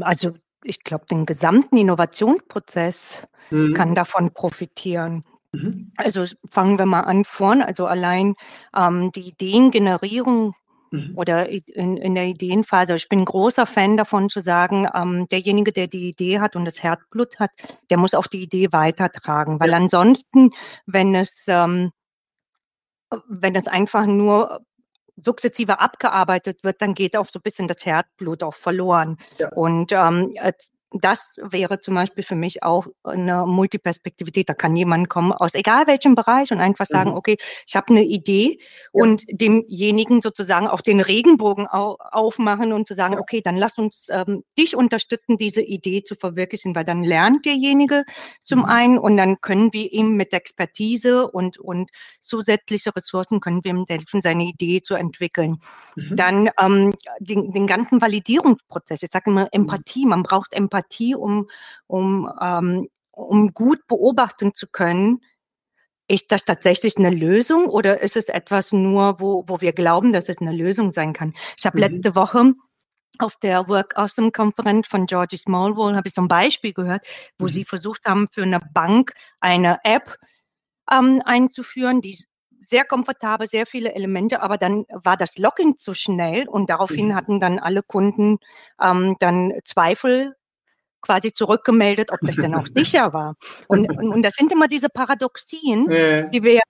Also 0.00 0.34
ich 0.62 0.82
glaube, 0.84 1.06
den 1.06 1.26
gesamten 1.26 1.76
Innovationsprozess 1.76 3.22
mhm. 3.50 3.74
kann 3.74 3.94
davon 3.94 4.32
profitieren. 4.32 5.24
Mhm. 5.52 5.92
Also 5.96 6.24
fangen 6.50 6.78
wir 6.78 6.86
mal 6.86 7.00
an 7.00 7.24
vorn, 7.24 7.62
also 7.62 7.86
allein 7.86 8.34
ähm, 8.76 9.10
die 9.12 9.28
Ideengenerierung 9.28 10.54
Mhm. 10.90 11.12
Oder 11.14 11.48
in, 11.48 11.96
in 11.96 12.14
der 12.14 12.26
Ideenphase. 12.26 12.96
Ich 12.96 13.08
bin 13.08 13.20
ein 13.20 13.24
großer 13.24 13.66
Fan 13.66 13.96
davon 13.96 14.28
zu 14.28 14.40
sagen, 14.40 14.88
ähm, 14.92 15.28
derjenige, 15.28 15.72
der 15.72 15.86
die 15.86 16.08
Idee 16.08 16.40
hat 16.40 16.56
und 16.56 16.64
das 16.64 16.82
Herzblut 16.82 17.38
hat, 17.38 17.50
der 17.90 17.98
muss 17.98 18.14
auch 18.14 18.26
die 18.26 18.42
Idee 18.42 18.72
weitertragen. 18.72 19.60
Weil 19.60 19.70
ja. 19.70 19.76
ansonsten, 19.76 20.50
wenn 20.86 21.14
es, 21.14 21.44
ähm, 21.46 21.92
wenn 23.28 23.54
es 23.54 23.68
einfach 23.68 24.06
nur 24.06 24.60
sukzessive 25.16 25.80
abgearbeitet 25.80 26.64
wird, 26.64 26.82
dann 26.82 26.94
geht 26.94 27.16
auch 27.16 27.26
so 27.26 27.38
ein 27.38 27.42
bisschen 27.42 27.68
das 27.68 27.84
Herzblut 27.84 28.42
auch 28.42 28.54
verloren. 28.54 29.16
Ja. 29.38 29.50
Und 29.52 29.92
ähm, 29.92 30.32
das 30.92 31.36
wäre 31.40 31.78
zum 31.78 31.94
Beispiel 31.94 32.24
für 32.24 32.34
mich 32.34 32.62
auch 32.64 32.86
eine 33.04 33.46
Multiperspektivität. 33.46 34.48
Da 34.48 34.54
kann 34.54 34.74
jemand 34.74 35.08
kommen 35.08 35.32
aus 35.32 35.54
egal 35.54 35.86
welchem 35.86 36.16
Bereich 36.16 36.50
und 36.50 36.60
einfach 36.60 36.86
sagen, 36.86 37.10
mhm. 37.10 37.16
okay, 37.16 37.36
ich 37.66 37.76
habe 37.76 37.88
eine 37.90 38.02
Idee 38.02 38.58
ja. 38.92 39.02
und 39.04 39.22
demjenigen 39.30 40.20
sozusagen 40.20 40.66
auch 40.66 40.80
den 40.80 41.00
Regenbogen 41.00 41.68
au 41.68 41.96
aufmachen 42.10 42.72
und 42.72 42.88
zu 42.88 42.94
sagen, 42.94 43.14
ja. 43.14 43.20
okay, 43.20 43.40
dann 43.40 43.56
lass 43.56 43.78
uns 43.78 44.08
ähm, 44.10 44.42
dich 44.58 44.74
unterstützen, 44.74 45.36
diese 45.36 45.62
Idee 45.62 46.02
zu 46.02 46.16
verwirklichen, 46.16 46.74
weil 46.74 46.84
dann 46.84 47.04
lernt 47.04 47.46
derjenige 47.46 48.04
zum 48.42 48.60
mhm. 48.60 48.64
einen 48.64 48.98
und 48.98 49.16
dann 49.16 49.40
können 49.40 49.72
wir 49.72 49.92
ihm 49.92 50.16
mit 50.16 50.32
Expertise 50.32 51.30
und, 51.30 51.58
und 51.58 51.90
zusätzliche 52.18 52.94
Ressourcen 52.96 53.38
können 53.38 53.62
wir 53.62 53.70
ihm 53.70 53.84
helfen, 53.88 54.22
seine 54.22 54.44
Idee 54.44 54.82
zu 54.82 54.94
entwickeln. 54.94 55.58
Mhm. 55.94 56.16
Dann 56.16 56.50
ähm, 56.60 56.94
den, 57.20 57.52
den 57.52 57.68
ganzen 57.68 58.02
Validierungsprozess. 58.02 59.04
Ich 59.04 59.10
sage 59.10 59.30
immer 59.30 59.48
Empathie. 59.52 60.04
Man 60.04 60.24
braucht 60.24 60.52
Empathie 60.52 60.79
Empathie, 60.80 61.14
um, 61.14 61.48
um, 61.86 62.30
ähm, 62.40 62.88
um 63.12 63.52
gut 63.52 63.86
beobachten 63.86 64.54
zu 64.54 64.66
können, 64.66 65.20
ist 66.08 66.32
das 66.32 66.44
tatsächlich 66.44 66.96
eine 66.96 67.10
Lösung 67.10 67.66
oder 67.66 68.02
ist 68.02 68.16
es 68.16 68.28
etwas 68.28 68.72
nur, 68.72 69.20
wo, 69.20 69.44
wo 69.46 69.60
wir 69.60 69.72
glauben, 69.72 70.12
dass 70.12 70.28
es 70.28 70.38
eine 70.40 70.52
Lösung 70.52 70.92
sein 70.92 71.12
kann? 71.12 71.34
Ich 71.56 71.66
habe 71.66 71.76
mhm. 71.76 71.84
letzte 71.84 72.14
Woche 72.16 72.54
auf 73.18 73.36
der 73.36 73.68
Work 73.68 73.96
Awesome 73.96 74.32
Konferenz 74.32 74.88
von 74.88 75.06
Georgie 75.06 75.36
Smallwall 75.36 75.94
habe 75.94 76.08
ich 76.08 76.14
so 76.14 76.22
ein 76.22 76.28
Beispiel 76.28 76.72
gehört, 76.72 77.06
wo 77.38 77.44
mhm. 77.44 77.50
sie 77.50 77.64
versucht 77.64 78.06
haben, 78.06 78.26
für 78.32 78.42
eine 78.42 78.60
Bank 78.72 79.12
eine 79.40 79.78
App 79.84 80.16
ähm, 80.90 81.22
einzuführen, 81.24 82.00
die 82.00 82.18
sehr 82.60 82.84
komfortabel, 82.84 83.46
sehr 83.46 83.66
viele 83.66 83.94
Elemente, 83.94 84.42
aber 84.42 84.58
dann 84.58 84.84
war 84.90 85.16
das 85.16 85.38
Login 85.38 85.78
zu 85.78 85.94
schnell 85.94 86.48
und 86.48 86.70
daraufhin 86.70 87.08
mhm. 87.08 87.14
hatten 87.14 87.40
dann 87.40 87.58
alle 87.58 87.82
Kunden 87.82 88.38
ähm, 88.80 89.16
dann 89.20 89.52
Zweifel 89.64 90.34
quasi 91.00 91.32
zurückgemeldet, 91.32 92.10
ob 92.12 92.20
das 92.22 92.36
denn 92.36 92.54
auch 92.54 92.66
sicher 92.74 93.12
war. 93.12 93.36
Und, 93.68 93.88
und, 93.90 94.14
und, 94.14 94.22
das 94.22 94.34
sind 94.34 94.52
immer 94.52 94.68
diese 94.68 94.88
Paradoxien, 94.88 95.90
ja. 95.90 96.22
die 96.22 96.42
wir 96.42 96.60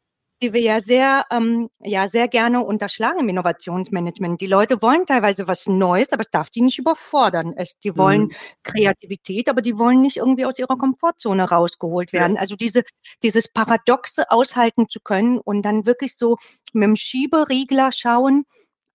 die 0.42 0.52
wir 0.52 0.62
ja 0.62 0.80
sehr, 0.80 1.26
ähm, 1.30 1.68
ja 1.80 2.08
sehr 2.08 2.28
gerne 2.28 2.62
unterschlagen 2.64 3.20
im 3.20 3.28
Innovationsmanagement. 3.28 4.40
Die 4.40 4.46
Leute 4.46 4.80
wollen 4.80 5.06
teilweise 5.06 5.48
was 5.48 5.66
Neues, 5.66 6.12
aber 6.12 6.22
es 6.22 6.30
darf 6.30 6.50
die 6.50 6.62
nicht 6.62 6.78
überfordern. 6.78 7.52
Es, 7.56 7.78
die 7.84 7.96
wollen 7.96 8.22
mhm. 8.22 8.32
Kreativität, 8.62 9.48
aber 9.48 9.60
die 9.60 9.78
wollen 9.78 10.00
nicht 10.00 10.16
irgendwie 10.16 10.46
aus 10.46 10.58
ihrer 10.58 10.76
Komfortzone 10.76 11.48
rausgeholt 11.48 12.12
werden. 12.12 12.36
Ja. 12.36 12.40
Also 12.40 12.56
diese, 12.56 12.84
dieses 13.22 13.52
Paradoxe 13.52 14.30
aushalten 14.30 14.88
zu 14.88 15.00
können 15.00 15.38
und 15.38 15.62
dann 15.62 15.86
wirklich 15.86 16.16
so 16.16 16.36
mit 16.72 16.84
dem 16.84 16.96
Schieberiegler 16.96 17.92
schauen, 17.92 18.44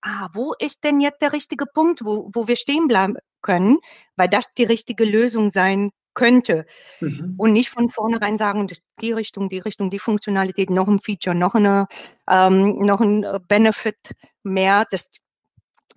ah, 0.06 0.30
wo 0.34 0.54
ist 0.60 0.84
denn 0.84 1.02
jetzt 1.02 1.22
der 1.22 1.34
richtige 1.34 1.65
Punkt, 1.65 2.06
wo, 2.06 2.30
wo 2.34 2.48
wir 2.48 2.56
stehen 2.56 2.88
bleiben 2.88 3.18
können, 3.41 3.80
weil 4.15 4.30
das 4.30 4.46
die 4.58 4.63
richtige 4.63 5.04
Lösung 5.04 5.52
sein 5.52 5.91
könnte. 6.13 6.65
Mhm. 7.02 7.36
Und 7.38 7.54
nicht 7.54 7.70
von 7.70 7.89
vornherein 7.89 8.38
sagen, 8.38 8.68
die 9.02 9.12
Richtung, 9.12 9.50
die 9.50 9.60
Richtung, 9.60 9.89
die 9.89 10.00
Funktionalität, 10.00 10.70
noch 10.70 10.88
ein 10.88 11.00
Feature, 11.00 11.36
noch 11.36 11.56
eine, 11.56 11.88
ähm, 12.30 12.78
noch 12.86 13.02
ein 13.02 13.24
äh, 13.24 13.39
Benefit 13.46 14.12
mehr. 14.44 14.86
Das 14.89 15.10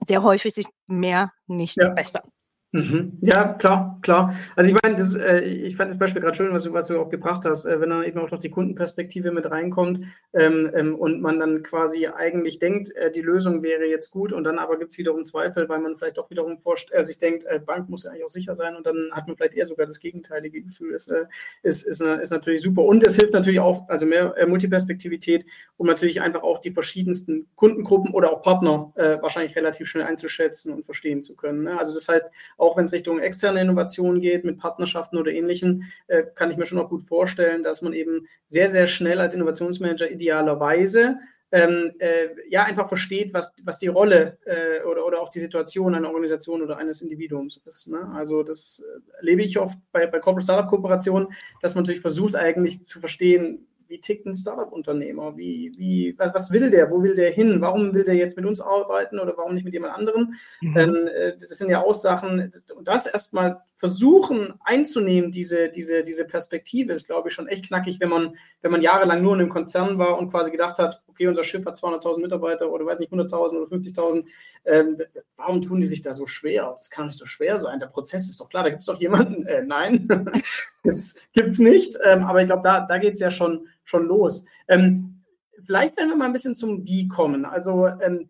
sehr 0.07 0.23
häufig 0.23 0.57
ist 0.57 0.71
mehr 0.87 1.33
nicht 1.47 1.77
ja. 1.77 1.91
besser. 1.91 2.23
Mhm. 2.73 3.17
Ja, 3.23 3.55
klar, 3.55 3.99
klar. 4.03 4.35
Also 4.55 4.71
ich 4.71 4.77
meine, 4.83 5.03
äh, 5.25 5.43
ich 5.43 5.75
fand 5.75 5.91
das 5.91 5.99
Beispiel 5.99 6.21
gerade 6.21 6.37
schön, 6.37 6.53
was 6.53 6.65
du, 6.65 6.75
was 6.75 6.87
du 6.87 7.01
auch 7.01 7.09
gebracht 7.09 7.47
hast, 7.47 7.65
äh, 7.65 7.81
wenn 7.81 7.89
dann 7.89 8.05
eben 8.05 8.19
auch 8.19 8.31
noch 8.31 8.41
die 8.41 8.51
Kundenperspektive 8.51 9.31
mit 9.31 9.51
reinkommt 9.51 10.05
ähm, 10.35 10.71
ähm, 10.75 10.95
und 10.95 11.23
man 11.23 11.41
dann 11.41 11.63
quasi 11.63 12.09
eigentlich 12.09 12.59
denkt, 12.59 12.95
äh, 12.95 13.11
die 13.11 13.23
Lösung 13.23 13.63
wäre 13.63 13.87
jetzt 13.87 14.11
gut 14.11 14.35
und 14.35 14.45
dann 14.45 14.59
aber 14.59 14.79
gibt 14.79 14.93
es 14.93 14.99
wiederum 14.99 15.25
Zweifel, 15.25 15.67
weil 15.71 15.79
man 15.79 15.97
vielleicht 15.97 16.19
auch 16.19 16.29
wiederum 16.29 16.59
forscht, 16.59 16.91
äh, 16.93 17.03
sich 17.03 17.17
denkt, 17.17 17.47
äh, 17.47 17.59
Bank 17.59 17.89
muss 17.89 18.05
ja 18.05 18.11
eigentlich 18.11 18.25
auch 18.27 18.29
sicher 18.29 18.55
sein 18.55 18.77
und 18.77 18.85
dann 18.87 19.13
hat 19.13 19.27
man 19.29 19.37
vielleicht 19.39 19.55
eher 19.55 19.65
sogar 19.65 19.87
das 19.87 19.99
gegenteilige 19.99 20.61
Gefühl. 20.61 20.93
Ist, 20.93 21.09
äh, 21.09 21.25
ist, 21.63 21.87
ist, 21.87 22.03
ist 22.03 22.31
natürlich 22.31 22.61
super. 22.61 22.83
Und 22.83 23.03
es 23.03 23.17
hilft 23.17 23.33
natürlich 23.33 23.61
auch, 23.61 23.89
also 23.89 24.05
mehr 24.05 24.35
Multiperspektivität, 24.47 25.47
um 25.79 25.87
natürlich 25.87 26.21
einfach 26.21 26.43
auch 26.43 26.61
die 26.61 26.71
verschiedensten 26.71 27.49
Kundengruppen 27.57 28.13
oder 28.13 28.31
auch 28.31 28.43
Partner 28.43 28.93
wahrscheinlich 29.21 29.57
relativ 29.57 29.89
schnell 29.89 30.05
einzuschätzen 30.05 30.75
und 30.75 30.85
verstehen 30.85 31.23
zu 31.23 31.37
können. 31.37 31.65
Ne? 31.65 31.79
Also 31.79 31.95
das 31.95 32.09
heißt, 32.09 32.27
auch 32.59 32.77
wenn 32.77 32.85
es 32.85 32.93
Richtung 32.93 33.21
externe 33.21 33.63
Innovation 33.63 34.21
geht, 34.21 34.45
mit 34.45 34.59
Partnerschaften 34.59 35.17
oder 35.17 35.33
ähnlichem, 35.33 35.85
äh, 36.09 36.25
kann 36.35 36.51
ich 36.51 36.59
mir 36.59 36.67
schon 36.67 36.79
auch 36.79 36.91
gut 36.91 37.05
vorstellen, 37.05 37.63
dass 37.63 37.81
man 37.81 37.95
eben 37.95 38.27
sehr, 38.47 38.69
sehr 38.69 38.87
schnell 38.87 39.21
als 39.21 39.33
Innovationsmanager 39.33 40.11
idealerweise 40.11 41.17
ähm, 41.51 41.93
äh, 41.99 42.29
ja 42.51 42.65
einfach 42.65 42.89
versteht, 42.89 43.33
was, 43.33 43.55
was 43.63 43.79
die 43.79 43.87
Rolle 43.87 44.39
äh, 44.45 44.83
oder, 44.85 45.07
oder 45.07 45.21
auch 45.21 45.31
die 45.31 45.41
Situation 45.41 45.95
einer 45.95 46.09
Organisation 46.09 46.61
oder 46.61 46.77
eines 46.77 47.01
Individuums 47.01 47.63
ist. 47.65 47.89
Ne? 47.89 48.11
Also 48.15 48.43
das 48.43 48.85
äh, 48.85 49.17
erlebe 49.19 49.43
ich 49.43 49.59
oft 49.59 49.79
bei, 49.91 50.07
bei 50.07 50.19
Corporate 50.19 50.45
Startup 50.45 50.69
Kooperationen, 50.69 51.29
dass 51.63 51.75
man 51.75 51.85
natürlich 51.85 52.03
versucht 52.03 52.37
eigentlich 52.37 52.87
zu 52.87 53.01
verstehen, 53.01 53.67
wie 53.89 54.01
tickt 54.01 54.27
ein 54.27 54.35
Startup-Unternehmer? 54.35 55.37
Wie, 55.37 55.73
wie, 55.77 56.15
was, 56.19 56.35
was, 56.35 56.51
will 56.53 56.71
der? 56.71 56.91
Wo 56.91 57.03
will 57.03 57.15
der 57.15 57.31
hin? 57.31 57.61
Warum 57.61 57.95
will 57.95 58.05
der 58.05 58.15
jetzt 58.15 58.37
mit 58.37 58.47
uns 58.47 58.61
arbeiten 58.61 59.19
oder 59.19 59.37
warum 59.37 59.55
nicht 59.55 59.65
mit 59.65 59.75
jemand 59.75 59.95
anderem? 59.95 60.35
Mhm. 60.61 60.77
Ähm, 60.77 61.09
äh, 61.09 61.33
das 61.37 61.59
sind 61.59 61.71
ja 61.71 61.83
Aussagen, 61.83 62.51
das 62.85 63.07
erstmal 63.07 63.63
versuchen 63.79 64.55
einzunehmen, 64.65 65.31
diese, 65.31 65.69
diese, 65.69 66.03
diese 66.03 66.25
Perspektive, 66.25 66.93
ist, 66.93 67.07
glaube 67.07 67.29
ich, 67.29 67.35
schon 67.35 67.47
echt 67.47 67.69
knackig, 67.69 68.01
wenn 68.01 68.09
man, 68.09 68.37
wenn 68.61 68.73
man 68.73 68.83
jahrelang 68.83 69.23
nur 69.23 69.35
in 69.35 69.41
einem 69.41 69.49
Konzern 69.49 69.99
war 69.99 70.19
und 70.19 70.31
quasi 70.31 70.51
gedacht 70.51 70.79
hat, 70.79 71.01
okay, 71.07 71.29
unser 71.29 71.45
Schiff 71.45 71.65
hat 71.65 71.77
200.000 71.77 72.21
Mitarbeiter 72.21 72.71
oder 72.71 72.85
weiß 72.85 72.99
nicht, 72.99 73.13
100.000 73.13 73.63
oder 73.63 73.77
50.000. 73.77 74.25
Ähm, 74.65 74.99
warum 75.37 75.63
tun 75.63 75.81
die 75.81 75.87
sich 75.87 76.03
da 76.03 76.13
so 76.13 76.27
schwer? 76.27 76.75
Das 76.79 76.91
kann 76.91 77.07
nicht 77.07 77.19
so 77.19 77.25
schwer 77.25 77.57
sein. 77.57 77.79
Der 77.79 77.87
Prozess 77.87 78.29
ist 78.29 78.41
doch 78.41 78.49
klar, 78.49 78.65
da 78.65 78.71
gibt 78.71 78.81
es 78.81 78.87
doch 78.87 79.01
jemanden. 79.01 79.47
Äh, 79.47 79.63
nein, 79.63 80.09
gibt 80.83 80.99
es 81.37 81.59
nicht. 81.59 81.97
Ähm, 82.05 82.25
aber 82.25 82.41
ich 82.41 82.47
glaube, 82.47 82.63
da, 82.65 82.81
da 82.81 82.99
geht 82.99 83.15
es 83.15 83.21
ja 83.21 83.31
schon, 83.31 83.69
schon 83.85 84.07
los. 84.07 84.45
Ähm, 84.67 85.23
vielleicht, 85.65 85.97
wenn 85.97 86.09
wir 86.09 86.17
mal 86.17 86.27
ein 86.27 86.33
bisschen 86.33 86.57
zum 86.57 86.85
Wie 86.85 87.07
kommen. 87.07 87.45
Also, 87.45 87.87
ähm, 87.87 88.29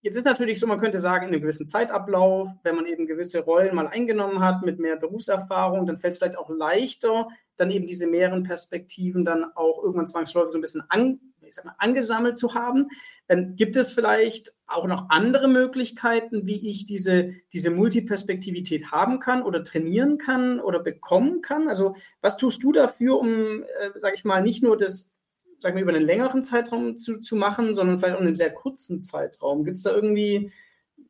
Jetzt 0.00 0.16
ist 0.16 0.24
natürlich 0.24 0.60
so, 0.60 0.66
man 0.68 0.78
könnte 0.78 1.00
sagen, 1.00 1.26
in 1.26 1.32
einem 1.32 1.42
gewissen 1.42 1.66
Zeitablauf, 1.66 2.50
wenn 2.62 2.76
man 2.76 2.86
eben 2.86 3.06
gewisse 3.06 3.40
Rollen 3.40 3.74
mal 3.74 3.88
eingenommen 3.88 4.40
hat 4.40 4.64
mit 4.64 4.78
mehr 4.78 4.96
Berufserfahrung, 4.96 5.86
dann 5.86 5.98
fällt 5.98 6.12
es 6.12 6.18
vielleicht 6.18 6.38
auch 6.38 6.50
leichter, 6.50 7.28
dann 7.56 7.70
eben 7.72 7.86
diese 7.86 8.06
mehreren 8.06 8.44
Perspektiven 8.44 9.24
dann 9.24 9.44
auch 9.56 9.82
irgendwann 9.82 10.06
zwangsläufig 10.06 10.52
so 10.52 10.58
ein 10.58 10.62
bisschen 10.62 10.84
an, 10.88 11.18
mal, 11.64 11.74
angesammelt 11.78 12.38
zu 12.38 12.54
haben. 12.54 12.88
Dann 13.26 13.56
gibt 13.56 13.74
es 13.74 13.92
vielleicht 13.92 14.54
auch 14.68 14.86
noch 14.86 15.10
andere 15.10 15.48
Möglichkeiten, 15.48 16.46
wie 16.46 16.70
ich 16.70 16.86
diese, 16.86 17.32
diese 17.52 17.70
Multiperspektivität 17.70 18.92
haben 18.92 19.18
kann 19.18 19.42
oder 19.42 19.64
trainieren 19.64 20.18
kann 20.18 20.60
oder 20.60 20.78
bekommen 20.78 21.42
kann? 21.42 21.68
Also 21.68 21.96
was 22.20 22.36
tust 22.36 22.62
du 22.62 22.72
dafür, 22.72 23.18
um, 23.18 23.62
äh, 23.62 23.98
sage 23.98 24.14
ich 24.14 24.24
mal, 24.24 24.42
nicht 24.42 24.62
nur 24.62 24.76
das 24.76 25.10
sagen 25.58 25.76
wir, 25.76 25.82
über 25.82 25.92
einen 25.92 26.06
längeren 26.06 26.42
Zeitraum 26.44 26.98
zu, 26.98 27.20
zu 27.20 27.36
machen, 27.36 27.74
sondern 27.74 27.98
vielleicht 27.98 28.16
auch 28.16 28.20
in 28.20 28.26
einem 28.26 28.36
sehr 28.36 28.52
kurzen 28.52 29.00
Zeitraum? 29.00 29.64
Gibt 29.64 29.76
es 29.76 29.82
da 29.82 29.94
irgendwie, 29.94 30.50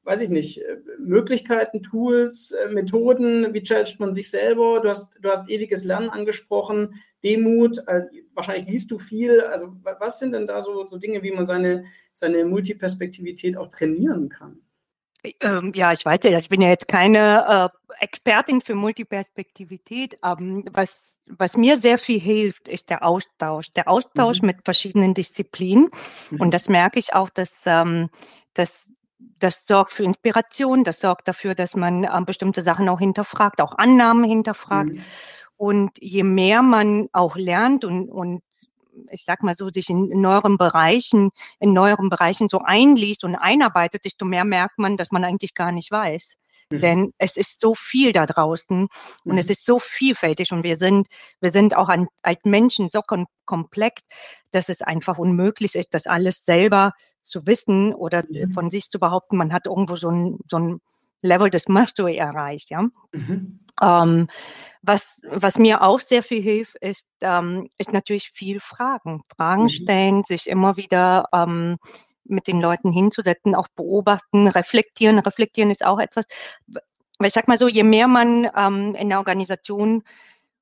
weiß 0.04 0.22
ich 0.22 0.30
nicht, 0.30 0.62
äh, 0.62 0.78
Möglichkeiten, 0.98 1.82
Tools, 1.82 2.52
äh, 2.52 2.68
Methoden? 2.68 3.52
Wie 3.52 3.62
challenged 3.62 4.00
man 4.00 4.14
sich 4.14 4.30
selber? 4.30 4.80
Du 4.80 4.88
hast, 4.88 5.18
du 5.20 5.28
hast 5.28 5.48
ewiges 5.48 5.84
Lernen 5.84 6.10
angesprochen, 6.10 6.94
Demut, 7.22 7.86
also 7.88 8.08
wahrscheinlich 8.34 8.68
liest 8.68 8.90
du 8.90 8.98
viel. 8.98 9.40
Also 9.40 9.74
was 9.82 10.18
sind 10.18 10.32
denn 10.32 10.46
da 10.46 10.62
so, 10.62 10.86
so 10.86 10.98
Dinge, 10.98 11.22
wie 11.22 11.32
man 11.32 11.46
seine, 11.46 11.84
seine 12.14 12.44
Multiperspektivität 12.44 13.56
auch 13.56 13.68
trainieren 13.68 14.28
kann? 14.28 14.60
Ähm, 15.40 15.72
ja, 15.74 15.92
ich 15.92 16.04
weiß 16.04 16.20
ja, 16.24 16.36
ich 16.36 16.48
bin 16.48 16.60
ja 16.60 16.68
jetzt 16.68 16.88
keine 16.88 17.72
äh, 17.72 18.04
Expertin 18.04 18.60
für 18.60 18.74
Multiperspektivität. 18.74 20.18
Ähm, 20.24 20.64
was, 20.72 21.16
was 21.26 21.56
mir 21.56 21.76
sehr 21.76 21.98
viel 21.98 22.20
hilft, 22.20 22.68
ist 22.68 22.90
der 22.90 23.04
Austausch. 23.04 23.70
Der 23.72 23.88
Austausch 23.88 24.40
mhm. 24.42 24.46
mit 24.46 24.56
verschiedenen 24.64 25.14
Disziplinen. 25.14 25.90
Mhm. 26.30 26.40
Und 26.40 26.54
das 26.54 26.68
merke 26.68 26.98
ich 26.98 27.14
auch, 27.14 27.30
dass, 27.30 27.62
ähm, 27.66 28.10
dass 28.54 28.92
das 29.18 29.66
sorgt 29.66 29.92
für 29.92 30.04
Inspiration, 30.04 30.84
das 30.84 31.00
sorgt 31.00 31.26
dafür, 31.26 31.54
dass 31.54 31.74
man 31.74 32.04
äh, 32.04 32.20
bestimmte 32.24 32.62
Sachen 32.62 32.88
auch 32.88 33.00
hinterfragt, 33.00 33.60
auch 33.60 33.76
Annahmen 33.76 34.24
hinterfragt. 34.24 34.90
Mhm. 34.90 35.04
Und 35.56 35.90
je 36.00 36.22
mehr 36.22 36.62
man 36.62 37.08
auch 37.12 37.34
lernt 37.34 37.84
und, 37.84 38.08
und 38.08 38.42
ich 39.10 39.24
sag 39.24 39.42
mal 39.42 39.54
so, 39.54 39.68
sich 39.68 39.90
in 39.90 40.20
neueren 40.20 40.56
Bereichen, 40.56 41.30
in 41.58 41.72
neueren 41.72 42.08
Bereichen 42.08 42.48
so 42.48 42.60
einliest 42.64 43.24
und 43.24 43.34
einarbeitet, 43.36 44.04
desto 44.04 44.24
mehr 44.24 44.44
merkt 44.44 44.78
man, 44.78 44.96
dass 44.96 45.10
man 45.10 45.24
eigentlich 45.24 45.54
gar 45.54 45.72
nicht 45.72 45.90
weiß. 45.90 46.36
Mhm. 46.70 46.80
Denn 46.80 47.12
es 47.18 47.36
ist 47.36 47.60
so 47.60 47.74
viel 47.74 48.12
da 48.12 48.26
draußen 48.26 48.80
mhm. 48.80 48.88
und 49.24 49.38
es 49.38 49.46
mhm. 49.46 49.52
ist 49.52 49.64
so 49.64 49.78
vielfältig 49.78 50.52
und 50.52 50.62
wir 50.62 50.76
sind, 50.76 51.08
wir 51.40 51.50
sind 51.50 51.76
auch 51.76 51.88
an, 51.88 52.08
als 52.22 52.40
Menschen 52.44 52.90
so 52.90 53.00
kom 53.02 53.26
komplex, 53.44 54.02
dass 54.50 54.68
es 54.68 54.82
einfach 54.82 55.16
unmöglich 55.16 55.74
ist, 55.74 55.94
das 55.94 56.06
alles 56.06 56.44
selber 56.44 56.92
zu 57.22 57.46
wissen 57.46 57.94
oder 57.94 58.22
mhm. 58.28 58.52
von 58.52 58.70
sich 58.70 58.90
zu 58.90 58.98
behaupten, 58.98 59.36
man 59.36 59.52
hat 59.52 59.66
irgendwo 59.66 59.96
so 59.96 60.10
ein, 60.10 60.38
so 60.46 60.58
ein 60.58 60.80
Level 61.22 61.50
des 61.50 61.68
Mastery 61.68 62.16
erreicht, 62.16 62.70
ja. 62.70 62.88
Mhm. 63.12 63.60
Ähm, 63.80 64.28
was, 64.82 65.20
was 65.30 65.58
mir 65.58 65.82
auch 65.82 66.00
sehr 66.00 66.22
viel 66.22 66.42
hilft, 66.42 66.76
ist, 66.76 67.08
ähm, 67.20 67.68
ist 67.78 67.92
natürlich 67.92 68.30
viel 68.30 68.60
Fragen. 68.60 69.22
Fragen 69.36 69.64
mhm. 69.64 69.68
stellen, 69.68 70.24
sich 70.24 70.48
immer 70.48 70.76
wieder 70.76 71.28
ähm, 71.32 71.78
mit 72.24 72.46
den 72.46 72.60
Leuten 72.60 72.92
hinzusetzen, 72.92 73.54
auch 73.54 73.68
beobachten, 73.74 74.48
reflektieren. 74.48 75.18
Reflektieren 75.18 75.70
ist 75.70 75.84
auch 75.84 75.98
etwas, 75.98 76.26
ich 77.22 77.32
sag 77.32 77.48
mal 77.48 77.58
so, 77.58 77.68
je 77.68 77.82
mehr 77.82 78.06
man 78.06 78.48
ähm, 78.56 78.94
in 78.94 79.08
der 79.08 79.18
Organisation 79.18 80.04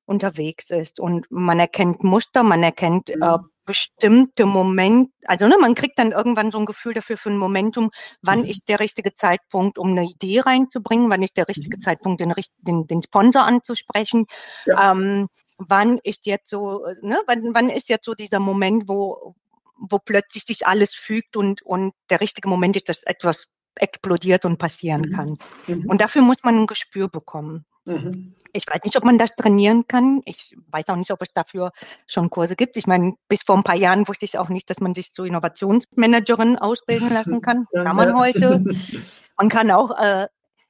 unterwegs 0.07 0.71
ist 0.71 0.99
und 0.99 1.27
man 1.29 1.59
erkennt 1.59 2.03
Muster, 2.03 2.43
man 2.43 2.63
erkennt 2.63 3.09
äh, 3.09 3.17
mhm 3.17 3.49
bestimmte 3.67 4.45
Moment, 4.45 5.11
also 5.25 5.45
ne, 5.45 5.57
man 5.59 5.75
kriegt 5.75 5.99
dann 5.99 6.13
irgendwann 6.13 6.49
so 6.51 6.57
ein 6.57 6.65
Gefühl 6.65 6.93
dafür 6.93 7.17
für 7.17 7.29
ein 7.29 7.37
Momentum, 7.37 7.91
wann 8.21 8.39
mhm. 8.39 8.45
ist 8.45 8.69
der 8.69 8.79
richtige 8.79 9.13
Zeitpunkt, 9.13 9.77
um 9.77 9.89
eine 9.89 10.05
Idee 10.05 10.39
reinzubringen, 10.39 11.11
wann 11.11 11.21
ist 11.21 11.37
der 11.37 11.47
richtige 11.47 11.77
mhm. 11.77 11.81
Zeitpunkt, 11.81 12.21
den, 12.21 12.33
den, 12.59 12.87
den 12.87 13.03
Sponsor 13.03 13.43
anzusprechen, 13.43 14.25
ja. 14.65 14.91
ähm, 14.93 15.27
wann 15.57 15.99
ist 16.03 16.25
jetzt 16.25 16.49
so, 16.49 16.85
ne, 17.01 17.21
wann, 17.27 17.53
wann 17.53 17.69
ist 17.69 17.89
jetzt 17.89 18.05
so 18.05 18.15
dieser 18.15 18.39
Moment, 18.39 18.87
wo, 18.87 19.35
wo 19.77 19.99
plötzlich 19.99 20.45
sich 20.45 20.65
alles 20.65 20.95
fügt 20.95 21.35
und, 21.35 21.61
und 21.61 21.93
der 22.09 22.21
richtige 22.21 22.47
Moment 22.47 22.77
ist, 22.77 22.87
dass 22.87 23.03
etwas 23.03 23.47
explodiert 23.75 24.45
und 24.45 24.57
passieren 24.57 25.01
mhm. 25.01 25.11
kann. 25.13 25.37
Mhm. 25.67 25.89
Und 25.89 25.99
dafür 25.99 26.21
muss 26.21 26.41
man 26.41 26.55
ein 26.57 26.67
Gespür 26.67 27.09
bekommen. 27.09 27.65
Mhm. 27.87 28.33
Ich 28.53 28.65
weiß 28.67 28.83
nicht, 28.83 28.97
ob 28.97 29.03
man 29.03 29.17
das 29.17 29.35
trainieren 29.35 29.87
kann. 29.87 30.21
Ich 30.25 30.55
weiß 30.71 30.89
auch 30.89 30.95
nicht, 30.95 31.11
ob 31.11 31.21
es 31.21 31.31
dafür 31.33 31.71
schon 32.05 32.29
Kurse 32.29 32.55
gibt. 32.55 32.75
Ich 32.77 32.87
meine, 32.87 33.13
bis 33.27 33.43
vor 33.43 33.55
ein 33.55 33.63
paar 33.63 33.75
Jahren 33.75 34.07
wusste 34.07 34.25
ich 34.25 34.37
auch 34.37 34.49
nicht, 34.49 34.69
dass 34.69 34.79
man 34.79 34.93
sich 34.93 35.13
zur 35.13 35.25
Innovationsmanagerin 35.25 36.57
ausbilden 36.57 37.09
lassen 37.09 37.41
kann. 37.41 37.65
Kann 37.73 37.95
man 37.95 38.15
heute. 38.17 38.63
Man 39.39 39.49
kann 39.49 39.69
auch 39.69 39.91
äh, 39.99 40.25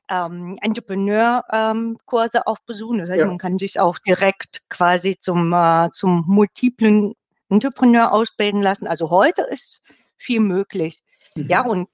ähm, 0.09 0.57
Entrepreneur-Kurse 0.61 2.37
ähm, 2.37 2.43
auch 2.45 2.59
besuchen. 2.65 2.99
Das 2.99 3.09
heißt, 3.09 3.19
ja. 3.19 3.25
man 3.25 3.37
kann 3.37 3.57
sich 3.57 3.79
auch 3.79 3.97
direkt 3.99 4.61
quasi 4.69 5.17
zum, 5.17 5.53
äh, 5.53 5.89
zum 5.93 6.25
multiplen 6.27 7.13
Entrepreneur 7.49 8.11
ausbilden 8.11 8.61
lassen. 8.61 8.87
Also 8.87 9.09
heute 9.09 9.43
ist 9.43 9.81
viel 10.17 10.41
möglich. 10.41 11.01
Mhm. 11.35 11.47
Ja, 11.47 11.65
und 11.65 11.87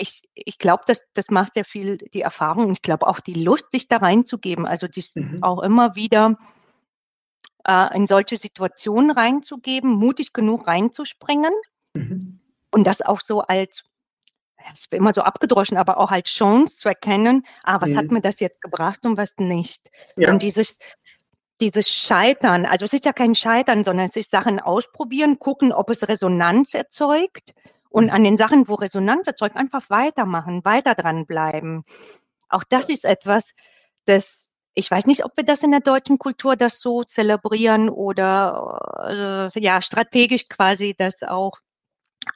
ich, 0.00 0.22
ich 0.34 0.58
glaube, 0.58 0.84
das, 0.86 1.02
das 1.14 1.30
macht 1.30 1.54
sehr 1.54 1.64
viel 1.64 1.98
die 1.98 2.22
Erfahrung 2.22 2.66
und 2.66 2.72
ich 2.72 2.82
glaube 2.82 3.06
auch 3.06 3.20
die 3.20 3.34
Lust, 3.34 3.66
sich 3.70 3.86
da 3.88 3.98
reinzugeben. 3.98 4.66
Also 4.66 4.88
dies 4.88 5.14
mhm. 5.14 5.42
auch 5.42 5.62
immer 5.62 5.94
wieder 5.94 6.36
äh, 7.66 7.96
in 7.96 8.06
solche 8.06 8.36
Situationen 8.36 9.10
reinzugeben, 9.10 9.90
mutig 9.90 10.32
genug 10.32 10.66
reinzuspringen 10.66 11.52
mhm. 11.94 12.40
und 12.72 12.86
das 12.86 13.02
auch 13.02 13.20
so 13.20 13.42
als, 13.42 13.84
es 14.72 14.90
wird 14.90 15.00
immer 15.00 15.12
so 15.12 15.22
abgedroschen, 15.22 15.76
aber 15.76 15.98
auch 15.98 16.10
als 16.10 16.30
Chance 16.30 16.76
zu 16.76 16.88
erkennen, 16.88 17.44
ah, 17.62 17.80
was 17.80 17.90
mhm. 17.90 17.96
hat 17.98 18.10
mir 18.10 18.20
das 18.20 18.40
jetzt 18.40 18.62
gebracht 18.62 19.04
und 19.04 19.16
was 19.16 19.36
nicht. 19.36 19.90
Ja. 20.16 20.30
Und 20.30 20.42
dieses, 20.42 20.78
dieses 21.60 21.90
Scheitern, 21.90 22.64
also 22.64 22.86
es 22.86 22.94
ist 22.94 23.04
ja 23.04 23.12
kein 23.12 23.34
Scheitern, 23.34 23.84
sondern 23.84 24.06
es 24.06 24.16
ist 24.16 24.30
Sachen 24.30 24.60
ausprobieren, 24.60 25.38
gucken, 25.38 25.72
ob 25.72 25.90
es 25.90 26.08
Resonanz 26.08 26.72
erzeugt 26.72 27.52
und 27.90 28.08
an 28.08 28.24
den 28.24 28.36
Sachen, 28.36 28.68
wo 28.68 28.74
Resonanz 28.74 29.26
erzeugt, 29.26 29.56
einfach 29.56 29.90
weitermachen, 29.90 30.64
weiter 30.64 30.94
dranbleiben. 30.94 31.84
Auch 32.48 32.64
das 32.64 32.88
ist 32.88 33.04
etwas, 33.04 33.52
das, 34.06 34.54
ich 34.74 34.90
weiß 34.90 35.06
nicht, 35.06 35.24
ob 35.24 35.36
wir 35.36 35.44
das 35.44 35.62
in 35.62 35.72
der 35.72 35.80
deutschen 35.80 36.18
Kultur 36.18 36.56
das 36.56 36.80
so 36.80 37.02
zelebrieren 37.02 37.90
oder 37.90 39.50
äh, 39.54 39.60
ja, 39.60 39.82
strategisch 39.82 40.48
quasi 40.48 40.94
das 40.96 41.22
auch 41.22 41.58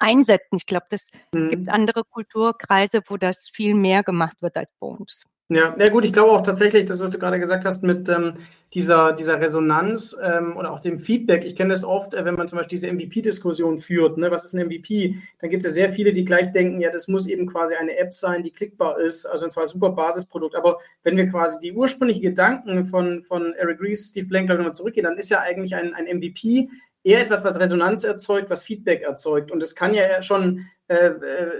einsetzen. 0.01 0.57
Ich 0.57 0.67
glaube, 0.67 0.87
das 0.91 1.07
mhm. 1.33 1.51
gibt 1.51 1.69
andere 1.69 2.05
Kulturkreise, 2.05 3.03
wo 3.07 3.17
das 3.17 3.49
viel 3.49 3.75
mehr 3.75 4.03
gemacht 4.03 4.43
wird 4.43 4.57
als 4.57 4.71
bei 4.81 4.87
uns. 4.87 5.25
Ja, 5.55 5.77
ja 5.79 5.89
gut, 5.89 6.05
ich 6.05 6.13
glaube 6.13 6.33
auch 6.33 6.43
tatsächlich, 6.43 6.85
das, 6.85 6.99
was 6.99 7.13
du 7.13 7.19
gerade 7.19 7.39
gesagt 7.39 7.65
hast, 7.65 7.85
mit 7.85 8.09
ähm, 8.09 8.35
dieser, 8.73 9.13
dieser 9.13 9.41
Resonanz 9.41 10.19
ähm, 10.21 10.57
oder 10.57 10.73
auch 10.73 10.81
dem 10.81 10.99
Feedback. 10.99 11.45
Ich 11.45 11.55
kenne 11.55 11.71
das 11.71 11.85
oft, 11.85 12.13
äh, 12.13 12.25
wenn 12.25 12.35
man 12.35 12.49
zum 12.49 12.59
Beispiel 12.59 12.77
diese 12.77 12.93
MVP-Diskussion 12.93 13.79
führt. 13.79 14.19
Ne? 14.19 14.33
Was 14.33 14.43
ist 14.43 14.55
ein 14.55 14.67
MVP? 14.67 15.15
Dann 15.41 15.51
gibt 15.51 15.65
es 15.65 15.71
ja 15.71 15.75
sehr 15.75 15.93
viele, 15.93 16.11
die 16.11 16.25
gleich 16.25 16.51
denken, 16.51 16.81
ja, 16.81 16.91
das 16.91 17.07
muss 17.07 17.29
eben 17.29 17.47
quasi 17.47 17.77
eine 17.77 17.97
App 17.97 18.13
sein, 18.15 18.43
die 18.43 18.51
klickbar 18.51 18.99
ist, 18.99 19.27
also 19.27 19.45
ein 19.45 19.53
zwar 19.53 19.67
super 19.67 19.91
Basisprodukt. 19.91 20.57
Aber 20.57 20.81
wenn 21.05 21.17
wir 21.17 21.29
quasi 21.29 21.61
die 21.61 21.73
ursprünglichen 21.73 22.23
Gedanken 22.23 22.85
von, 22.85 23.23
von 23.23 23.55
Eric 23.55 23.81
Ries, 23.81 24.09
Steve 24.09 24.27
Blank, 24.27 24.49
nochmal 24.49 24.75
zurückgehen, 24.75 25.05
dann 25.05 25.19
ist 25.19 25.31
ja 25.31 25.39
eigentlich 25.39 25.77
ein, 25.77 25.95
ein 25.95 26.07
MVP 26.07 26.69
eher 27.05 27.21
etwas, 27.21 27.45
was 27.45 27.61
Resonanz 27.61 28.03
erzeugt, 28.03 28.51
was 28.51 28.65
Feedback 28.65 29.03
erzeugt. 29.03 29.53
Und 29.53 29.63
es 29.63 29.77
kann 29.77 29.95
ja 29.95 30.21
schon 30.21 30.67
äh, 30.89 31.11
äh 31.11 31.51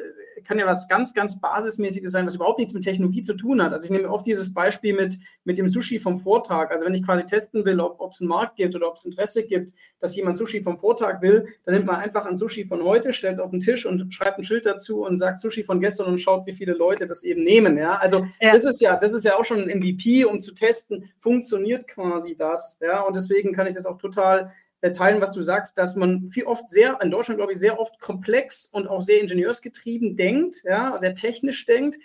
kann 0.45 0.59
ja 0.59 0.67
was 0.67 0.89
ganz, 0.89 1.15
ganz 1.15 1.39
Basismäßiges 1.41 2.11
sein, 2.13 2.27
was 2.27 2.35
überhaupt 2.35 2.59
nichts 2.59 2.75
mit 2.75 2.85
Technologie 2.85 3.23
zu 3.23 3.35
tun 3.35 3.63
hat. 3.63 3.73
Also 3.73 3.85
ich 3.85 3.91
nehme 3.91 4.09
oft 4.11 4.27
dieses 4.27 4.53
Beispiel 4.53 4.95
mit, 4.95 5.19
mit 5.45 5.59
dem 5.59 5.69
Sushi 5.69 5.99
vom 5.99 6.19
Vortag. 6.19 6.71
Also 6.71 6.85
wenn 6.85 6.95
ich 6.95 7.05
quasi 7.05 7.25
testen 7.25 7.65
will, 7.65 7.81
ob 7.81 8.13
es 8.13 8.21
einen 8.21 8.29
Markt 8.29 8.57
gibt 8.57 8.75
oder 8.75 8.89
ob 8.89 8.97
es 8.97 9.05
Interesse 9.05 9.45
gibt, 9.45 9.73
dass 10.01 10.17
jemand 10.17 10.37
Sushi 10.37 10.63
vom 10.63 10.79
Vortag 10.79 11.23
will, 11.23 11.47
dann 11.65 11.75
nimmt 11.75 11.87
man 11.87 11.97
einfach 11.97 12.27
ein 12.27 12.37
Sushi 12.37 12.65
von 12.65 12.83
heute, 12.83 13.13
stellt 13.13 13.35
es 13.35 13.41
auf 13.41 13.51
den 13.51 13.61
Tisch 13.61 13.87
und 13.87 14.13
schreibt 14.13 14.39
ein 14.39 14.45
Schild 14.45 14.67
dazu 14.67 15.05
und 15.05 15.17
sagt 15.17 15.39
Sushi 15.39 15.65
von 15.65 15.81
gestern 15.81 16.07
und 16.07 16.19
schaut, 16.19 16.47
wie 16.47 16.53
viele 16.55 16.73
Leute 16.73 17.07
das 17.07 17.23
eben 17.23 17.45
nehmen. 17.45 17.79
Ja? 17.79 17.97
Also 17.97 18.27
ja. 18.41 18.53
das 18.53 18.65
ist 18.65 18.81
ja, 18.81 18.97
das 18.97 19.13
ist 19.13 19.25
ja 19.25 19.39
auch 19.39 19.45
schon 19.45 19.61
ein 19.61 19.79
MVP, 19.79 20.25
um 20.25 20.41
zu 20.41 20.53
testen, 20.55 21.11
funktioniert 21.21 21.89
quasi 21.89 22.35
das. 22.35 22.79
Ja? 22.81 23.03
Und 23.03 23.17
deswegen 23.17 23.53
kann 23.53 23.67
ich 23.67 23.75
das 23.75 23.87
auch 23.87 23.99
total 23.99 24.53
teilen, 24.93 25.21
was 25.21 25.33
du 25.33 25.43
sagst, 25.43 25.79
dass 25.79 25.97
man 25.97 26.31
viel 26.31 26.45
oft 26.45 26.69
sehr, 26.69 27.01
in 27.01 27.11
Deutschland 27.11 27.39
glaube 27.39 27.53
ich, 27.53 27.59
sehr 27.59 27.79
oft 27.81 28.01
komplex 28.01 28.67
und 28.67 28.87
auch 28.87 29.03
sehr 29.03 29.21
ingenieursgetrieben 29.21 30.17
denkt, 30.17 30.63
ja, 30.65 30.99
sehr 30.99 31.15
technisch 31.15 31.65
denkt, 31.67 31.97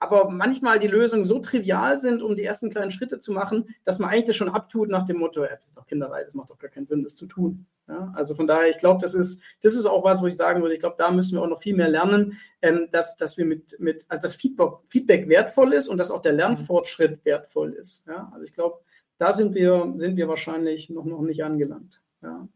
aber 0.00 0.30
manchmal 0.30 0.78
die 0.78 0.86
Lösungen 0.86 1.24
so 1.24 1.40
trivial 1.40 1.96
sind, 1.96 2.22
um 2.22 2.36
die 2.36 2.44
ersten 2.44 2.70
kleinen 2.70 2.90
Schritte 2.90 3.18
zu 3.18 3.32
machen, 3.32 3.74
dass 3.84 3.98
man 3.98 4.10
eigentlich 4.10 4.26
das 4.26 4.36
schon 4.36 4.48
abtut 4.48 4.88
nach 4.88 5.04
dem 5.04 5.18
Motto, 5.18 5.42
ja, 5.42 5.54
das 5.54 5.66
ist 5.66 5.76
doch 5.76 5.86
Kinderei, 5.86 6.22
das 6.22 6.34
macht 6.34 6.50
doch 6.50 6.58
gar 6.58 6.70
keinen 6.70 6.86
Sinn, 6.86 7.02
das 7.02 7.16
zu 7.16 7.26
tun. 7.26 7.66
Ja, 7.88 8.12
also 8.14 8.34
von 8.34 8.46
daher, 8.46 8.68
ich 8.68 8.78
glaube, 8.78 9.00
das 9.00 9.14
ist, 9.14 9.42
das 9.62 9.74
ist 9.74 9.86
auch 9.86 10.04
was, 10.04 10.20
wo 10.22 10.26
ich 10.26 10.36
sagen 10.36 10.60
würde, 10.60 10.74
ich 10.74 10.80
glaube, 10.80 10.96
da 10.98 11.10
müssen 11.10 11.36
wir 11.36 11.42
auch 11.42 11.48
noch 11.48 11.62
viel 11.62 11.74
mehr 11.74 11.88
lernen, 11.88 12.38
ähm, 12.62 12.88
dass, 12.92 13.16
dass 13.16 13.38
wir 13.38 13.46
mit, 13.46 13.80
mit, 13.80 14.04
also 14.08 14.22
das 14.22 14.36
Feedback, 14.36 14.74
Feedback 14.88 15.28
wertvoll 15.28 15.72
ist 15.72 15.88
und 15.88 15.96
dass 15.96 16.10
auch 16.10 16.22
der 16.22 16.32
Lernfortschritt 16.32 17.24
wertvoll 17.24 17.72
ist. 17.72 18.06
Ja, 18.06 18.30
also 18.32 18.44
ich 18.44 18.52
glaube, 18.52 18.80
da 19.16 19.32
sind 19.32 19.54
wir, 19.54 19.92
sind 19.94 20.16
wir 20.16 20.28
wahrscheinlich 20.28 20.90
noch, 20.90 21.06
noch 21.06 21.22
nicht 21.22 21.42
angelangt. 21.42 22.00
Ja, 22.22 22.48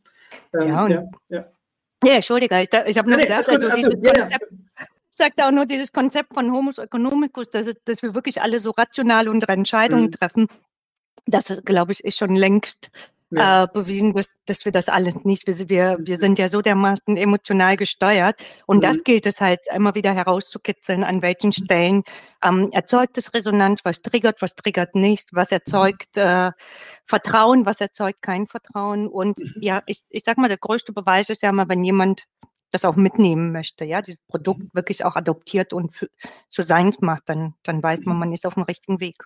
ähm, 0.54 0.68
ja, 0.68 0.88
ja, 0.88 1.10
ja. 1.28 1.44
ja, 2.04 2.14
Entschuldige, 2.14 2.60
ich, 2.62 2.68
ich 2.86 2.98
habe 2.98 3.08
nur 3.08 3.16
nee, 3.16 3.22
gedacht, 3.22 3.48
also, 3.48 3.68
also, 3.68 3.88
dieses 3.90 4.02
ja, 4.02 4.22
Konzept, 4.22 4.52
sagt 5.10 5.42
auch 5.42 5.50
nur 5.50 5.66
dieses 5.66 5.92
Konzept 5.92 6.34
von 6.34 6.50
Homus 6.52 6.78
economicus, 6.78 7.50
dass, 7.50 7.70
dass 7.84 8.02
wir 8.02 8.14
wirklich 8.14 8.40
alle 8.40 8.60
so 8.60 8.70
rational 8.70 9.28
unsere 9.28 9.52
Entscheidungen 9.52 10.06
mhm. 10.06 10.12
treffen. 10.12 10.48
Das, 11.26 11.54
glaube 11.64 11.92
ich, 11.92 12.02
ist 12.02 12.18
schon 12.18 12.34
längst 12.34 12.90
ja. 13.32 13.64
äh, 13.64 13.66
bewiesen, 13.72 14.12
dass, 14.12 14.36
dass 14.46 14.64
wir 14.64 14.72
das 14.72 14.88
alles 14.88 15.24
nicht, 15.24 15.46
wir, 15.46 15.98
wir, 16.00 16.16
sind 16.16 16.38
ja 16.38 16.48
so 16.48 16.60
dermaßen 16.60 17.16
emotional 17.16 17.76
gesteuert 17.76 18.40
und 18.66 18.78
mhm. 18.78 18.80
das 18.82 19.04
gilt 19.04 19.26
es 19.26 19.40
halt 19.40 19.60
immer 19.74 19.94
wieder 19.94 20.14
herauszukitzeln, 20.14 21.04
an 21.04 21.22
welchen 21.22 21.52
Stellen 21.52 22.02
ähm, 22.42 22.70
erzeugt 22.72 23.18
es 23.18 23.34
Resonanz, 23.34 23.84
was 23.84 23.98
triggert, 24.02 24.42
was 24.42 24.54
triggert 24.54 24.94
nicht, 24.94 25.30
was 25.32 25.50
mhm. 25.50 25.56
erzeugt 25.56 26.16
äh, 26.16 26.52
Vertrauen, 27.06 27.66
was 27.66 27.80
erzeugt 27.80 28.22
kein 28.22 28.46
Vertrauen 28.46 29.08
und 29.08 29.38
mhm. 29.38 29.54
ja, 29.60 29.82
ich, 29.86 30.02
ich 30.10 30.22
sag 30.24 30.38
mal, 30.38 30.48
der 30.48 30.58
größte 30.58 30.92
Beweis 30.92 31.28
ist 31.30 31.42
ja 31.42 31.52
mal, 31.52 31.68
wenn 31.68 31.84
jemand 31.84 32.24
das 32.70 32.84
auch 32.84 32.96
mitnehmen 32.96 33.52
möchte, 33.52 33.84
ja, 33.84 34.00
dieses 34.02 34.20
Produkt 34.28 34.60
mhm. 34.60 34.70
wirklich 34.72 35.04
auch 35.04 35.14
adoptiert 35.14 35.72
und 35.72 36.08
zu 36.48 36.62
sein 36.62 36.92
macht, 37.00 37.28
dann, 37.28 37.54
dann 37.62 37.82
weiß 37.82 38.00
man, 38.04 38.18
man 38.18 38.32
ist 38.32 38.46
auf 38.46 38.54
dem 38.54 38.64
richtigen 38.64 38.98
Weg. 38.98 39.16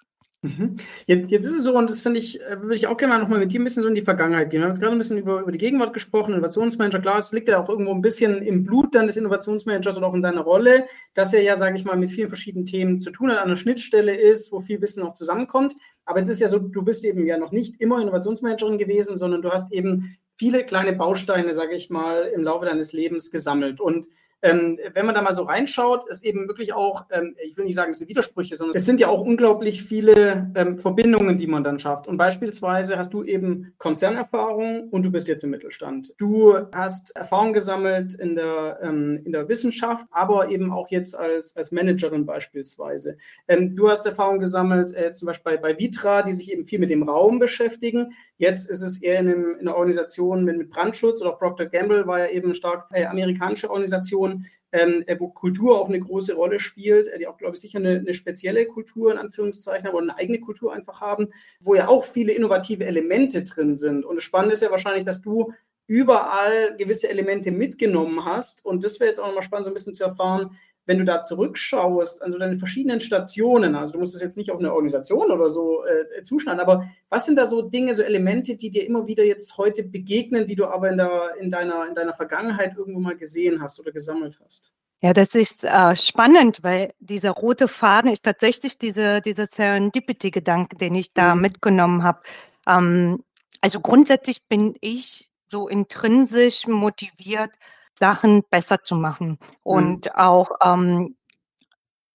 Mhm. 0.46 0.76
Jetzt, 1.06 1.30
jetzt, 1.30 1.44
ist 1.44 1.56
es 1.56 1.64
so, 1.64 1.76
und 1.76 1.90
das 1.90 2.00
finde 2.00 2.20
ich, 2.20 2.40
äh, 2.40 2.60
würde 2.62 2.76
ich 2.76 2.86
auch 2.86 2.96
gerne 2.96 3.14
mal 3.14 3.20
nochmal 3.20 3.38
mit 3.40 3.52
dir 3.52 3.60
ein 3.60 3.64
bisschen 3.64 3.82
so 3.82 3.88
in 3.88 3.94
die 3.94 4.02
Vergangenheit 4.02 4.50
gehen. 4.50 4.60
Wir 4.60 4.64
haben 4.64 4.70
jetzt 4.70 4.80
gerade 4.80 4.94
ein 4.94 4.98
bisschen 4.98 5.18
über, 5.18 5.40
über 5.40 5.52
die 5.52 5.58
Gegenwart 5.58 5.92
gesprochen, 5.92 6.32
Innovationsmanager. 6.32 7.00
Klar, 7.00 7.18
es 7.18 7.32
liegt 7.32 7.48
ja 7.48 7.62
auch 7.62 7.68
irgendwo 7.68 7.92
ein 7.92 8.02
bisschen 8.02 8.42
im 8.42 8.64
Blut 8.64 8.94
dann 8.94 9.06
des 9.06 9.16
Innovationsmanagers 9.16 9.96
und 9.98 10.04
auch 10.04 10.14
in 10.14 10.22
seiner 10.22 10.42
Rolle, 10.42 10.86
dass 11.14 11.34
er 11.34 11.42
ja, 11.42 11.56
sage 11.56 11.76
ich 11.76 11.84
mal, 11.84 11.96
mit 11.96 12.10
vielen 12.10 12.28
verschiedenen 12.28 12.64
Themen 12.64 13.00
zu 13.00 13.10
tun 13.10 13.30
hat, 13.30 13.38
an 13.38 13.48
der 13.48 13.56
Schnittstelle 13.56 14.14
ist, 14.14 14.52
wo 14.52 14.60
viel 14.60 14.80
Wissen 14.80 15.02
auch 15.02 15.14
zusammenkommt. 15.14 15.74
Aber 16.04 16.22
es 16.22 16.28
ist 16.28 16.40
ja 16.40 16.48
so, 16.48 16.58
du 16.58 16.82
bist 16.82 17.04
eben 17.04 17.26
ja 17.26 17.38
noch 17.38 17.52
nicht 17.52 17.80
immer 17.80 18.00
Innovationsmanagerin 18.00 18.78
gewesen, 18.78 19.16
sondern 19.16 19.42
du 19.42 19.50
hast 19.50 19.72
eben 19.72 20.16
viele 20.36 20.64
kleine 20.64 20.92
Bausteine, 20.92 21.52
sage 21.52 21.74
ich 21.74 21.90
mal, 21.90 22.30
im 22.34 22.44
Laufe 22.44 22.66
deines 22.66 22.92
Lebens 22.92 23.30
gesammelt. 23.30 23.80
Und 23.80 24.06
ähm, 24.46 24.78
wenn 24.94 25.06
man 25.06 25.14
da 25.14 25.22
mal 25.22 25.34
so 25.34 25.42
reinschaut, 25.42 26.08
ist 26.08 26.24
eben 26.24 26.48
wirklich 26.48 26.72
auch, 26.72 27.06
ähm, 27.10 27.34
ich 27.42 27.56
will 27.56 27.64
nicht 27.64 27.74
sagen, 27.74 27.92
es 27.92 27.98
sind 27.98 28.08
Widersprüche, 28.08 28.56
sondern 28.56 28.76
es 28.76 28.84
sind 28.84 29.00
ja 29.00 29.08
auch 29.08 29.20
unglaublich 29.20 29.82
viele 29.82 30.50
ähm, 30.54 30.78
Verbindungen, 30.78 31.38
die 31.38 31.46
man 31.46 31.64
dann 31.64 31.78
schafft. 31.78 32.06
Und 32.06 32.16
beispielsweise 32.16 32.98
hast 32.98 33.12
du 33.12 33.24
eben 33.24 33.74
Konzernerfahrung 33.78 34.88
und 34.90 35.02
du 35.02 35.10
bist 35.10 35.28
jetzt 35.28 35.44
im 35.44 35.50
Mittelstand. 35.50 36.14
Du 36.18 36.54
hast 36.72 37.14
Erfahrung 37.16 37.52
gesammelt 37.52 38.14
in 38.14 38.34
der, 38.34 38.78
ähm, 38.82 39.20
in 39.24 39.32
der 39.32 39.48
Wissenschaft, 39.48 40.06
aber 40.10 40.48
eben 40.50 40.72
auch 40.72 40.88
jetzt 40.90 41.18
als, 41.18 41.56
als 41.56 41.72
Managerin 41.72 42.26
beispielsweise. 42.26 43.16
Ähm, 43.48 43.76
du 43.76 43.88
hast 43.88 44.06
Erfahrung 44.06 44.38
gesammelt, 44.38 44.94
äh, 44.94 45.10
zum 45.10 45.26
Beispiel 45.26 45.52
bei, 45.52 45.56
bei 45.58 45.78
Vitra, 45.78 46.22
die 46.22 46.32
sich 46.32 46.52
eben 46.52 46.66
viel 46.66 46.78
mit 46.78 46.90
dem 46.90 47.02
Raum 47.02 47.38
beschäftigen. 47.38 48.12
Jetzt 48.38 48.68
ist 48.68 48.82
es 48.82 49.02
eher 49.02 49.20
in, 49.20 49.28
einem, 49.28 49.50
in 49.58 49.68
einer 49.68 49.76
Organisation 49.76 50.44
mit, 50.44 50.58
mit, 50.58 50.70
Brandschutz 50.70 51.22
oder 51.22 51.32
Procter 51.32 51.66
Gamble 51.66 52.06
war 52.06 52.18
ja 52.18 52.28
eben 52.28 52.46
eine 52.46 52.54
stark 52.54 52.88
äh, 52.92 53.06
amerikanische 53.06 53.70
Organisation, 53.70 54.46
ähm, 54.72 55.04
äh, 55.06 55.16
wo 55.18 55.28
Kultur 55.28 55.80
auch 55.80 55.88
eine 55.88 56.00
große 56.00 56.34
Rolle 56.34 56.60
spielt, 56.60 57.08
äh, 57.08 57.18
die 57.18 57.26
auch, 57.26 57.38
glaube 57.38 57.54
ich, 57.54 57.60
sicher 57.60 57.78
eine, 57.78 57.98
eine, 57.98 58.12
spezielle 58.12 58.66
Kultur 58.66 59.10
in 59.12 59.18
Anführungszeichen 59.18 59.88
oder 59.88 60.02
eine 60.02 60.16
eigene 60.16 60.40
Kultur 60.40 60.72
einfach 60.72 61.00
haben, 61.00 61.28
wo 61.60 61.74
ja 61.74 61.88
auch 61.88 62.04
viele 62.04 62.32
innovative 62.32 62.84
Elemente 62.84 63.42
drin 63.42 63.76
sind. 63.76 64.04
Und 64.04 64.16
das 64.16 64.24
Spannende 64.24 64.54
ist 64.54 64.62
ja 64.62 64.70
wahrscheinlich, 64.70 65.04
dass 65.04 65.22
du 65.22 65.52
überall 65.86 66.76
gewisse 66.76 67.08
Elemente 67.08 67.50
mitgenommen 67.52 68.24
hast. 68.24 68.64
Und 68.64 68.84
das 68.84 69.00
wäre 69.00 69.08
jetzt 69.08 69.20
auch 69.20 69.26
nochmal 69.26 69.44
spannend, 69.44 69.66
so 69.66 69.70
ein 69.70 69.74
bisschen 69.74 69.94
zu 69.94 70.04
erfahren, 70.04 70.58
wenn 70.86 70.98
du 70.98 71.04
da 71.04 71.22
zurückschaust, 71.22 72.22
an 72.22 72.30
so 72.30 72.38
deine 72.38 72.56
verschiedenen 72.56 73.00
Stationen, 73.00 73.74
also 73.74 73.92
du 73.92 73.98
musst 73.98 74.14
es 74.14 74.22
jetzt 74.22 74.36
nicht 74.36 74.50
auf 74.50 74.58
eine 74.58 74.72
Organisation 74.72 75.30
oder 75.30 75.50
so 75.50 75.84
äh, 75.84 76.22
zuschneiden, 76.22 76.60
aber 76.60 76.88
was 77.08 77.26
sind 77.26 77.36
da 77.36 77.46
so 77.46 77.62
Dinge, 77.62 77.94
so 77.94 78.02
Elemente, 78.02 78.56
die 78.56 78.70
dir 78.70 78.86
immer 78.86 79.06
wieder 79.06 79.24
jetzt 79.24 79.58
heute 79.58 79.82
begegnen, 79.82 80.46
die 80.46 80.54
du 80.54 80.66
aber 80.66 80.90
in, 80.90 80.96
der, 80.96 81.34
in, 81.40 81.50
deiner, 81.50 81.86
in 81.88 81.94
deiner 81.94 82.14
Vergangenheit 82.14 82.76
irgendwo 82.76 83.00
mal 83.00 83.16
gesehen 83.16 83.60
hast 83.60 83.80
oder 83.80 83.90
gesammelt 83.90 84.38
hast? 84.44 84.72
Ja, 85.02 85.12
das 85.12 85.34
ist 85.34 85.64
äh, 85.64 85.94
spannend, 85.94 86.60
weil 86.62 86.92
dieser 87.00 87.32
rote 87.32 87.68
Faden 87.68 88.10
ist 88.10 88.24
tatsächlich 88.24 88.78
diese, 88.78 89.20
dieser 89.20 89.46
Serendipity-Gedanke, 89.46 90.76
den 90.76 90.94
ich 90.94 91.12
da 91.12 91.34
mhm. 91.34 91.42
mitgenommen 91.42 92.02
habe. 92.02 92.20
Ähm, 92.66 93.22
also 93.60 93.80
grundsätzlich 93.80 94.44
bin 94.48 94.74
ich 94.80 95.28
so 95.50 95.68
intrinsisch 95.68 96.66
motiviert, 96.66 97.50
Sachen 97.98 98.42
besser 98.50 98.82
zu 98.82 98.94
machen 98.96 99.28
mhm. 99.28 99.36
und 99.62 100.06
mhm. 100.06 100.12
auch, 100.12 100.50
ähm, 100.62 101.16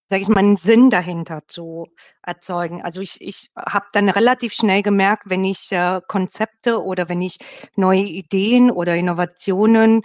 sage 0.08 0.24
ich 0.24 0.28
mal, 0.28 0.39
einen 0.39 0.58
Sinn 0.58 0.89
dahinter 0.89 1.48
zu 1.48 1.88
erzeugen. 2.22 2.82
Also 2.82 3.00
ich, 3.02 3.22
ich 3.22 3.50
habe 3.58 3.86
dann 3.94 4.10
relativ 4.10 4.54
schnell 4.54 4.84
gemerkt, 4.84 5.24
wenn 5.28 5.46
ich 5.46 5.72
äh, 5.72 6.02
Konzepte 6.08 6.84
oder 6.84 7.08
wenn 7.08 7.22
ich 7.22 7.38
neue 7.76 8.02
Ideen 8.02 8.72
oder 8.72 8.96
Innovationen 8.96 10.02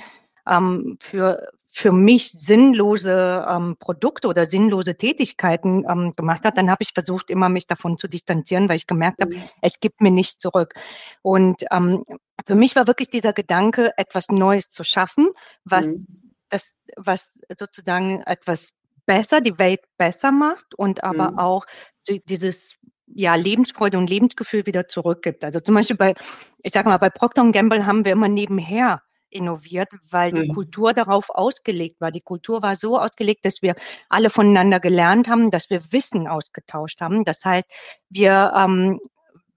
ähm, 0.47 0.97
für 1.01 1.49
für 1.79 1.93
mich 1.93 2.31
sinnlose 2.31 3.45
ähm, 3.47 3.77
Produkte 3.79 4.29
oder 4.29 4.47
sinnlose 4.47 4.97
Tätigkeiten 4.97 5.85
ähm, 5.87 6.15
gemacht 6.17 6.47
hat, 6.47 6.57
dann 6.57 6.71
habe 6.71 6.83
ich 6.83 6.93
versucht, 6.95 7.29
immer 7.29 7.51
mich 7.51 7.67
davon 7.67 7.99
zu 7.99 8.09
distanzieren, 8.09 8.71
weil 8.71 8.77
ich 8.77 8.87
gemerkt 8.87 9.21
habe, 9.21 9.35
mhm. 9.35 9.43
es 9.61 9.79
gibt 9.79 10.01
mir 10.01 10.11
nichts 10.11 10.39
zurück. 10.39 10.73
Und 11.21 11.65
ähm, 11.71 12.05
für 12.47 12.55
mich 12.55 12.77
war 12.77 12.87
wirklich 12.87 13.11
dieser 13.11 13.35
Gedanke, 13.35 13.93
etwas 13.99 14.29
Neues 14.31 14.71
zu 14.71 14.85
schaffen, 14.85 15.29
was 15.65 15.89
mhm. 15.89 16.07
das, 16.49 16.73
was 16.97 17.35
sozusagen 17.59 18.23
etwas 18.23 18.71
besser, 19.05 19.43
die 19.43 19.59
Welt 19.59 19.81
besser 19.99 20.33
macht 20.33 20.75
und 20.79 21.05
aber 21.05 21.33
mhm. 21.33 21.39
auch 21.39 21.67
dieses 22.09 22.77
ja, 23.07 23.35
Lebensfreude 23.35 23.99
und 23.99 24.09
Lebensgefühl 24.09 24.65
wieder 24.65 24.89
zurückgibt. 24.89 25.45
Also 25.45 25.61
zum 25.61 25.75
Beispiel 25.75 25.97
bei, 25.97 26.15
ich 26.63 26.73
sage 26.73 26.89
mal, 26.89 26.97
bei 26.97 27.11
Procter 27.11 27.45
Gamble 27.53 27.85
haben 27.85 28.07
wir 28.07 28.13
immer 28.13 28.29
nebenher 28.29 29.03
innoviert, 29.31 29.89
weil 30.11 30.33
die 30.33 30.49
mhm. 30.49 30.55
Kultur 30.55 30.93
darauf 30.93 31.31
ausgelegt 31.31 32.01
war. 32.01 32.11
Die 32.11 32.21
Kultur 32.21 32.63
war 32.63 32.77
so 32.77 32.99
ausgelegt, 32.99 33.45
dass 33.45 33.63
wir 33.63 33.75
alle 34.09 34.31
voneinander 34.31 34.81
gelernt 34.81 35.29
haben, 35.29 35.51
dass 35.51 35.71
wir 35.71 35.93
Wissen 35.93 36.27
ausgetauscht 36.27 37.01
haben. 37.01 37.25
Das 37.25 37.45
heißt, 37.45 37.69
wir 38.09 38.53
ähm, 38.57 39.01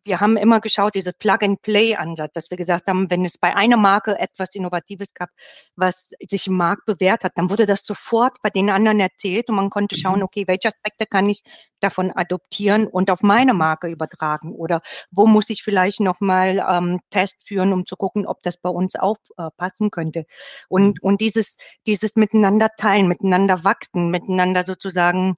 wir 0.04 0.20
haben 0.20 0.38
immer 0.38 0.60
geschaut, 0.60 0.96
diese 0.96 1.14
Plug-and-Play-Ansatz, 1.14 2.32
dass 2.34 2.50
wir 2.50 2.58
gesagt 2.58 2.88
haben, 2.88 3.10
wenn 3.10 3.26
es 3.26 3.38
bei 3.38 3.56
einer 3.56 3.78
Marke 3.78 4.18
etwas 4.18 4.56
Innovatives 4.56 5.14
gab, 5.14 5.30
was 5.76 6.12
sich 6.28 6.48
im 6.48 6.56
Markt 6.56 6.86
bewährt 6.86 7.24
hat, 7.24 7.34
dann 7.36 7.50
wurde 7.50 7.66
das 7.66 7.84
sofort 7.84 8.38
bei 8.42 8.50
den 8.50 8.70
anderen 8.70 9.00
erzählt 9.00 9.50
und 9.50 9.56
man 9.56 9.70
konnte 9.70 9.96
schauen, 9.96 10.20
mhm. 10.20 10.24
okay, 10.24 10.48
welche 10.48 10.70
Aspekte 10.70 11.06
kann 11.06 11.30
ich 11.30 11.44
davon 11.80 12.12
adoptieren 12.12 12.88
und 12.88 13.12
auf 13.12 13.22
meine 13.22 13.54
Marke 13.54 13.88
übertragen 13.88 14.54
oder 14.54 14.82
wo 15.12 15.26
muss 15.26 15.50
ich 15.50 15.64
vielleicht 15.64 16.00
nochmal 16.00 16.66
ähm, 16.70 17.00
Test 17.10 17.36
führen, 17.46 17.74
um 17.74 17.86
zu 17.86 17.96
gucken, 17.96 18.26
ob 18.26 18.42
das 18.44 18.58
bei 18.58 18.70
uns 18.70 18.96
auch 18.96 19.18
äh, 19.38 19.50
passen 19.58 19.92
könnte. 19.92 20.26
Und, 20.68 20.88
mhm. 20.88 20.94
und 21.02 21.22
dieses, 21.22 21.58
dieses 21.88 22.16
Miteinander 22.16 22.70
teilen, 22.78 23.08
miteinander 23.08 23.64
wachsen, 23.64 24.10
miteinander 24.10 24.64
sozusagen 24.64 25.36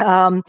ähm, 0.00 0.42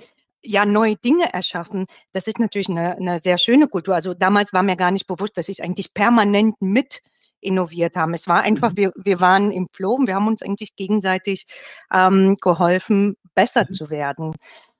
ja 0.45 0.65
neue 0.65 0.95
Dinge 0.95 1.33
erschaffen. 1.33 1.85
Das 2.13 2.27
ist 2.27 2.39
natürlich 2.39 2.69
eine, 2.69 2.95
eine 2.97 3.19
sehr 3.19 3.37
schöne 3.37 3.67
Kultur. 3.67 3.95
Also 3.95 4.13
damals 4.13 4.53
war 4.53 4.63
mir 4.63 4.75
gar 4.75 4.91
nicht 4.91 5.07
bewusst, 5.07 5.37
dass 5.37 5.49
ich 5.49 5.63
eigentlich 5.63 5.93
permanent 5.93 6.55
mit 6.61 7.01
innoviert 7.41 7.95
haben. 7.95 8.13
Es 8.13 8.27
war 8.27 8.41
einfach, 8.41 8.71
mhm. 8.71 8.77
wir, 8.77 8.93
wir 8.95 9.21
waren 9.21 9.51
im 9.51 9.67
Flow 9.71 9.93
und 9.93 10.07
wir 10.07 10.15
haben 10.15 10.27
uns 10.27 10.41
eigentlich 10.41 10.75
gegenseitig 10.75 11.45
ähm, 11.93 12.37
geholfen, 12.41 13.15
besser 13.35 13.65
mhm. 13.69 13.73
zu 13.73 13.89
werden. 13.89 14.33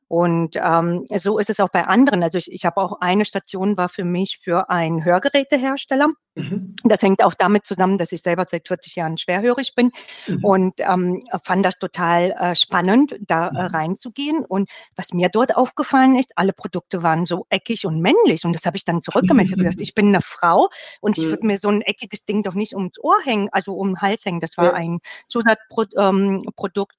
Und 0.08 0.56
ähm, 0.56 1.06
so 1.16 1.40
ist 1.40 1.50
es 1.50 1.60
auch 1.60 1.70
bei 1.70 1.86
anderen. 1.86 2.24
Also 2.24 2.38
ich, 2.38 2.52
ich 2.52 2.66
habe 2.66 2.78
auch 2.82 3.02
eine 3.02 3.26
Station 3.26 3.76
war 3.78 3.90
für 3.90 4.04
mich 4.04 4.40
für 4.44 4.70
einen 4.70 5.04
Hörgerätehersteller. 5.04 6.10
Mhm. 6.36 6.76
Das 6.84 7.02
hängt 7.02 7.24
auch 7.24 7.34
damit 7.34 7.66
zusammen, 7.66 7.98
dass 7.98 8.12
ich 8.12 8.22
selber 8.22 8.46
seit 8.48 8.68
40 8.68 8.96
Jahren 8.96 9.18
schwerhörig 9.18 9.74
bin 9.74 9.92
mhm. 10.28 10.44
und 10.44 10.74
ähm, 10.80 11.24
fand 11.44 11.66
das 11.66 11.80
total 11.80 12.32
äh, 12.32 12.56
spannend, 12.56 13.16
da 13.22 13.48
äh, 13.48 13.52
mhm. 13.52 13.58
reinzugehen. 13.58 14.46
Und 14.46 14.70
was 14.96 15.14
mir 15.14 15.30
dort 15.30 15.56
aufgefallen 15.56 16.18
ist, 16.18 16.34
alle 16.36 16.54
Produkte 16.54 17.04
waren 17.04 17.26
so 17.26 17.46
eckig 17.50 17.86
und 17.86 18.02
männlich. 18.02 18.46
Und 18.46 18.54
das 18.54 18.66
habe 18.66 18.78
ich 18.78 18.84
dann 18.84 19.02
zurückgemeldet. 19.02 19.52
Ich 19.52 19.54
habe 19.54 19.64
gesagt, 19.64 19.82
ich 19.82 19.96
bin 19.96 20.10
eine 20.10 20.22
Frau 20.22 20.70
und 21.02 21.18
ich 21.18 21.26
würde 21.26 21.46
mir 21.48 21.58
so 21.58 21.70
ein 21.70 21.82
eckiges 21.82 22.26
Ding 22.26 22.44
doch 22.44 22.54
nicht 22.54 22.76
ums 22.76 23.00
Ohr 23.02 23.18
hängen, 23.24 23.50
also 23.52 23.74
um 23.76 23.90
den 23.90 24.02
Hals 24.02 24.26
hängen. 24.26 24.42
Das 24.42 24.58
war 24.58 24.66
ja. 24.66 24.74
ein 24.74 25.00
Zusatzprodukt, 25.30 25.96
ähm, 25.98 26.44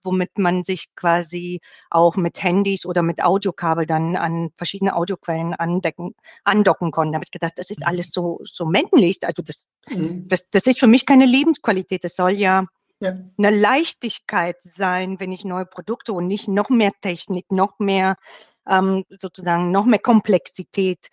womit 0.03 0.39
man 0.39 0.65
sich 0.65 0.89
quasi 0.97 1.61
auch 1.91 2.17
mit 2.17 2.43
Handys 2.43 2.87
oder 2.87 3.03
mit 3.07 3.23
Audiokabel 3.23 3.87
dann 3.87 4.17
an 4.17 4.51
verschiedene 4.57 4.95
Audioquellen 4.95 5.55
andecken, 5.55 6.15
andocken 6.45 6.91
konnte. 6.91 7.13
Da 7.13 7.17
habe 7.17 7.25
ich 7.25 7.31
gedacht, 7.31 7.55
das 7.57 7.71
ist 7.71 7.81
mhm. 7.81 7.87
alles 7.87 8.11
so, 8.11 8.41
so 8.45 8.67
männlich 8.67 9.19
also 9.23 9.43
das, 9.43 9.65
mhm. 9.89 10.29
das, 10.29 10.49
das 10.51 10.67
ist 10.67 10.81
für 10.81 10.87
mich 10.87 11.07
keine 11.07 11.27
Lebensqualität. 11.27 12.05
Das 12.05 12.17
soll 12.17 12.33
ja, 12.33 12.65
ja, 13.01 13.17
eine 13.39 13.51
Leichtigkeit 13.51 14.57
sein, 14.63 15.21
wenn 15.21 15.33
ich 15.33 15.45
neue 15.45 15.67
Produkte 15.67 16.13
und 16.13 16.27
nicht 16.27 16.49
noch 16.49 16.69
mehr 16.69 16.93
Technik, 17.01 17.51
noch 17.51 17.79
mehr 17.79 18.17
ähm, 18.69 19.05
sozusagen 19.11 19.71
noch 19.71 19.87
mehr 19.87 19.99
Komplexität. 19.99 21.09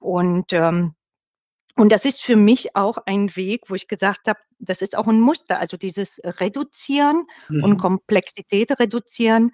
Und 0.00 0.52
ähm, 0.52 0.94
und 1.78 1.92
das 1.92 2.04
ist 2.04 2.22
für 2.22 2.34
mich 2.34 2.74
auch 2.74 2.98
ein 3.06 3.36
Weg, 3.36 3.70
wo 3.70 3.76
ich 3.76 3.86
gesagt 3.86 4.26
habe, 4.26 4.40
das 4.58 4.82
ist 4.82 4.98
auch 4.98 5.06
ein 5.06 5.20
Muster. 5.20 5.60
Also 5.60 5.76
dieses 5.76 6.20
Reduzieren 6.24 7.26
mhm. 7.48 7.62
und 7.62 7.78
Komplexität 7.78 8.80
reduzieren, 8.80 9.52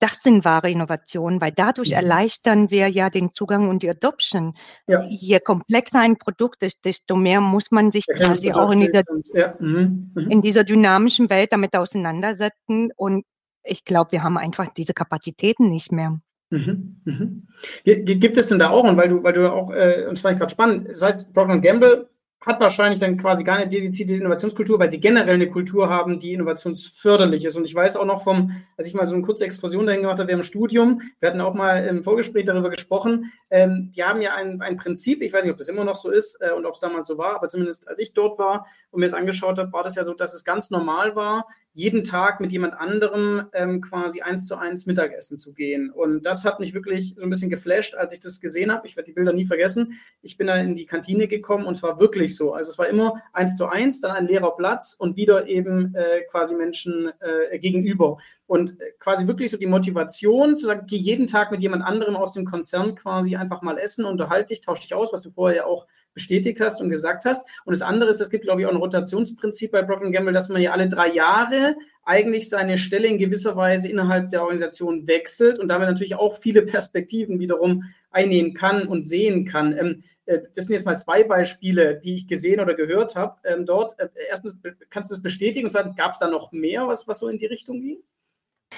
das 0.00 0.22
sind 0.22 0.44
wahre 0.44 0.70
Innovationen, 0.70 1.40
weil 1.40 1.52
dadurch 1.52 1.90
mhm. 1.90 1.96
erleichtern 1.96 2.70
wir 2.70 2.88
ja 2.88 3.10
den 3.10 3.32
Zugang 3.32 3.68
und 3.68 3.82
die 3.82 3.90
Adoption. 3.90 4.54
Ja. 4.86 5.04
Je 5.06 5.40
komplexer 5.40 6.00
ein 6.00 6.18
Produkt 6.18 6.62
ist, 6.62 6.84
desto 6.84 7.16
mehr 7.16 7.40
muss 7.40 7.70
man 7.70 7.90
sich 7.90 8.06
quasi 8.06 8.52
auch 8.52 8.70
in 8.70 8.80
dieser, 8.80 9.02
ja. 9.34 9.54
mhm. 9.58 10.12
Mhm. 10.14 10.30
in 10.30 10.42
dieser 10.42 10.64
dynamischen 10.64 11.30
Welt 11.30 11.52
damit 11.52 11.74
auseinandersetzen. 11.76 12.90
Und 12.96 13.24
ich 13.64 13.84
glaube, 13.84 14.12
wir 14.12 14.22
haben 14.22 14.38
einfach 14.38 14.68
diese 14.68 14.94
Kapazitäten 14.94 15.68
nicht 15.68 15.92
mehr. 15.92 16.20
Mhm, 16.50 17.00
mhm. 17.04 17.48
Gibt 17.84 18.36
es 18.38 18.48
denn 18.48 18.58
da 18.58 18.70
auch, 18.70 18.84
und 18.84 18.96
weil 18.96 19.08
du, 19.08 19.22
weil 19.22 19.34
du 19.34 19.52
auch, 19.52 19.70
äh, 19.70 20.06
und 20.08 20.16
zwar 20.16 20.34
gerade 20.34 20.50
spannend, 20.50 20.88
seit 20.92 21.32
Procter 21.34 21.58
Gamble 21.58 22.08
hat 22.48 22.60
wahrscheinlich 22.60 22.98
dann 22.98 23.18
quasi 23.18 23.44
gar 23.44 23.58
eine 23.58 23.68
dedizierte 23.68 24.14
Innovationskultur, 24.14 24.78
weil 24.78 24.90
sie 24.90 25.00
generell 25.00 25.34
eine 25.34 25.50
Kultur 25.50 25.90
haben, 25.90 26.18
die 26.18 26.32
innovationsförderlich 26.32 27.44
ist. 27.44 27.56
Und 27.56 27.66
ich 27.66 27.74
weiß 27.74 27.96
auch 27.98 28.06
noch 28.06 28.24
vom, 28.24 28.52
als 28.78 28.86
ich 28.86 28.94
mal 28.94 29.04
so 29.04 29.14
eine 29.14 29.22
kurze 29.22 29.44
Exkursion 29.44 29.84
dahin 29.84 30.00
gemacht 30.00 30.18
habe, 30.18 30.28
wir 30.28 30.34
im 30.34 30.42
Studium, 30.42 31.02
wir 31.20 31.28
hatten 31.28 31.42
auch 31.42 31.52
mal 31.52 31.84
im 31.84 32.02
Vorgespräch 32.02 32.46
darüber 32.46 32.70
gesprochen, 32.70 33.30
ähm, 33.50 33.92
die 33.94 34.02
haben 34.02 34.22
ja 34.22 34.34
ein, 34.34 34.62
ein 34.62 34.78
Prinzip, 34.78 35.20
ich 35.20 35.30
weiß 35.30 35.44
nicht, 35.44 35.52
ob 35.52 35.58
das 35.58 35.68
immer 35.68 35.84
noch 35.84 35.96
so 35.96 36.10
ist 36.10 36.40
äh, 36.40 36.52
und 36.52 36.64
ob 36.64 36.72
es 36.72 36.80
damals 36.80 37.06
so 37.06 37.18
war, 37.18 37.36
aber 37.36 37.50
zumindest 37.50 37.86
als 37.86 37.98
ich 37.98 38.14
dort 38.14 38.38
war 38.38 38.66
und 38.90 39.00
mir 39.00 39.06
es 39.06 39.14
angeschaut 39.14 39.58
habe, 39.58 39.70
war 39.74 39.82
das 39.82 39.96
ja 39.96 40.04
so, 40.04 40.14
dass 40.14 40.32
es 40.32 40.42
ganz 40.42 40.70
normal 40.70 41.14
war, 41.16 41.46
jeden 41.78 42.02
Tag 42.02 42.40
mit 42.40 42.50
jemand 42.50 42.74
anderem 42.74 43.46
ähm, 43.52 43.80
quasi 43.80 44.20
eins 44.20 44.48
zu 44.48 44.56
eins 44.56 44.86
Mittagessen 44.86 45.38
zu 45.38 45.54
gehen. 45.54 45.92
Und 45.92 46.26
das 46.26 46.44
hat 46.44 46.58
mich 46.58 46.74
wirklich 46.74 47.14
so 47.16 47.22
ein 47.22 47.30
bisschen 47.30 47.50
geflasht, 47.50 47.94
als 47.94 48.12
ich 48.12 48.18
das 48.18 48.40
gesehen 48.40 48.72
habe. 48.72 48.88
Ich 48.88 48.96
werde 48.96 49.06
die 49.06 49.12
Bilder 49.12 49.32
nie 49.32 49.46
vergessen. 49.46 50.00
Ich 50.20 50.36
bin 50.36 50.48
da 50.48 50.56
in 50.56 50.74
die 50.74 50.86
Kantine 50.86 51.28
gekommen 51.28 51.66
und 51.66 51.76
es 51.76 51.82
war 51.84 52.00
wirklich 52.00 52.34
so. 52.34 52.52
Also 52.52 52.72
es 52.72 52.78
war 52.78 52.88
immer 52.88 53.22
eins 53.32 53.54
zu 53.54 53.66
eins, 53.66 54.00
dann 54.00 54.10
ein 54.10 54.26
leerer 54.26 54.56
Platz 54.56 54.96
und 54.98 55.14
wieder 55.14 55.46
eben 55.46 55.94
äh, 55.94 56.22
quasi 56.28 56.56
Menschen 56.56 57.12
äh, 57.20 57.60
gegenüber. 57.60 58.18
Und 58.48 58.80
äh, 58.80 58.90
quasi 58.98 59.28
wirklich 59.28 59.52
so 59.52 59.56
die 59.56 59.66
Motivation 59.66 60.56
zu 60.56 60.66
sagen, 60.66 60.88
geh 60.88 60.96
jeden 60.96 61.28
Tag 61.28 61.52
mit 61.52 61.60
jemand 61.60 61.84
anderem 61.84 62.16
aus 62.16 62.32
dem 62.32 62.44
Konzern 62.44 62.96
quasi 62.96 63.36
einfach 63.36 63.62
mal 63.62 63.78
essen, 63.78 64.04
unterhalte 64.04 64.52
dich, 64.52 64.62
tausch 64.62 64.80
dich 64.80 64.94
aus, 64.94 65.12
was 65.12 65.22
du 65.22 65.30
vorher 65.30 65.58
ja 65.58 65.66
auch 65.66 65.86
bestätigt 66.14 66.60
hast 66.60 66.80
und 66.80 66.90
gesagt 66.90 67.24
hast. 67.24 67.46
Und 67.64 67.72
das 67.72 67.82
andere 67.82 68.10
ist, 68.10 68.20
es 68.20 68.30
gibt, 68.30 68.44
glaube 68.44 68.60
ich, 68.60 68.66
auch 68.66 68.72
ein 68.72 68.76
Rotationsprinzip 68.76 69.72
bei 69.72 69.82
Procter 69.82 70.10
Gamble, 70.10 70.32
dass 70.32 70.48
man 70.48 70.62
ja 70.62 70.72
alle 70.72 70.88
drei 70.88 71.08
Jahre 71.08 71.76
eigentlich 72.04 72.48
seine 72.48 72.78
Stelle 72.78 73.08
in 73.08 73.18
gewisser 73.18 73.54
Weise 73.56 73.88
innerhalb 73.88 74.30
der 74.30 74.42
Organisation 74.42 75.06
wechselt 75.06 75.58
und 75.58 75.68
damit 75.68 75.88
natürlich 75.88 76.16
auch 76.16 76.38
viele 76.38 76.62
Perspektiven 76.62 77.38
wiederum 77.38 77.84
einnehmen 78.10 78.54
kann 78.54 78.88
und 78.88 79.04
sehen 79.04 79.44
kann. 79.44 79.76
Ähm, 79.78 80.02
äh, 80.28 80.40
das 80.54 80.66
sind 80.66 80.74
jetzt 80.74 80.86
mal 80.86 80.96
zwei 80.98 81.24
Beispiele, 81.24 82.00
die 82.02 82.16
ich 82.16 82.28
gesehen 82.28 82.60
oder 82.60 82.74
gehört 82.74 83.16
habe 83.16 83.36
ähm, 83.44 83.66
dort. 83.66 83.98
Äh, 83.98 84.08
erstens, 84.28 84.58
kannst 84.90 85.10
du 85.10 85.14
das 85.14 85.22
bestätigen? 85.22 85.66
Und 85.66 85.72
zweitens, 85.72 85.96
gab 85.96 86.12
es 86.12 86.18
da 86.18 86.28
noch 86.28 86.52
mehr, 86.52 86.86
was, 86.86 87.08
was 87.08 87.18
so 87.18 87.28
in 87.28 87.38
die 87.38 87.46
Richtung 87.46 87.80
ging? 87.80 87.98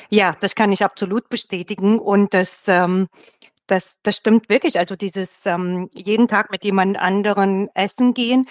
Ja, 0.09 0.37
das 0.41 0.55
kann 0.55 0.73
ich 0.73 0.85
absolut 0.85 1.29
bestätigen. 1.29 1.99
Und 1.99 2.35
das 2.35 2.65
ähm, 2.69 3.09
das, 3.71 3.99
das 4.03 4.17
stimmt 4.17 4.49
wirklich. 4.49 4.79
Also 4.79 4.97
dieses 4.97 5.47
ähm, 5.47 5.89
jeden 5.93 6.29
Tag 6.29 6.51
mit 6.51 6.65
jemand 6.65 6.99
anderen 6.99 7.69
essen 7.75 8.15
gehen. 8.15 8.49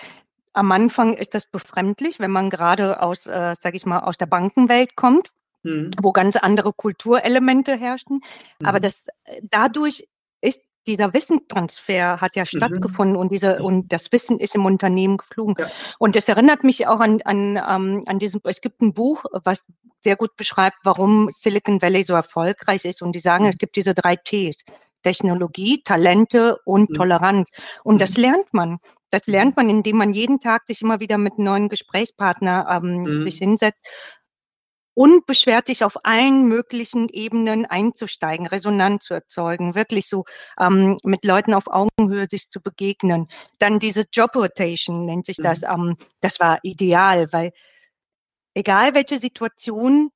Am 0.53 0.71
Anfang 0.71 1.13
ist 1.13 1.35
das 1.35 1.45
befremdlich, 1.45 2.19
wenn 2.19 2.31
man 2.31 2.49
gerade 2.49 3.01
aus, 3.01 3.27
äh, 3.27 3.53
sag 3.59 3.75
ich 3.75 3.85
mal, 3.85 3.99
aus 3.99 4.17
der 4.17 4.25
Bankenwelt 4.25 4.95
kommt, 4.95 5.29
mhm. 5.63 5.91
wo 6.01 6.11
ganz 6.11 6.35
andere 6.35 6.73
Kulturelemente 6.73 7.77
herrschen. 7.77 8.19
Mhm. 8.59 8.65
Aber 8.65 8.79
das 8.79 9.07
dadurch 9.43 10.07
ist 10.41 10.61
dieser 10.87 11.13
Wissenstransfer 11.13 12.21
hat 12.21 12.35
ja 12.35 12.43
mhm. 12.43 12.57
stattgefunden 12.57 13.15
und 13.15 13.31
diese 13.31 13.61
und 13.61 13.91
das 13.91 14.11
Wissen 14.11 14.39
ist 14.39 14.55
im 14.55 14.65
Unternehmen 14.65 15.17
geflogen. 15.17 15.55
Ja. 15.59 15.67
Und 15.99 16.15
das 16.15 16.27
erinnert 16.27 16.63
mich 16.63 16.87
auch 16.87 16.99
an 16.99 17.21
an 17.23 17.57
ähm, 17.57 18.03
an 18.07 18.19
diesem. 18.19 18.41
Es 18.43 18.61
gibt 18.61 18.81
ein 18.81 18.93
Buch, 18.93 19.25
was 19.31 19.63
sehr 20.01 20.15
gut 20.15 20.35
beschreibt, 20.35 20.77
warum 20.83 21.29
Silicon 21.31 21.81
Valley 21.81 22.03
so 22.03 22.13
erfolgreich 22.13 22.85
ist. 22.85 23.01
Und 23.01 23.13
die 23.13 23.19
sagen, 23.19 23.43
mhm. 23.43 23.51
es 23.51 23.57
gibt 23.57 23.75
diese 23.75 23.93
drei 23.93 24.15
Ts: 24.15 24.63
Technologie, 25.03 25.81
Talente 25.83 26.57
und 26.65 26.89
mhm. 26.89 26.93
Toleranz. 26.93 27.49
Und 27.83 28.01
das 28.01 28.17
mhm. 28.17 28.23
lernt 28.23 28.53
man. 28.53 28.77
Das 29.09 29.27
mhm. 29.27 29.33
lernt 29.33 29.57
man, 29.57 29.69
indem 29.69 29.97
man 29.97 30.13
jeden 30.13 30.39
Tag 30.39 30.67
sich 30.67 30.81
immer 30.81 30.99
wieder 30.99 31.17
mit 31.17 31.37
neuen 31.39 31.69
Gesprächspartnern 31.69 32.83
ähm, 32.83 33.03
mhm. 33.03 33.23
sich 33.23 33.37
hinsetzt 33.37 33.79
unbeschwert 34.99 35.67
sich 35.67 35.85
auf 35.85 36.03
allen 36.03 36.49
möglichen 36.49 37.07
Ebenen 37.07 37.65
einzusteigen, 37.65 38.45
Resonanz 38.47 39.05
zu 39.05 39.13
erzeugen, 39.13 39.73
wirklich 39.73 40.09
so 40.09 40.25
ähm, 40.59 40.97
mit 41.03 41.23
Leuten 41.23 41.53
auf 41.53 41.67
Augenhöhe 41.67 42.25
sich 42.29 42.49
zu 42.49 42.59
begegnen. 42.59 43.29
Dann 43.59 43.79
diese 43.79 44.03
Job 44.11 44.35
Rotation 44.35 45.05
nennt 45.05 45.25
sich 45.25 45.37
das. 45.37 45.61
Mhm. 45.61 45.67
Ähm, 45.69 45.97
das 46.19 46.41
war 46.41 46.59
ideal, 46.63 47.31
weil 47.31 47.53
egal 48.53 48.93
welche 48.93 49.19
Situation 49.19 50.11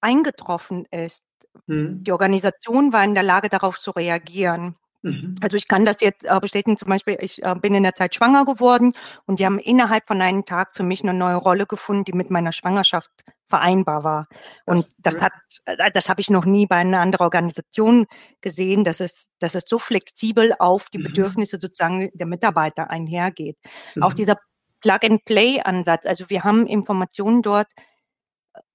eingetroffen 0.00 0.86
ist, 0.90 1.22
Mhm. 1.66 2.02
Die 2.04 2.12
Organisation 2.12 2.92
war 2.92 3.04
in 3.04 3.14
der 3.14 3.22
Lage, 3.22 3.48
darauf 3.48 3.78
zu 3.78 3.90
reagieren. 3.90 4.76
Mhm. 5.02 5.36
Also 5.40 5.56
ich 5.56 5.68
kann 5.68 5.84
das 5.84 6.00
jetzt 6.00 6.24
äh, 6.24 6.40
bestätigen, 6.40 6.76
zum 6.76 6.88
Beispiel, 6.88 7.18
ich 7.20 7.42
äh, 7.42 7.54
bin 7.54 7.74
in 7.74 7.84
der 7.84 7.94
Zeit 7.94 8.14
schwanger 8.14 8.44
geworden 8.44 8.94
und 9.26 9.38
die 9.38 9.46
haben 9.46 9.58
innerhalb 9.58 10.06
von 10.06 10.20
einem 10.20 10.44
Tag 10.44 10.76
für 10.76 10.82
mich 10.82 11.02
eine 11.02 11.14
neue 11.14 11.36
Rolle 11.36 11.66
gefunden, 11.66 12.04
die 12.04 12.12
mit 12.12 12.30
meiner 12.30 12.52
Schwangerschaft 12.52 13.10
vereinbar 13.48 14.04
war. 14.04 14.28
Und 14.66 14.86
das, 14.98 15.14
das 15.14 15.22
hat, 15.22 15.32
äh, 15.66 15.90
das 15.92 16.08
habe 16.08 16.20
ich 16.20 16.30
noch 16.30 16.44
nie 16.44 16.66
bei 16.66 16.76
einer 16.76 17.00
anderen 17.00 17.24
Organisation 17.24 18.06
gesehen, 18.40 18.82
dass 18.82 19.00
es, 19.00 19.30
dass 19.38 19.54
es 19.54 19.64
so 19.66 19.78
flexibel 19.78 20.52
auf 20.58 20.86
die 20.90 20.98
mhm. 20.98 21.04
Bedürfnisse 21.04 21.58
sozusagen 21.60 22.10
der 22.14 22.26
Mitarbeiter 22.26 22.90
einhergeht. 22.90 23.56
Auch 24.00 24.12
mhm. 24.12 24.16
dieser 24.16 24.36
Plug-and-Play-Ansatz. 24.80 26.06
Also 26.06 26.28
wir 26.28 26.44
haben 26.44 26.66
Informationen 26.66 27.42
dort 27.42 27.68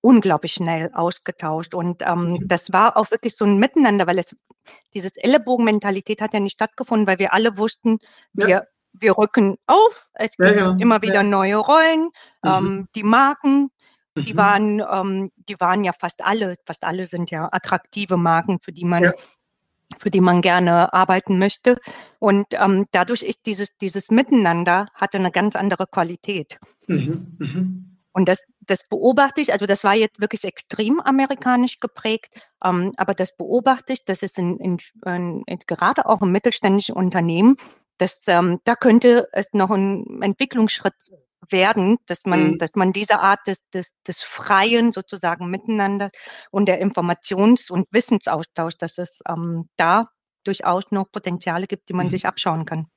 unglaublich 0.02 0.54
schnell 0.54 0.92
ausgetauscht. 0.94 1.74
Und 1.74 2.02
ähm, 2.02 2.34
mhm. 2.34 2.48
das 2.48 2.74
war 2.74 2.98
auch 2.98 3.12
wirklich 3.12 3.36
so 3.36 3.46
ein 3.46 3.58
Miteinander, 3.58 4.08
weil 4.08 4.20
es 4.20 4.36
dieses 4.94 5.16
Ellenbogenmentalität 5.18 6.22
hat 6.22 6.34
ja 6.34 6.40
nicht 6.40 6.54
stattgefunden, 6.54 7.08
weil 7.08 7.20
wir 7.20 7.34
alle 7.34 7.58
wussten, 7.58 8.00
ja. 8.34 8.48
wir, 8.48 8.68
wir 8.94 9.18
rücken 9.18 9.58
auf, 9.66 10.10
es 10.14 10.38
gibt 10.38 10.56
ja, 10.56 10.72
ja. 10.72 10.78
immer 10.80 11.02
wieder 11.02 11.24
neue 11.24 11.58
Rollen, 11.58 12.10
mhm. 12.44 12.50
ähm, 12.50 12.88
die 12.96 13.04
Marken, 13.04 13.70
die 14.16 14.34
mhm. 14.34 14.38
waren, 14.38 14.80
ähm, 14.80 15.32
die 15.50 15.60
waren 15.60 15.84
ja 15.84 15.92
fast 15.94 16.24
alle, 16.24 16.58
fast 16.66 16.84
alle 16.84 17.06
sind 17.06 17.32
ja 17.32 17.50
attraktive 17.52 18.18
Marken, 18.18 18.60
für 18.60 18.72
die 18.72 18.86
man 18.86 19.12
für 20.00 20.10
die 20.10 20.22
man 20.22 20.42
gerne 20.42 20.92
arbeiten 20.92 21.38
möchte. 21.38 21.78
Und 22.18 22.48
ähm, 22.52 22.88
dadurch 22.92 23.22
ist 23.22 23.46
dieses, 23.46 23.78
dieses 23.78 24.10
Miteinander 24.10 24.88
hatte 24.96 25.20
eine 25.20 25.30
ganz 25.30 25.56
andere 25.56 25.86
Qualität. 25.86 26.58
Mhm. 26.88 27.93
Und 28.14 28.30
das, 28.30 28.44
das 28.62 28.88
beobachte 28.88 29.42
ich, 29.42 29.52
also 29.52 29.66
das 29.66 29.84
war 29.84 29.96
jetzt 29.96 30.22
wirklich 30.22 30.44
extrem 30.44 31.00
amerikanisch 31.00 31.80
geprägt, 31.80 32.36
ähm, 32.64 32.94
aber 32.96 33.14
das 33.14 33.36
beobachte 33.36 33.94
ich, 33.94 34.06
dass 34.06 34.22
es 34.22 34.38
in, 34.38 34.58
in, 34.60 34.78
in, 35.04 35.60
gerade 35.68 36.06
auch 36.06 36.22
im 36.22 36.32
mittelständischen 36.32 36.96
Unternehmen, 36.96 37.58
dass 37.98 38.22
ähm, 38.28 38.60
da 38.66 38.76
könnte 38.76 39.28
es 39.32 39.54
noch 39.54 39.72
einen 39.72 40.22
Entwicklungsschritt 40.22 40.94
werden, 41.50 41.98
dass 42.06 42.26
man, 42.26 42.52
mhm. 42.52 42.58
dass 42.58 42.76
man 42.76 42.94
diese 42.94 43.20
Art 43.20 43.40
des, 43.48 43.68
des, 43.72 43.94
des 44.08 44.22
freien 44.22 44.94
sozusagen 44.94 45.50
Miteinander 45.50 46.10
und 46.52 46.68
der 46.68 46.82
Informations- 46.82 47.72
und 47.72 47.88
Wissensaustausch, 47.92 48.78
dass 48.78 48.98
es 48.98 49.22
ähm, 49.28 49.70
da 49.76 50.10
durchaus 50.44 50.92
noch 50.92 51.12
Potenziale 51.12 51.68
gibt, 51.68 51.90
die 51.90 51.94
man 51.94 52.08
mhm. 52.08 52.12
sich 52.12 52.26
abschauen 52.26 52.66
kann. 52.66 52.88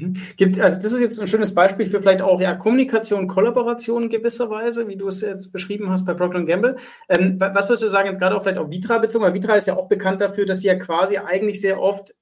Mhm. 0.00 0.12
Gibt, 0.36 0.60
also 0.60 0.80
das 0.80 0.92
ist 0.92 1.00
jetzt 1.00 1.20
ein 1.20 1.28
schönes 1.28 1.54
Beispiel 1.54 1.86
für 1.86 2.00
vielleicht 2.00 2.22
auch 2.22 2.40
ja, 2.40 2.54
Kommunikation, 2.54 3.28
Kollaboration 3.28 4.04
in 4.04 4.08
gewisser 4.08 4.50
Weise, 4.50 4.88
wie 4.88 4.96
du 4.96 5.08
es 5.08 5.20
jetzt 5.20 5.52
beschrieben 5.52 5.90
hast 5.90 6.04
bei 6.04 6.14
Procter 6.14 6.44
Gamble. 6.44 6.76
Ähm, 7.08 7.36
was 7.38 7.68
würdest 7.68 7.82
du 7.82 7.88
sagen, 7.88 8.06
jetzt 8.06 8.18
gerade 8.18 8.36
auch 8.36 8.42
vielleicht 8.42 8.58
auf 8.58 8.70
Vitra 8.70 8.98
bezogen, 8.98 9.24
weil 9.24 9.34
Vitra 9.34 9.54
ist 9.54 9.66
ja 9.66 9.76
auch 9.76 9.88
bekannt 9.88 10.20
dafür, 10.20 10.46
dass 10.46 10.60
sie 10.60 10.68
ja 10.68 10.74
quasi 10.76 11.18
eigentlich 11.18 11.60
sehr 11.60 11.80
oft 11.80 12.14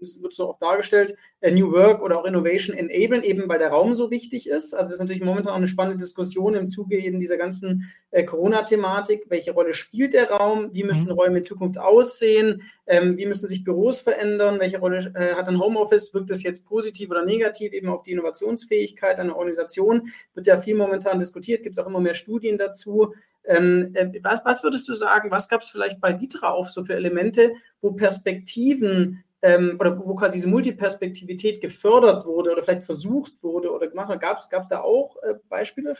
wird 0.00 0.34
so 0.34 0.48
auch 0.48 0.58
dargestellt, 0.58 1.16
äh, 1.40 1.50
New 1.50 1.72
Work 1.72 2.02
oder 2.02 2.18
auch 2.18 2.24
Innovation 2.24 2.76
enablen, 2.76 3.22
eben 3.22 3.48
weil 3.48 3.58
der 3.58 3.70
Raum 3.70 3.94
so 3.94 4.10
wichtig 4.10 4.48
ist. 4.48 4.74
Also 4.74 4.90
das 4.90 4.94
ist 4.94 5.00
natürlich 5.00 5.22
momentan 5.22 5.52
auch 5.52 5.56
eine 5.56 5.68
spannende 5.68 6.02
Diskussion 6.02 6.54
im 6.54 6.68
Zuge 6.68 6.98
eben 6.98 7.20
dieser 7.20 7.36
ganzen 7.36 7.92
äh, 8.10 8.24
Corona-Thematik. 8.24 9.24
Welche 9.28 9.52
Rolle 9.52 9.74
spielt 9.74 10.14
der 10.14 10.30
Raum? 10.30 10.70
Wie 10.72 10.84
müssen 10.84 11.06
mhm. 11.06 11.14
Räume 11.14 11.38
in 11.38 11.44
Zukunft 11.44 11.78
aussehen? 11.78 12.62
Ähm, 12.86 13.16
wie 13.16 13.26
müssen 13.26 13.48
sich 13.48 13.64
Büros 13.64 14.00
verändern? 14.00 14.60
Welche 14.60 14.78
Rolle 14.78 15.12
äh, 15.14 15.34
hat 15.34 15.48
ein 15.48 15.60
Homeoffice? 15.60 16.14
Wirkt 16.14 16.30
das 16.30 16.42
jetzt 16.42 16.66
positiv 16.66 17.10
oder 17.10 17.24
negativ 17.24 17.72
eben 17.72 17.88
auf 17.88 18.02
die 18.02 18.12
Innovationsfähigkeit 18.12 19.18
einer 19.18 19.36
Organisation? 19.36 20.12
Wird 20.34 20.46
ja 20.46 20.60
viel 20.60 20.74
momentan 20.74 21.18
diskutiert, 21.18 21.62
gibt 21.62 21.76
es 21.76 21.82
auch 21.82 21.88
immer 21.88 22.00
mehr 22.00 22.14
Studien 22.14 22.58
dazu. 22.58 23.14
Ähm, 23.44 23.90
äh, 23.94 24.20
was, 24.22 24.44
was, 24.44 24.62
würdest 24.62 24.88
du 24.88 24.94
sagen, 24.94 25.30
was 25.30 25.48
gab 25.48 25.62
es 25.62 25.68
vielleicht 25.68 26.00
bei 26.00 26.20
Vitra 26.20 26.50
auch 26.50 26.68
so 26.68 26.84
für 26.84 26.94
Elemente, 26.94 27.52
wo 27.80 27.92
Perspektiven 27.92 29.24
ähm, 29.42 29.76
oder 29.78 29.98
wo 29.98 30.14
quasi 30.14 30.38
diese 30.38 30.48
Multiperspektivität 30.48 31.60
gefördert 31.60 32.24
wurde 32.24 32.52
oder 32.52 32.62
vielleicht 32.62 32.84
versucht 32.84 33.42
wurde 33.42 33.72
oder 33.72 33.88
gemacht 33.88 34.08
wurde. 34.08 34.20
Gab 34.20 34.38
es 34.38 34.68
da 34.68 34.80
auch 34.80 35.16
äh, 35.22 35.34
Beispiele? 35.48 35.94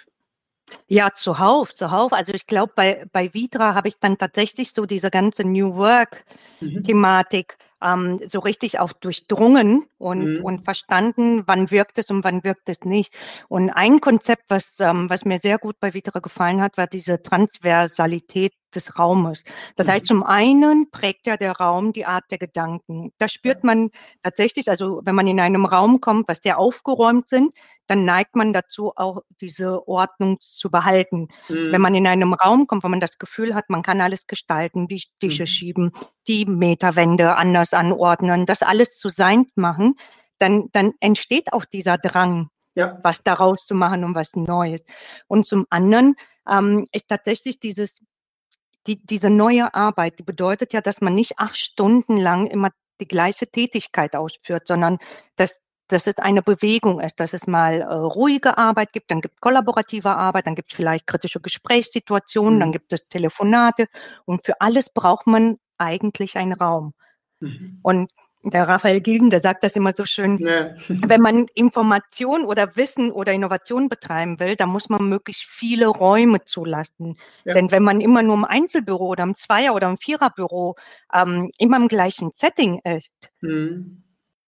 Ja, 0.86 1.12
zuhauf, 1.12 1.74
zuhauf. 1.74 2.12
Also 2.12 2.32
ich 2.32 2.46
glaube, 2.46 2.72
bei, 2.74 3.04
bei 3.12 3.34
Vitra 3.34 3.74
habe 3.74 3.88
ich 3.88 3.98
dann 3.98 4.18
tatsächlich 4.18 4.72
so 4.72 4.86
diese 4.86 5.10
ganze 5.10 5.44
New 5.44 5.74
Work-Thematik 5.74 7.58
mhm. 7.82 8.20
ähm, 8.20 8.28
so 8.28 8.38
richtig 8.40 8.78
auch 8.78 8.92
durchdrungen 8.92 9.86
und, 9.98 10.38
mhm. 10.38 10.44
und 10.44 10.64
verstanden, 10.64 11.42
wann 11.46 11.70
wirkt 11.70 11.98
es 11.98 12.10
und 12.10 12.24
wann 12.24 12.44
wirkt 12.44 12.68
es 12.68 12.82
nicht. 12.84 13.12
Und 13.48 13.70
ein 13.70 14.00
Konzept, 14.00 14.44
was, 14.48 14.78
ähm, 14.80 15.10
was 15.10 15.24
mir 15.24 15.38
sehr 15.38 15.58
gut 15.58 15.76
bei 15.80 15.94
Vitra 15.94 16.20
gefallen 16.20 16.60
hat, 16.60 16.76
war 16.76 16.86
diese 16.86 17.22
Transversalität 17.22 18.52
des 18.72 18.98
Raumes. 18.98 19.44
Das 19.76 19.88
heißt, 19.88 20.04
mhm. 20.04 20.08
zum 20.08 20.22
einen 20.22 20.90
prägt 20.90 21.26
ja 21.26 21.36
der 21.36 21.52
Raum 21.52 21.92
die 21.92 22.06
Art 22.06 22.24
der 22.30 22.38
Gedanken. 22.38 23.12
Da 23.18 23.28
spürt 23.28 23.64
man 23.64 23.90
tatsächlich, 24.22 24.68
also 24.68 25.00
wenn 25.04 25.14
man 25.14 25.26
in 25.26 25.40
einem 25.40 25.64
Raum 25.64 26.00
kommt, 26.00 26.28
was 26.28 26.40
sehr 26.42 26.58
aufgeräumt 26.58 27.28
sind, 27.28 27.54
dann 27.86 28.04
neigt 28.04 28.36
man 28.36 28.52
dazu, 28.52 28.92
auch 28.96 29.22
diese 29.40 29.86
Ordnung 29.86 30.38
zu 30.40 30.70
behalten. 30.70 31.28
Mhm. 31.48 31.72
Wenn 31.72 31.80
man 31.80 31.94
in 31.94 32.06
einem 32.06 32.32
Raum 32.32 32.66
kommt, 32.66 32.84
wo 32.84 32.88
man 32.88 33.00
das 33.00 33.18
Gefühl 33.18 33.54
hat, 33.54 33.68
man 33.68 33.82
kann 33.82 34.00
alles 34.00 34.26
gestalten, 34.26 34.88
die 34.88 35.02
Tische 35.20 35.42
mhm. 35.42 35.46
schieben, 35.46 35.92
die 36.28 36.46
Meterwände 36.46 37.36
anders 37.36 37.74
anordnen, 37.74 38.46
das 38.46 38.62
alles 38.62 38.98
zu 38.98 39.08
sein 39.08 39.46
machen, 39.56 39.96
dann, 40.38 40.68
dann 40.72 40.92
entsteht 41.00 41.52
auch 41.52 41.64
dieser 41.64 41.98
Drang, 41.98 42.48
ja. 42.74 42.98
was 43.02 43.22
daraus 43.22 43.66
zu 43.66 43.74
machen 43.74 44.04
und 44.04 44.14
was 44.14 44.34
Neues. 44.34 44.82
Und 45.26 45.46
zum 45.46 45.66
anderen 45.70 46.14
ähm, 46.48 46.86
ist 46.92 47.08
tatsächlich 47.08 47.60
dieses 47.60 48.00
die, 48.86 49.04
diese 49.04 49.30
neue 49.30 49.74
Arbeit, 49.74 50.18
die 50.18 50.22
bedeutet 50.22 50.72
ja, 50.72 50.80
dass 50.80 51.00
man 51.00 51.14
nicht 51.14 51.38
acht 51.38 51.56
Stunden 51.56 52.16
lang 52.16 52.46
immer 52.46 52.70
die 53.00 53.08
gleiche 53.08 53.46
Tätigkeit 53.46 54.16
ausführt, 54.16 54.66
sondern 54.66 54.98
dass, 55.36 55.60
dass 55.88 56.06
es 56.06 56.18
eine 56.18 56.42
Bewegung 56.42 57.00
ist, 57.00 57.20
dass 57.20 57.34
es 57.34 57.46
mal 57.46 57.80
äh, 57.80 57.84
ruhige 57.84 58.58
Arbeit 58.58 58.92
gibt, 58.92 59.10
dann 59.10 59.20
gibt 59.20 59.40
kollaborative 59.40 60.10
Arbeit, 60.10 60.46
dann 60.46 60.54
gibt 60.54 60.72
es 60.72 60.76
vielleicht 60.76 61.06
kritische 61.06 61.40
Gesprächssituationen, 61.40 62.56
mhm. 62.56 62.60
dann 62.60 62.72
gibt 62.72 62.92
es 62.92 63.08
Telefonate 63.08 63.88
und 64.24 64.44
für 64.44 64.60
alles 64.60 64.90
braucht 64.90 65.26
man 65.26 65.58
eigentlich 65.78 66.36
einen 66.36 66.52
Raum. 66.52 66.94
Mhm. 67.40 67.80
Und 67.82 68.10
der 68.42 68.68
Raphael 68.68 69.00
Gilden, 69.00 69.30
der 69.30 69.40
sagt 69.40 69.62
das 69.62 69.76
immer 69.76 69.92
so 69.94 70.04
schön, 70.04 70.38
ja. 70.38 70.74
wenn 70.88 71.20
man 71.20 71.46
Information 71.54 72.44
oder 72.44 72.76
Wissen 72.76 73.12
oder 73.12 73.32
Innovation 73.32 73.88
betreiben 73.88 74.40
will, 74.40 74.56
dann 74.56 74.68
muss 74.68 74.88
man 74.88 75.08
möglichst 75.08 75.44
viele 75.44 75.86
Räume 75.86 76.44
zulassen. 76.44 77.16
Ja. 77.44 77.54
Denn 77.54 77.70
wenn 77.70 77.82
man 77.82 78.00
immer 78.00 78.22
nur 78.22 78.34
im 78.34 78.44
Einzelbüro 78.44 79.06
oder 79.06 79.24
im 79.24 79.34
Zweier- 79.34 79.74
oder 79.74 79.88
im 79.88 79.98
Viererbüro 79.98 80.76
ähm, 81.12 81.50
immer 81.58 81.76
im 81.76 81.88
gleichen 81.88 82.30
Setting 82.34 82.80
ist, 82.84 83.30
mhm 83.40 84.02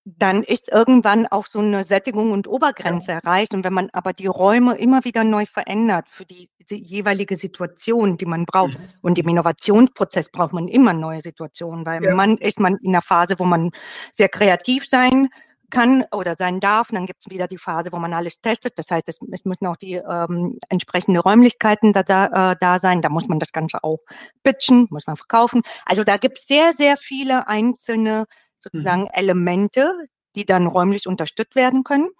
dann 0.04 0.42
ist 0.42 0.68
irgendwann 0.70 1.26
auch 1.26 1.46
so 1.46 1.60
eine 1.60 1.82
Sättigung 1.82 2.32
und 2.32 2.46
Obergrenze 2.46 3.12
erreicht. 3.12 3.54
Und 3.54 3.64
wenn 3.64 3.72
man 3.72 3.88
aber 3.92 4.12
die 4.12 4.26
Räume 4.26 4.76
immer 4.76 5.04
wieder 5.04 5.24
neu 5.24 5.46
verändert 5.46 6.08
für 6.10 6.26
die, 6.26 6.50
die 6.68 6.76
jeweilige 6.76 7.36
Situation, 7.36 8.18
die 8.18 8.26
man 8.26 8.44
braucht, 8.44 8.78
mhm. 8.78 8.88
und 9.00 9.18
im 9.18 9.28
Innovationsprozess 9.28 10.30
braucht 10.30 10.52
man 10.52 10.68
immer 10.68 10.92
neue 10.92 11.22
Situationen, 11.22 11.86
weil 11.86 12.04
ja. 12.04 12.14
man 12.14 12.36
ist 12.36 12.60
man 12.60 12.76
in 12.82 12.90
einer 12.90 13.02
Phase, 13.02 13.38
wo 13.38 13.44
man 13.44 13.70
sehr 14.12 14.28
kreativ 14.28 14.86
sein 14.86 15.28
kann 15.70 16.04
oder 16.12 16.36
sein 16.36 16.60
darf. 16.60 16.90
Und 16.90 16.96
dann 16.96 17.06
gibt 17.06 17.24
es 17.24 17.32
wieder 17.32 17.48
die 17.48 17.58
Phase, 17.58 17.90
wo 17.90 17.98
man 17.98 18.12
alles 18.12 18.40
testet. 18.42 18.78
Das 18.78 18.90
heißt, 18.90 19.08
es, 19.08 19.18
es 19.32 19.44
müssen 19.46 19.66
auch 19.66 19.76
die 19.76 19.94
ähm, 19.94 20.58
entsprechenden 20.68 21.20
Räumlichkeiten 21.20 21.94
da, 21.94 22.02
da, 22.02 22.52
äh, 22.52 22.56
da 22.60 22.78
sein. 22.78 23.00
Da 23.00 23.08
muss 23.08 23.26
man 23.26 23.38
das 23.38 23.52
Ganze 23.52 23.82
auch 23.82 24.00
pitchen, 24.42 24.86
muss 24.90 25.06
man 25.06 25.16
verkaufen. 25.16 25.62
Also 25.86 26.04
da 26.04 26.18
gibt 26.18 26.38
es 26.38 26.46
sehr, 26.46 26.74
sehr 26.74 26.96
viele 26.98 27.48
einzelne 27.48 28.26
sozusagen 28.64 29.02
mhm. 29.02 29.10
Elemente, 29.12 30.08
die 30.34 30.44
dann 30.44 30.66
räumlich 30.66 31.06
unterstützt 31.06 31.54
werden 31.54 31.84
können 31.84 32.10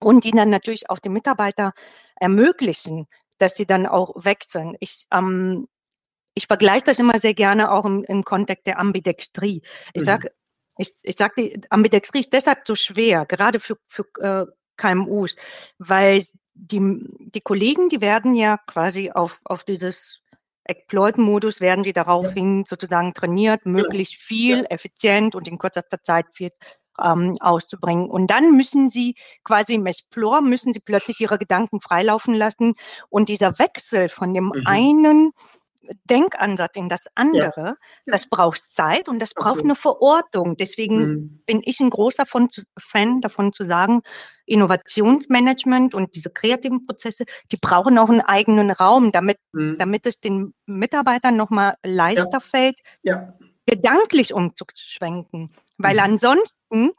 und 0.00 0.24
die 0.24 0.30
dann 0.30 0.50
natürlich 0.50 0.90
auch 0.90 0.98
den 0.98 1.12
Mitarbeiter 1.12 1.72
ermöglichen, 2.16 3.06
dass 3.38 3.56
sie 3.56 3.66
dann 3.66 3.86
auch 3.86 4.12
wechseln. 4.16 4.76
Ich, 4.80 5.06
ähm, 5.12 5.68
ich 6.34 6.46
vergleiche 6.46 6.84
das 6.84 6.98
immer 6.98 7.18
sehr 7.18 7.34
gerne 7.34 7.70
auch 7.70 7.84
im, 7.84 8.04
im 8.04 8.24
Kontext 8.24 8.66
der 8.66 8.78
Ambidextrie. 8.78 9.62
Ich 9.92 10.02
mhm. 10.02 10.06
sage, 10.06 10.32
ich, 10.78 10.92
ich 11.02 11.16
sag, 11.16 11.34
die 11.36 11.60
Ambidextrie 11.70 12.20
ist 12.20 12.32
deshalb 12.32 12.66
so 12.66 12.74
schwer, 12.74 13.26
gerade 13.26 13.60
für, 13.60 13.78
für 13.86 14.04
äh, 14.20 14.46
KMUs, 14.76 15.36
weil 15.78 16.22
die, 16.54 16.80
die 17.18 17.40
Kollegen, 17.40 17.88
die 17.88 18.00
werden 18.00 18.34
ja 18.34 18.58
quasi 18.66 19.10
auf, 19.10 19.40
auf 19.44 19.64
dieses 19.64 20.22
Exploit-Modus 20.66 21.60
werden 21.60 21.82
die 21.82 21.92
daraufhin 21.92 22.64
sozusagen 22.66 23.14
trainiert, 23.14 23.62
genau. 23.62 23.80
möglichst 23.80 24.16
viel, 24.16 24.58
ja. 24.58 24.64
effizient 24.64 25.34
und 25.34 25.48
in 25.48 25.58
kürzester 25.58 26.02
Zeit 26.02 26.26
viel 26.32 26.50
ähm, 27.02 27.36
auszubringen. 27.40 28.08
Und 28.08 28.30
dann 28.30 28.56
müssen 28.56 28.90
sie 28.90 29.14
quasi 29.44 29.74
im 29.74 29.86
Explore, 29.86 30.42
müssen 30.42 30.72
sie 30.72 30.80
plötzlich 30.80 31.20
ihre 31.20 31.38
Gedanken 31.38 31.80
freilaufen 31.80 32.34
lassen. 32.34 32.74
Und 33.08 33.28
dieser 33.28 33.58
Wechsel 33.58 34.08
von 34.08 34.34
dem 34.34 34.46
mhm. 34.46 34.62
einen 34.64 35.32
Denkansatz 36.04 36.76
in 36.76 36.88
das 36.88 37.06
andere, 37.14 37.64
ja. 37.66 37.76
das 38.06 38.26
braucht 38.26 38.62
Zeit 38.62 39.08
und 39.08 39.18
das 39.18 39.34
braucht 39.34 39.46
Absolut. 39.46 39.64
eine 39.64 39.74
Verortung. 39.74 40.56
Deswegen 40.56 40.98
mhm. 40.98 41.42
bin 41.46 41.62
ich 41.64 41.80
ein 41.80 41.90
großer 41.90 42.26
von, 42.26 42.48
Fan 42.78 43.20
davon 43.20 43.52
zu 43.52 43.64
sagen, 43.64 44.02
Innovationsmanagement 44.46 45.94
und 45.94 46.14
diese 46.14 46.30
kreativen 46.30 46.86
Prozesse, 46.86 47.24
die 47.50 47.56
brauchen 47.56 47.98
auch 47.98 48.08
einen 48.08 48.20
eigenen 48.20 48.70
Raum, 48.70 49.12
damit, 49.12 49.38
mhm. 49.52 49.76
damit 49.78 50.06
es 50.06 50.18
den 50.18 50.54
Mitarbeitern 50.66 51.36
nochmal 51.36 51.74
leichter 51.82 52.28
ja. 52.32 52.40
fällt, 52.40 52.76
ja. 53.02 53.34
gedanklich 53.66 54.32
umzuschwenken. 54.32 55.50
Weil 55.78 55.94
mhm. 55.94 56.00
ansonsten 56.00 56.92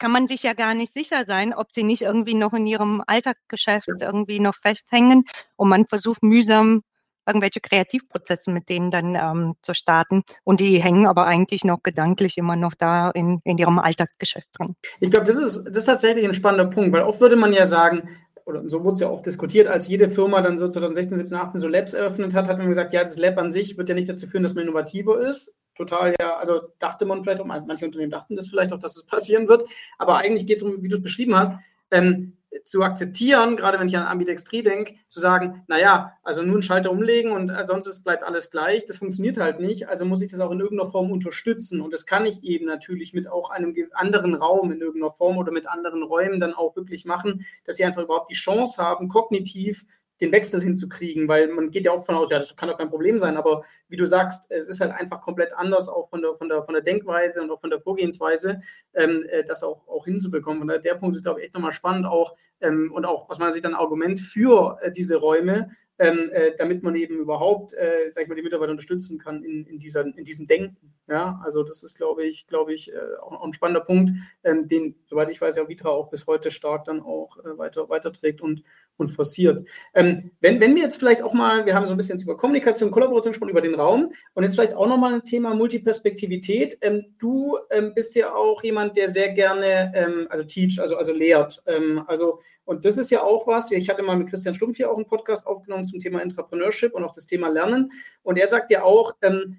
kann 0.00 0.10
man 0.10 0.26
sich 0.26 0.42
ja 0.42 0.54
gar 0.54 0.74
nicht 0.74 0.92
sicher 0.92 1.24
sein, 1.26 1.54
ob 1.54 1.72
sie 1.72 1.84
nicht 1.84 2.02
irgendwie 2.02 2.34
noch 2.34 2.54
in 2.54 2.66
ihrem 2.66 3.04
Alltagsgeschäft 3.06 3.88
irgendwie 4.00 4.40
noch 4.40 4.56
festhängen 4.56 5.24
und 5.56 5.68
man 5.68 5.86
versucht 5.86 6.22
mühsam 6.22 6.82
irgendwelche 7.30 7.60
Kreativprozesse 7.60 8.50
mit 8.50 8.68
denen 8.68 8.90
dann 8.90 9.14
ähm, 9.14 9.54
zu 9.62 9.72
starten. 9.74 10.22
Und 10.44 10.60
die 10.60 10.82
hängen 10.82 11.06
aber 11.06 11.26
eigentlich 11.26 11.64
noch 11.64 11.82
gedanklich 11.82 12.36
immer 12.36 12.56
noch 12.56 12.74
da 12.74 13.10
in, 13.10 13.40
in 13.44 13.56
ihrem 13.58 13.78
Alltagsgeschäft 13.78 14.48
drin. 14.52 14.76
Ich 14.98 15.10
glaube, 15.10 15.26
das 15.26 15.36
ist, 15.36 15.64
das 15.64 15.78
ist 15.78 15.86
tatsächlich 15.86 16.24
ein 16.24 16.34
spannender 16.34 16.66
Punkt, 16.66 16.92
weil 16.92 17.02
oft 17.02 17.20
würde 17.20 17.36
man 17.36 17.52
ja 17.52 17.66
sagen, 17.66 18.08
oder 18.44 18.68
so 18.68 18.84
wurde 18.84 18.94
es 18.94 19.00
ja 19.00 19.08
oft 19.08 19.24
diskutiert, 19.24 19.68
als 19.68 19.88
jede 19.88 20.10
Firma 20.10 20.42
dann 20.42 20.58
so 20.58 20.68
2016, 20.68 21.18
17, 21.18 21.38
18 21.38 21.60
so 21.60 21.68
Labs 21.68 21.94
eröffnet 21.94 22.34
hat, 22.34 22.48
hat 22.48 22.58
man 22.58 22.68
gesagt, 22.68 22.92
ja, 22.92 23.02
das 23.02 23.16
Lab 23.16 23.38
an 23.38 23.52
sich 23.52 23.78
wird 23.78 23.88
ja 23.88 23.94
nicht 23.94 24.08
dazu 24.08 24.26
führen, 24.26 24.42
dass 24.42 24.54
man 24.54 24.64
innovativer 24.64 25.20
ist. 25.20 25.60
Total, 25.76 26.14
ja, 26.20 26.36
also 26.36 26.60
dachte 26.78 27.06
man 27.06 27.22
vielleicht 27.22 27.40
auch, 27.40 27.46
manche 27.46 27.86
Unternehmen 27.86 28.10
dachten 28.10 28.36
das 28.36 28.48
vielleicht 28.48 28.72
auch, 28.72 28.78
dass 28.78 28.96
es 28.96 29.06
passieren 29.06 29.48
wird, 29.48 29.64
aber 29.98 30.16
eigentlich 30.16 30.46
geht 30.46 30.58
es 30.58 30.62
um, 30.62 30.82
wie 30.82 30.88
du 30.88 30.96
es 30.96 31.02
beschrieben 31.02 31.34
hast, 31.36 31.54
ähm, 31.90 32.36
zu 32.64 32.82
akzeptieren, 32.82 33.56
gerade 33.56 33.78
wenn 33.78 33.88
ich 33.88 33.96
an 33.96 34.06
Ambidextrie 34.06 34.62
denke, 34.62 34.94
zu 35.08 35.20
sagen, 35.20 35.64
naja, 35.68 36.14
also 36.22 36.40
einen 36.40 36.62
Schalter 36.62 36.90
umlegen 36.90 37.32
und 37.32 37.52
sonst 37.64 38.02
bleibt 38.04 38.22
alles 38.22 38.50
gleich, 38.50 38.86
das 38.86 38.96
funktioniert 38.96 39.38
halt 39.38 39.60
nicht, 39.60 39.88
also 39.88 40.04
muss 40.04 40.20
ich 40.20 40.30
das 40.30 40.40
auch 40.40 40.50
in 40.50 40.60
irgendeiner 40.60 40.90
Form 40.90 41.10
unterstützen. 41.10 41.80
Und 41.80 41.92
das 41.92 42.06
kann 42.06 42.26
ich 42.26 42.42
eben 42.42 42.66
natürlich 42.66 43.14
mit 43.14 43.28
auch 43.28 43.50
einem 43.50 43.74
anderen 43.92 44.34
Raum 44.34 44.72
in 44.72 44.80
irgendeiner 44.80 45.12
Form 45.12 45.38
oder 45.38 45.52
mit 45.52 45.68
anderen 45.68 46.02
Räumen 46.02 46.40
dann 46.40 46.54
auch 46.54 46.76
wirklich 46.76 47.04
machen, 47.04 47.46
dass 47.64 47.76
sie 47.76 47.84
einfach 47.84 48.02
überhaupt 48.02 48.30
die 48.30 48.34
Chance 48.34 48.82
haben, 48.82 49.08
kognitiv 49.08 49.86
den 50.20 50.32
Wechsel 50.32 50.62
hinzukriegen, 50.62 51.28
weil 51.28 51.48
man 51.48 51.70
geht 51.70 51.86
ja 51.86 51.92
auch 51.92 52.04
von 52.04 52.14
aus, 52.14 52.30
ja, 52.30 52.38
das 52.38 52.54
kann 52.56 52.68
doch 52.68 52.78
kein 52.78 52.90
Problem 52.90 53.18
sein, 53.18 53.36
aber 53.36 53.64
wie 53.88 53.96
du 53.96 54.06
sagst, 54.06 54.50
es 54.50 54.68
ist 54.68 54.80
halt 54.80 54.92
einfach 54.92 55.20
komplett 55.20 55.52
anders, 55.54 55.88
auch 55.88 56.08
von 56.10 56.20
der, 56.22 56.34
von 56.34 56.48
der, 56.48 56.62
von 56.62 56.74
der 56.74 56.82
Denkweise 56.82 57.42
und 57.42 57.50
auch 57.50 57.60
von 57.60 57.70
der 57.70 57.80
Vorgehensweise, 57.80 58.60
ähm, 58.94 59.24
äh, 59.28 59.44
das 59.44 59.62
auch, 59.62 59.88
auch 59.88 60.04
hinzubekommen. 60.04 60.62
Und 60.62 60.84
der 60.84 60.94
Punkt 60.94 61.16
ist, 61.16 61.22
glaube 61.22 61.40
ich, 61.40 61.46
echt 61.46 61.54
nochmal 61.54 61.72
spannend, 61.72 62.06
auch 62.06 62.36
ähm, 62.60 62.92
und 62.92 63.04
auch 63.04 63.28
aus 63.30 63.38
meiner 63.38 63.52
Sicht 63.52 63.66
ein 63.66 63.74
Argument 63.74 64.20
für 64.20 64.78
äh, 64.82 64.92
diese 64.92 65.16
Räume, 65.16 65.70
ähm, 65.98 66.30
äh, 66.32 66.52
damit 66.56 66.82
man 66.82 66.94
eben 66.94 67.18
überhaupt, 67.18 67.74
äh, 67.74 68.10
sag 68.10 68.22
ich 68.22 68.28
mal, 68.28 68.34
die 68.34 68.42
Mitarbeiter 68.42 68.72
unterstützen 68.72 69.18
kann 69.18 69.42
in, 69.42 69.66
in, 69.66 69.78
dieser, 69.78 70.04
in 70.04 70.24
diesem 70.24 70.46
Denken. 70.46 70.94
Ja, 71.10 71.40
also 71.42 71.64
das 71.64 71.82
ist, 71.82 71.96
glaube 71.96 72.24
ich, 72.24 72.46
glaube 72.46 72.72
ich, 72.72 72.92
äh, 72.92 72.98
auch, 73.20 73.42
ein 73.42 73.52
spannender 73.52 73.80
Punkt, 73.80 74.12
ähm, 74.44 74.68
den, 74.68 74.94
soweit 75.06 75.28
ich 75.28 75.40
weiß, 75.40 75.56
ja 75.56 75.68
Vitra 75.68 75.88
auch 75.88 76.08
bis 76.08 76.28
heute 76.28 76.52
stark 76.52 76.84
dann 76.84 77.02
auch 77.02 77.36
äh, 77.38 77.58
weiter 77.58 77.88
weiterträgt 77.88 78.40
und, 78.40 78.62
und 78.96 79.08
forciert. 79.08 79.66
Ähm, 79.92 80.30
wenn, 80.40 80.60
wenn 80.60 80.76
wir 80.76 80.84
jetzt 80.84 80.98
vielleicht 80.98 81.22
auch 81.22 81.32
mal, 81.32 81.66
wir 81.66 81.74
haben 81.74 81.88
so 81.88 81.94
ein 81.94 81.96
bisschen 81.96 82.20
über 82.20 82.36
Kommunikation, 82.36 82.92
Kollaboration 82.92 83.32
gesprochen, 83.32 83.50
über 83.50 83.60
den 83.60 83.74
Raum 83.74 84.12
und 84.34 84.44
jetzt 84.44 84.54
vielleicht 84.54 84.74
auch 84.74 84.86
nochmal 84.86 85.14
ein 85.14 85.24
Thema 85.24 85.52
Multiperspektivität. 85.52 86.78
Ähm, 86.80 87.06
du 87.18 87.58
bist 87.96 88.14
ja 88.14 88.32
auch 88.32 88.62
jemand, 88.62 88.96
der 88.96 89.08
sehr 89.08 89.30
gerne, 89.30 90.28
also 90.28 90.44
teach, 90.44 90.80
also, 90.80 90.96
also 90.96 91.12
lehrt. 91.12 91.62
Also 92.06 92.40
und 92.70 92.84
das 92.84 92.96
ist 92.98 93.10
ja 93.10 93.20
auch 93.24 93.48
was, 93.48 93.68
ich 93.72 93.88
hatte 93.88 94.04
mal 94.04 94.16
mit 94.16 94.28
Christian 94.28 94.54
Stumpf 94.54 94.76
hier 94.76 94.92
auch 94.92 94.96
einen 94.96 95.04
Podcast 95.04 95.44
aufgenommen 95.44 95.86
zum 95.86 95.98
Thema 95.98 96.22
Entrepreneurship 96.22 96.94
und 96.94 97.02
auch 97.02 97.12
das 97.12 97.26
Thema 97.26 97.48
Lernen. 97.48 97.90
Und 98.22 98.38
er 98.38 98.46
sagt 98.46 98.70
ja 98.70 98.84
auch, 98.84 99.12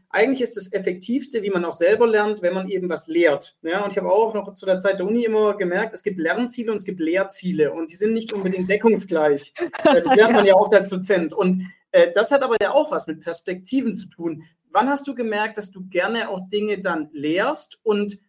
eigentlich 0.10 0.40
ist 0.40 0.56
das 0.56 0.72
Effektivste, 0.72 1.41
wie 1.42 1.50
man 1.50 1.66
auch 1.66 1.74
selber 1.74 2.08
lernt, 2.08 2.42
wenn 2.42 2.54
man 2.54 2.70
eben 2.70 2.90
was 2.90 3.08
lehrt. 3.08 3.56
Ja, 3.62 3.84
und 3.84 3.92
ich 3.92 3.98
habe 3.98 4.12
auch 4.12 4.34
noch 4.34 4.56
zu 4.56 4.66
der 4.66 4.80
Zeit 4.80 5.00
der 5.00 5.06
Uni 5.06 5.24
immer 5.24 5.56
gemerkt, 5.56 5.94
es 5.94 6.04
gibt 6.04 6.20
Lernziele 6.20 6.72
und 6.72 6.78
es 6.78 6.86
gibt 6.86 7.00
Lehrziele 7.00 7.72
und 7.72 7.92
die 7.92 7.96
sind 7.96 8.14
nicht 8.14 8.34
unbedingt 8.34 8.70
deckungsgleich. 8.70 9.54
Äh, 9.84 10.02
das 10.02 10.16
lernt 10.16 10.34
man 10.34 10.46
ja 10.46 10.56
oft 10.56 10.74
als 10.76 10.90
Dozent. 10.90 11.34
Und 11.34 11.66
äh, 11.92 12.12
das 12.14 12.32
hat 12.32 12.44
aber 12.44 12.58
ja 12.62 12.72
auch 12.72 12.92
was 12.92 13.08
mit 13.08 13.22
Perspektiven 13.22 13.96
zu 13.96 14.10
tun. 14.10 14.44
Wann 14.70 14.90
hast 14.90 15.08
du 15.08 15.16
gemerkt, 15.16 15.58
dass 15.58 15.72
du 15.72 15.88
gerne 15.88 16.30
auch 16.30 16.50
Dinge 16.50 16.80
dann 16.80 17.10
lehrst 17.14 17.80
und 17.84 18.20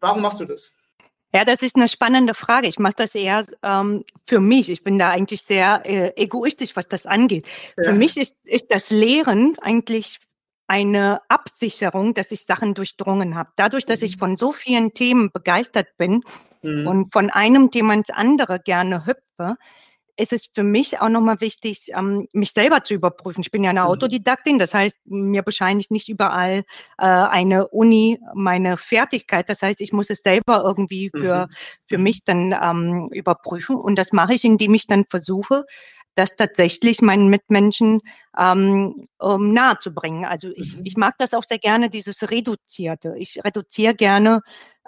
warum 0.00 0.22
machst 0.22 0.40
du 0.40 0.46
das? 0.46 0.72
Ja, 1.34 1.44
das 1.44 1.62
ist 1.62 1.74
eine 1.74 1.88
spannende 1.88 2.32
Frage. 2.32 2.68
Ich 2.68 2.78
mache 2.78 2.94
das 2.96 3.14
eher 3.16 3.44
ähm, 3.62 4.04
für 4.24 4.38
mich. 4.38 4.70
Ich 4.70 4.84
bin 4.84 5.00
da 5.00 5.10
eigentlich 5.10 5.42
sehr 5.42 5.82
äh, 5.84 6.12
egoistisch, 6.14 6.76
was 6.76 6.86
das 6.86 7.06
angeht. 7.06 7.48
Ja. 7.76 7.84
Für 7.84 7.92
mich 7.92 8.16
ist, 8.16 8.36
ist 8.44 8.66
das 8.70 8.90
Lehren 8.90 9.56
eigentlich 9.60 10.20
eine 10.74 11.20
Absicherung, 11.28 12.14
dass 12.14 12.32
ich 12.32 12.44
Sachen 12.44 12.74
durchdrungen 12.74 13.36
habe. 13.36 13.50
Dadurch, 13.54 13.86
dass 13.86 14.02
ich 14.02 14.16
mhm. 14.16 14.18
von 14.18 14.36
so 14.36 14.50
vielen 14.50 14.92
Themen 14.92 15.30
begeistert 15.30 15.86
bin 15.96 16.22
mhm. 16.62 16.88
und 16.88 17.12
von 17.12 17.30
einem 17.30 17.70
Thema 17.70 17.94
ins 17.94 18.10
andere 18.10 18.58
gerne 18.58 19.06
hüpfe, 19.06 19.56
ist 20.16 20.32
es 20.32 20.48
für 20.52 20.64
mich 20.64 21.00
auch 21.00 21.08
nochmal 21.08 21.40
wichtig, 21.40 21.90
ähm, 21.94 22.26
mich 22.32 22.50
selber 22.52 22.82
zu 22.82 22.94
überprüfen. 22.94 23.40
Ich 23.42 23.52
bin 23.52 23.62
ja 23.62 23.70
eine 23.70 23.82
mhm. 23.82 23.86
Autodidaktin, 23.86 24.58
das 24.58 24.74
heißt, 24.74 24.98
mir 25.04 25.42
bescheinigt 25.42 25.92
nicht 25.92 26.08
überall 26.08 26.64
äh, 26.98 27.04
eine 27.06 27.68
Uni 27.68 28.18
meine 28.34 28.76
Fertigkeit. 28.76 29.48
Das 29.48 29.62
heißt, 29.62 29.80
ich 29.80 29.92
muss 29.92 30.10
es 30.10 30.22
selber 30.22 30.62
irgendwie 30.64 31.10
für, 31.10 31.46
mhm. 31.46 31.54
für 31.86 31.98
mich 31.98 32.24
dann 32.24 32.52
ähm, 32.52 33.08
überprüfen. 33.12 33.76
Und 33.76 33.96
das 33.96 34.12
mache 34.12 34.34
ich, 34.34 34.44
indem 34.44 34.74
ich 34.74 34.86
dann 34.88 35.04
versuche, 35.08 35.66
das 36.14 36.36
tatsächlich 36.36 37.02
meinen 37.02 37.28
Mitmenschen 37.28 38.00
ähm, 38.38 39.08
nahe 39.20 39.78
zu 39.80 39.92
bringen. 39.92 40.24
Also 40.24 40.48
ich, 40.54 40.78
mhm. 40.78 40.84
ich 40.84 40.96
mag 40.96 41.14
das 41.18 41.34
auch 41.34 41.44
sehr 41.44 41.58
gerne, 41.58 41.90
dieses 41.90 42.30
Reduzierte. 42.30 43.14
Ich 43.16 43.42
reduziere 43.44 43.94
gerne 43.94 44.42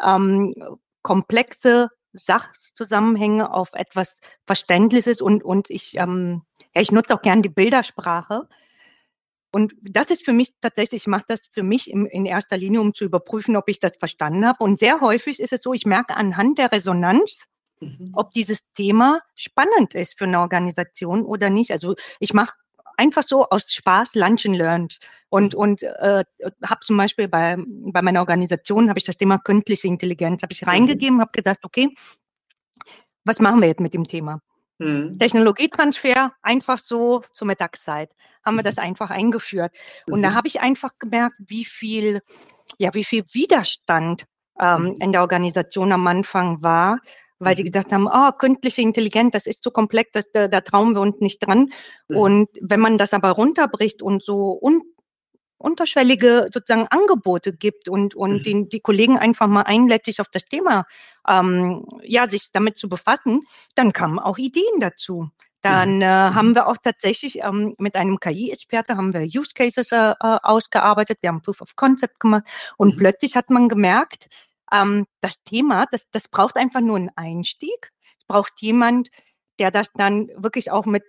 ähm, 0.04 0.54
komplexe 1.02 1.88
Sachzusammenhänge 2.12 3.52
auf 3.52 3.70
etwas 3.74 4.20
Verständliches 4.46 5.20
und, 5.20 5.44
und 5.44 5.70
ich, 5.70 5.96
ähm, 5.96 6.42
ja, 6.74 6.80
ich 6.80 6.92
nutze 6.92 7.14
auch 7.14 7.22
gern 7.22 7.42
die 7.42 7.48
Bildersprache. 7.48 8.48
Und 9.52 9.74
das 9.82 10.10
ist 10.10 10.24
für 10.24 10.32
mich 10.32 10.54
tatsächlich, 10.60 11.02
ich 11.02 11.06
mache 11.06 11.24
das 11.28 11.40
für 11.52 11.62
mich 11.62 11.90
im, 11.90 12.06
in 12.06 12.26
erster 12.26 12.56
Linie, 12.56 12.80
um 12.80 12.94
zu 12.94 13.04
überprüfen, 13.04 13.56
ob 13.56 13.68
ich 13.68 13.80
das 13.80 13.96
verstanden 13.96 14.46
habe. 14.46 14.62
Und 14.62 14.78
sehr 14.78 15.00
häufig 15.00 15.40
ist 15.40 15.52
es 15.52 15.62
so, 15.62 15.72
ich 15.72 15.86
merke 15.86 16.16
anhand 16.16 16.58
der 16.58 16.72
Resonanz, 16.72 17.44
mhm. 17.80 18.12
ob 18.14 18.30
dieses 18.30 18.70
Thema 18.74 19.20
spannend 19.34 19.94
ist 19.94 20.18
für 20.18 20.24
eine 20.24 20.40
Organisation 20.40 21.24
oder 21.24 21.50
nicht. 21.50 21.70
Also 21.70 21.94
ich 22.20 22.34
mache 22.34 22.54
einfach 22.96 23.22
so 23.22 23.48
aus 23.48 23.70
Spaß 23.70 24.14
Lunch 24.14 24.46
and 24.46 24.56
Learned. 24.56 24.98
Und, 25.28 25.54
mhm. 25.54 25.60
und 25.60 25.82
äh, 25.82 26.24
habe 26.64 26.80
zum 26.82 26.96
Beispiel 26.96 27.28
bei, 27.28 27.56
bei 27.58 28.02
meiner 28.02 28.20
Organisation, 28.20 28.88
habe 28.88 28.98
ich 28.98 29.04
das 29.04 29.16
Thema 29.16 29.38
künstliche 29.38 29.88
Intelligenz, 29.88 30.42
habe 30.42 30.52
ich 30.52 30.62
mhm. 30.62 30.68
reingegeben, 30.68 31.20
habe 31.20 31.32
gedacht, 31.32 31.60
okay, 31.62 31.92
was 33.24 33.40
machen 33.40 33.60
wir 33.60 33.68
jetzt 33.68 33.80
mit 33.80 33.94
dem 33.94 34.06
Thema? 34.06 34.40
Mhm. 34.78 35.18
Technologietransfer, 35.18 36.32
einfach 36.42 36.78
so 36.78 37.22
zur 37.32 37.46
Mittagszeit, 37.46 38.12
haben 38.44 38.56
wir 38.56 38.62
das 38.62 38.78
einfach 38.78 39.10
eingeführt. 39.10 39.72
Und 40.08 40.20
mhm. 40.20 40.22
da 40.22 40.34
habe 40.34 40.48
ich 40.48 40.60
einfach 40.60 40.92
gemerkt, 40.98 41.36
wie 41.38 41.64
viel, 41.64 42.20
ja, 42.78 42.94
wie 42.94 43.04
viel 43.04 43.24
Widerstand 43.32 44.24
ähm, 44.60 44.94
in 45.00 45.12
der 45.12 45.22
Organisation 45.22 45.92
am 45.92 46.06
Anfang 46.06 46.62
war, 46.62 47.00
weil 47.38 47.54
die 47.54 47.62
mhm. 47.62 47.66
gedacht 47.66 47.92
haben, 47.92 48.08
oh, 48.10 48.32
künstliche 48.32 48.82
Intelligenz, 48.82 49.32
das 49.32 49.46
ist 49.46 49.62
zu 49.62 49.70
komplex, 49.70 50.10
das, 50.12 50.30
da, 50.32 50.48
da 50.48 50.60
trauen 50.60 50.94
wir 50.94 51.00
uns 51.00 51.20
nicht 51.20 51.38
dran. 51.46 51.70
Mhm. 52.08 52.16
Und 52.16 52.48
wenn 52.60 52.80
man 52.80 52.98
das 52.98 53.12
aber 53.12 53.30
runterbricht 53.30 54.02
und 54.02 54.22
so 54.22 54.58
un, 54.60 54.82
unterschwellige 55.58 56.48
sozusagen 56.52 56.86
Angebote 56.88 57.52
gibt 57.52 57.88
und, 57.88 58.14
und 58.14 58.38
mhm. 58.38 58.42
die, 58.42 58.68
die 58.68 58.80
Kollegen 58.80 59.18
einfach 59.18 59.46
mal 59.46 59.62
einlädt, 59.62 60.04
sich 60.04 60.20
auf 60.20 60.28
das 60.30 60.44
Thema, 60.44 60.86
ähm, 61.28 61.86
ja, 62.02 62.28
sich 62.28 62.50
damit 62.52 62.76
zu 62.76 62.88
befassen, 62.88 63.40
dann 63.74 63.92
kamen 63.92 64.18
auch 64.18 64.38
Ideen 64.38 64.80
dazu. 64.80 65.30
Dann 65.62 65.96
mhm. 65.96 66.02
äh, 66.02 66.06
haben 66.06 66.54
wir 66.54 66.68
auch 66.68 66.76
tatsächlich 66.76 67.42
ähm, 67.42 67.74
mit 67.78 67.96
einem 67.96 68.20
KI-Experte 68.20 68.96
haben 68.96 69.12
wir 69.12 69.22
Use 69.22 69.52
Cases 69.54 69.90
äh, 69.90 70.10
äh, 70.10 70.14
ausgearbeitet, 70.42 71.18
wir 71.22 71.30
haben 71.30 71.42
Proof 71.42 71.60
of 71.60 71.74
Concept 71.74 72.20
gemacht 72.20 72.44
und 72.76 72.94
mhm. 72.94 72.98
plötzlich 72.98 73.34
hat 73.34 73.50
man 73.50 73.68
gemerkt, 73.68 74.28
ähm, 74.72 75.06
das 75.20 75.42
Thema, 75.44 75.86
das, 75.90 76.10
das 76.10 76.28
braucht 76.28 76.56
einfach 76.56 76.80
nur 76.80 76.96
einen 76.96 77.10
Einstieg. 77.16 77.92
Es 78.18 78.24
braucht 78.26 78.60
jemand, 78.60 79.10
der 79.58 79.70
das 79.70 79.88
dann 79.94 80.28
wirklich 80.36 80.70
auch 80.70 80.86
mit 80.86 81.04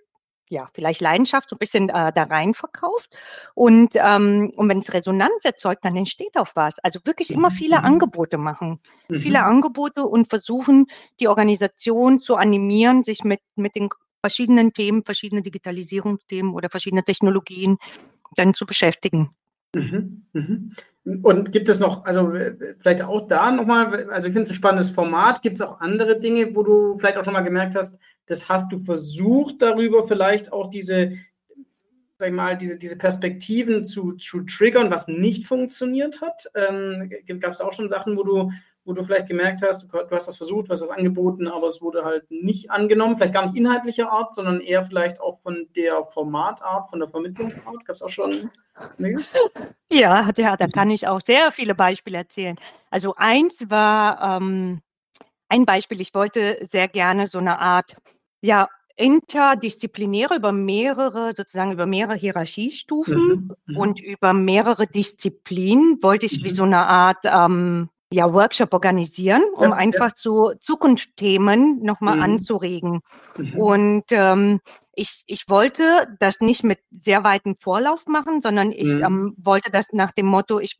ja, 0.50 0.68
vielleicht 0.72 1.00
Leidenschaft 1.00 1.50
so 1.50 1.56
ein 1.56 1.58
bisschen 1.58 1.88
äh, 1.90 2.12
da 2.12 2.22
rein 2.24 2.54
verkauft. 2.54 3.14
Und, 3.54 3.90
ähm, 3.94 4.52
und 4.56 4.68
wenn 4.68 4.78
es 4.78 4.92
Resonanz 4.92 5.44
erzeugt, 5.44 5.84
dann 5.84 5.96
entsteht 5.96 6.36
auch 6.36 6.48
was. 6.54 6.78
Also 6.80 7.00
wirklich 7.04 7.30
immer 7.30 7.50
viele 7.50 7.78
mhm. 7.78 7.84
Angebote 7.84 8.38
machen. 8.38 8.80
Mhm. 9.08 9.20
Viele 9.20 9.42
Angebote 9.42 10.04
und 10.04 10.28
versuchen, 10.28 10.86
die 11.20 11.28
Organisation 11.28 12.18
zu 12.18 12.36
animieren, 12.36 13.04
sich 13.04 13.24
mit, 13.24 13.40
mit 13.56 13.76
den 13.76 13.90
verschiedenen 14.20 14.72
Themen, 14.72 15.04
verschiedene 15.04 15.42
Digitalisierungsthemen 15.42 16.54
oder 16.54 16.70
verschiedene 16.70 17.04
Technologien 17.04 17.78
dann 18.34 18.54
zu 18.54 18.66
beschäftigen. 18.66 19.30
Mhm. 19.74 20.74
Und 21.22 21.52
gibt 21.52 21.68
es 21.68 21.80
noch, 21.80 22.04
also 22.04 22.32
vielleicht 22.80 23.02
auch 23.02 23.26
da 23.28 23.50
nochmal, 23.50 24.10
also 24.10 24.28
ich 24.28 24.34
finde 24.34 24.42
es 24.42 24.50
ein 24.50 24.56
spannendes 24.56 24.90
Format. 24.90 25.42
Gibt 25.42 25.56
es 25.56 25.62
auch 25.62 25.80
andere 25.80 26.18
Dinge, 26.18 26.54
wo 26.54 26.62
du 26.62 26.98
vielleicht 26.98 27.16
auch 27.16 27.24
schon 27.24 27.32
mal 27.32 27.40
gemerkt 27.40 27.74
hast, 27.76 27.98
das 28.26 28.48
hast 28.48 28.70
du 28.70 28.78
versucht, 28.80 29.62
darüber 29.62 30.06
vielleicht 30.06 30.52
auch 30.52 30.68
diese, 30.68 31.12
sag 32.18 32.28
ich 32.28 32.34
mal, 32.34 32.58
diese, 32.58 32.76
diese 32.76 32.98
Perspektiven 32.98 33.84
zu, 33.84 34.12
zu 34.12 34.42
triggern, 34.42 34.90
was 34.90 35.08
nicht 35.08 35.46
funktioniert 35.46 36.20
hat? 36.20 36.50
Ähm, 36.54 37.10
Gab 37.40 37.52
es 37.52 37.60
auch 37.60 37.72
schon 37.72 37.88
Sachen, 37.88 38.16
wo 38.16 38.22
du 38.22 38.52
wo 38.88 38.94
du 38.94 39.02
vielleicht 39.02 39.28
gemerkt 39.28 39.60
hast, 39.62 39.92
du 39.92 40.10
hast 40.10 40.28
was 40.28 40.38
versucht, 40.38 40.68
du 40.68 40.72
hast 40.72 40.80
was 40.80 40.90
angeboten, 40.90 41.46
aber 41.46 41.66
es 41.66 41.82
wurde 41.82 42.06
halt 42.06 42.24
nicht 42.30 42.70
angenommen, 42.70 43.18
vielleicht 43.18 43.34
gar 43.34 43.44
nicht 43.44 43.54
inhaltlicher 43.54 44.10
Art, 44.10 44.34
sondern 44.34 44.62
eher 44.62 44.82
vielleicht 44.82 45.20
auch 45.20 45.40
von 45.40 45.68
der 45.76 46.06
Formatart, 46.06 46.88
von 46.88 46.98
der 46.98 47.06
Vermittlungsart. 47.06 47.84
Gab 47.84 47.94
es 47.94 48.00
auch 48.00 48.08
schon? 48.08 48.50
Nee? 48.96 49.16
Ja, 49.90 50.30
ja, 50.36 50.56
da 50.56 50.68
kann 50.68 50.90
ich 50.90 51.06
auch 51.06 51.20
sehr 51.20 51.50
viele 51.50 51.74
Beispiele 51.74 52.16
erzählen. 52.16 52.56
Also 52.90 53.14
eins 53.16 53.68
war 53.68 54.38
ähm, 54.38 54.80
ein 55.50 55.66
Beispiel, 55.66 56.00
ich 56.00 56.14
wollte 56.14 56.56
sehr 56.62 56.88
gerne 56.88 57.26
so 57.26 57.38
eine 57.38 57.58
Art, 57.58 57.96
ja, 58.40 58.68
interdisziplinäre 58.96 60.36
über 60.36 60.52
mehrere, 60.52 61.32
sozusagen 61.36 61.72
über 61.72 61.84
mehrere 61.84 62.16
Hierarchiestufen 62.16 63.28
mhm, 63.28 63.50
mhm. 63.66 63.76
und 63.76 64.00
über 64.00 64.32
mehrere 64.32 64.86
Disziplinen 64.86 66.02
wollte 66.02 66.24
ich 66.24 66.40
mhm. 66.40 66.44
wie 66.44 66.50
so 66.50 66.64
eine 66.64 66.86
Art 66.86 67.18
ähm, 67.24 67.90
ja, 68.10 68.32
Workshop 68.32 68.72
organisieren, 68.72 69.42
um 69.54 69.70
ja, 69.70 69.76
einfach 69.76 70.10
ja. 70.10 70.16
so 70.16 70.52
Zukunftsthemen 70.60 71.82
nochmal 71.82 72.16
mhm. 72.16 72.22
anzuregen. 72.22 73.00
Mhm. 73.36 73.58
Und 73.58 74.04
ähm, 74.10 74.60
ich, 74.94 75.22
ich 75.26 75.48
wollte 75.48 76.06
das 76.18 76.40
nicht 76.40 76.64
mit 76.64 76.80
sehr 76.90 77.22
weitem 77.22 77.54
Vorlauf 77.54 78.06
machen, 78.06 78.40
sondern 78.40 78.72
ich 78.72 78.86
mhm. 78.86 79.04
ähm, 79.04 79.34
wollte 79.36 79.70
das 79.70 79.88
nach 79.92 80.12
dem 80.12 80.26
Motto, 80.26 80.58
ich, 80.58 80.78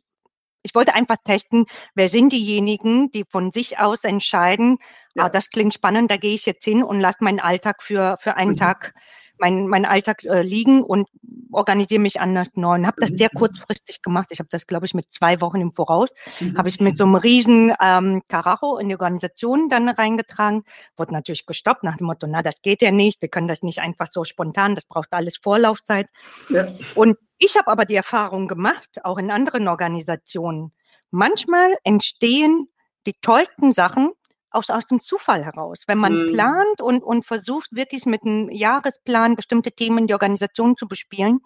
ich 0.62 0.74
wollte 0.74 0.94
einfach 0.94 1.16
testen, 1.22 1.66
wer 1.94 2.08
sind 2.08 2.32
diejenigen, 2.32 3.10
die 3.10 3.24
von 3.28 3.52
sich 3.52 3.78
aus 3.78 4.04
entscheiden, 4.04 4.78
ja. 5.14 5.24
ah, 5.24 5.28
das 5.28 5.50
klingt 5.50 5.74
spannend, 5.74 6.10
da 6.10 6.16
gehe 6.16 6.34
ich 6.34 6.46
jetzt 6.46 6.64
hin 6.64 6.82
und 6.82 7.00
lasse 7.00 7.18
meinen 7.20 7.40
Alltag 7.40 7.82
für, 7.82 8.16
für 8.20 8.36
einen 8.36 8.52
mhm. 8.52 8.56
Tag 8.56 8.94
mein, 9.38 9.68
mein 9.68 9.84
Alltag 9.84 10.24
äh, 10.24 10.42
liegen 10.42 10.82
und 10.82 11.08
organisiere 11.50 12.00
mich 12.00 12.20
anders 12.20 12.48
neu. 12.54 12.74
Und 12.74 12.86
habe 12.86 13.00
das 13.00 13.10
sehr 13.10 13.30
mhm. 13.32 13.38
kurzfristig 13.38 14.02
gemacht. 14.02 14.28
Ich 14.30 14.38
habe 14.38 14.48
das, 14.50 14.66
glaube 14.66 14.86
ich, 14.86 14.94
mit 14.94 15.12
zwei 15.12 15.40
Wochen 15.40 15.60
im 15.60 15.72
Voraus. 15.72 16.12
Mhm. 16.40 16.56
Habe 16.58 16.68
ich 16.68 16.80
mit 16.80 16.96
so 16.96 17.04
einem 17.04 17.14
riesen 17.14 17.72
ähm, 17.80 18.22
Karacho 18.28 18.78
in 18.78 18.88
die 18.88 18.94
Organisation 18.94 19.68
dann 19.68 19.88
reingetragen. 19.88 20.64
Wurde 20.96 21.12
natürlich 21.12 21.46
gestoppt 21.46 21.84
nach 21.84 21.96
dem 21.96 22.06
Motto, 22.06 22.26
na, 22.26 22.42
das 22.42 22.62
geht 22.62 22.82
ja 22.82 22.90
nicht. 22.90 23.20
Wir 23.22 23.28
können 23.28 23.48
das 23.48 23.62
nicht 23.62 23.80
einfach 23.80 24.08
so 24.10 24.24
spontan. 24.24 24.74
Das 24.74 24.84
braucht 24.84 25.12
alles 25.12 25.36
Vorlaufzeit. 25.36 26.08
Ja. 26.48 26.68
Und 26.94 27.16
ich 27.38 27.56
habe 27.56 27.68
aber 27.68 27.84
die 27.84 27.94
Erfahrung 27.94 28.48
gemacht, 28.48 29.04
auch 29.04 29.18
in 29.18 29.30
anderen 29.30 29.68
Organisationen. 29.68 30.72
Manchmal 31.10 31.76
entstehen 31.84 32.68
die 33.06 33.14
tollsten 33.22 33.72
Sachen, 33.72 34.12
aus, 34.50 34.70
aus 34.70 34.86
dem 34.86 35.00
Zufall 35.00 35.44
heraus. 35.44 35.84
Wenn 35.86 35.98
man 35.98 36.26
mhm. 36.26 36.32
plant 36.32 36.80
und, 36.80 37.02
und 37.02 37.24
versucht 37.24 37.72
wirklich 37.72 38.06
mit 38.06 38.22
einem 38.22 38.50
Jahresplan 38.50 39.36
bestimmte 39.36 39.72
Themen 39.72 40.06
die 40.06 40.14
Organisation 40.14 40.76
zu 40.76 40.88
bespielen, 40.88 41.40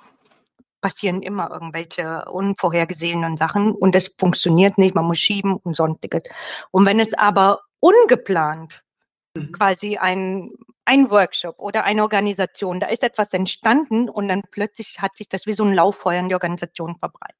passieren 0.80 1.22
immer 1.22 1.50
irgendwelche 1.50 2.24
unvorhergesehenen 2.26 3.36
Sachen 3.36 3.72
und 3.72 3.94
es 3.96 4.12
funktioniert 4.18 4.78
nicht, 4.78 4.94
man 4.94 5.07
muss 5.07 5.18
schieben 5.18 5.57
und 5.57 5.76
sonstiges. 5.76 6.22
Und 6.70 6.86
wenn 6.86 7.00
es 7.00 7.14
aber 7.14 7.61
ungeplant 7.80 8.82
mhm. 9.34 9.53
quasi 9.53 9.96
ein, 9.96 10.50
ein 10.84 11.11
Workshop 11.11 11.59
oder 11.59 11.84
eine 11.84 12.03
Organisation, 12.03 12.80
da 12.80 12.88
ist 12.88 13.05
etwas 13.05 13.32
entstanden 13.32 14.09
und 14.09 14.28
dann 14.28 14.42
plötzlich 14.50 15.00
hat 15.00 15.16
sich 15.16 15.28
das 15.28 15.46
wie 15.46 15.53
so 15.53 15.64
ein 15.64 15.74
Lauffeuer 15.74 16.20
in 16.20 16.28
die 16.28 16.34
Organisation 16.34 16.96
verbreitet. 16.96 17.38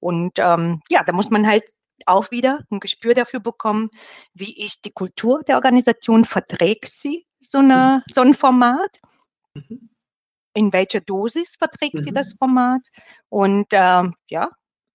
Und 0.00 0.38
ähm, 0.38 0.82
ja, 0.90 1.02
da 1.04 1.12
muss 1.12 1.30
man 1.30 1.46
halt 1.46 1.64
auch 2.04 2.30
wieder 2.30 2.64
ein 2.70 2.80
Gespür 2.80 3.14
dafür 3.14 3.40
bekommen, 3.40 3.90
wie 4.34 4.62
ich 4.62 4.80
die 4.82 4.92
Kultur 4.92 5.42
der 5.42 5.56
Organisation 5.56 6.24
verträgt 6.24 6.88
sie, 6.88 7.26
so, 7.40 7.58
eine, 7.58 8.02
mhm. 8.06 8.12
so 8.12 8.20
ein 8.20 8.34
Format. 8.34 8.98
Mhm. 9.54 9.90
In 10.54 10.72
welcher 10.72 11.00
Dosis 11.00 11.56
verträgt 11.56 11.96
mhm. 11.96 12.02
sie 12.02 12.12
das 12.12 12.34
Format? 12.38 12.80
Und 13.28 13.66
ähm, 13.72 14.14
ja, 14.28 14.50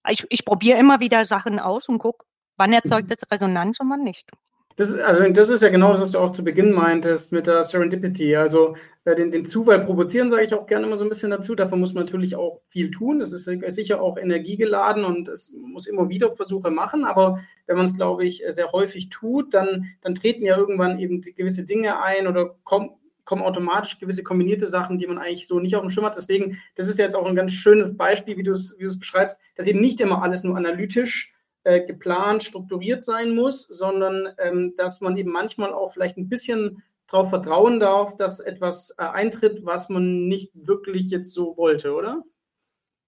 ich, 0.10 0.26
ich 0.30 0.44
probiere 0.44 0.80
immer 0.80 1.00
wieder 1.00 1.26
Sachen 1.26 1.60
aus 1.60 1.88
und 1.88 2.00
gucke, 2.00 2.26
wann 2.58 2.74
erzeugt 2.74 3.10
mhm. 3.10 3.16
es 3.18 3.32
Resonanz 3.32 3.80
und 3.80 3.90
wann 3.90 4.04
nicht. 4.04 4.32
Das, 4.76 4.96
also 4.96 5.28
das 5.30 5.50
ist 5.50 5.62
ja 5.62 5.70
genau 5.70 5.92
das, 5.92 6.02
was 6.02 6.12
du 6.12 6.20
auch 6.20 6.32
zu 6.32 6.44
Beginn 6.44 6.72
meintest 6.72 7.32
mit 7.34 7.48
der 7.48 7.64
Serendipity. 7.64 8.36
Also 8.36 8.76
äh, 9.06 9.16
den, 9.16 9.32
den 9.32 9.46
Zufall 9.46 9.86
provozieren, 9.86 10.30
sage 10.30 10.44
ich 10.44 10.54
auch 10.54 10.66
gerne 10.66 10.88
immer 10.88 10.98
so 10.98 11.04
ein 11.04 11.10
bisschen 11.10 11.32
dazu. 11.32 11.56
Dafür 11.56 11.78
muss 11.78 11.94
man 11.94 12.04
natürlich 12.06 12.36
auch 12.36 12.62
viel 12.70 12.92
tun. 12.92 13.20
Das 13.20 13.34
ist 13.34 13.46
sicher 13.46 14.02
auch 14.02 14.18
energiegeladen 14.18 15.04
und 15.04 15.28
es 15.28 15.54
muss 15.54 15.88
immer 15.88 16.10
wieder 16.10 16.36
Versuche 16.36 16.72
machen. 16.72 17.04
Aber 17.04 17.40
wenn 17.68 17.76
man 17.76 17.86
es, 17.86 17.96
glaube 17.96 18.26
ich, 18.26 18.44
sehr 18.50 18.72
häufig 18.72 19.10
tut, 19.10 19.54
dann, 19.54 19.86
dann 20.02 20.16
treten 20.16 20.46
ja 20.46 20.58
irgendwann 20.58 21.00
eben 21.00 21.22
gewisse 21.22 21.66
Dinge 21.66 22.02
ein 22.02 22.28
oder 22.28 22.56
kommen, 22.64 22.92
kommen 23.26 23.44
automatisch 23.44 24.00
gewisse 24.00 24.24
kombinierte 24.24 24.68
Sachen, 24.68 24.98
die 24.98 25.08
man 25.08 25.18
eigentlich 25.18 25.48
so 25.48 25.60
nicht 25.60 25.76
auf 25.76 25.82
dem 25.82 25.90
Schirm 25.90 26.06
hat. 26.06 26.18
Deswegen, 26.18 26.58
das 26.76 26.88
ist 26.88 27.00
jetzt 27.00 27.16
auch 27.16 27.26
ein 27.26 27.36
ganz 27.36 27.54
schönes 27.54 27.96
Beispiel, 27.96 28.38
wie 28.38 28.44
du 28.44 28.52
es 28.52 28.76
wie 28.80 28.98
beschreibst, 28.98 29.38
dass 29.56 29.68
eben 29.68 29.82
nicht 29.82 30.02
immer 30.02 30.22
alles 30.22 30.44
nur 30.44 30.58
analytisch 30.58 31.34
äh, 31.64 31.86
geplant, 31.86 32.44
strukturiert 32.44 33.04
sein 33.04 33.36
muss, 33.36 33.68
sondern 33.68 34.30
ähm, 34.40 34.74
dass 34.78 35.02
man 35.02 35.16
eben 35.18 35.32
manchmal 35.32 35.74
auch 35.74 35.94
vielleicht 35.94 36.18
ein 36.18 36.30
bisschen 36.30 36.84
darauf 37.08 37.30
vertrauen 37.30 37.80
darf, 37.80 38.16
dass 38.18 38.40
etwas 38.40 38.96
äh, 38.98 39.04
eintritt, 39.04 39.66
was 39.66 39.90
man 39.90 40.28
nicht 40.28 40.52
wirklich 40.54 41.10
jetzt 41.10 41.34
so 41.34 41.58
wollte, 41.58 41.94
oder? 41.94 42.24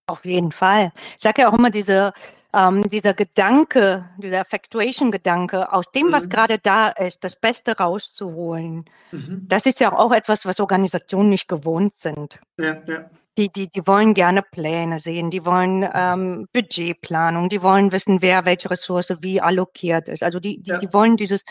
Auf 0.08 0.26
jeden 0.26 0.52
Fall. 0.52 0.92
Ich 1.18 1.24
sage 1.24 1.42
ja 1.42 1.50
auch 1.50 1.58
immer, 1.58 1.70
diese, 1.70 2.14
ähm, 2.54 2.84
dieser 2.90 3.14
Gedanke, 3.14 4.10
dieser 4.18 4.42
Effectuation-Gedanke, 4.42 5.72
aus 5.72 5.90
dem, 5.92 6.08
mhm. 6.08 6.12
was 6.12 6.30
gerade 6.30 6.60
da 6.60 6.90
ist, 6.90 7.24
das 7.24 7.38
Beste 7.38 7.78
rauszuholen, 7.78 8.86
mhm. 9.12 9.46
das 9.48 9.66
ist 9.66 9.80
ja 9.80 9.98
auch 9.98 10.12
etwas, 10.12 10.46
was 10.46 10.60
Organisationen 10.60 11.30
nicht 11.30 11.48
gewohnt 11.48 11.96
sind. 11.96 12.40
Ja, 12.58 12.82
ja 12.86 13.10
die, 13.38 13.50
die, 13.50 13.68
die 13.68 13.86
wollen 13.88 14.14
gerne 14.14 14.44
Pläne 14.44 15.00
sehen, 15.00 15.32
die 15.32 15.46
wollen 15.46 15.88
ähm, 15.94 16.48
Budgetplanung, 16.54 17.50
die 17.50 17.62
wollen 17.62 17.92
wissen, 17.92 18.22
wer 18.22 18.46
welche 18.46 18.70
Ressource 18.70 19.16
wie 19.22 19.42
allokiert 19.42 20.10
ist. 20.10 20.24
Also 20.24 20.40
die, 20.40 20.62
die, 20.62 20.72
ja. 20.72 20.78
die 20.78 20.94
wollen 20.94 21.18
dieses, 21.18 21.44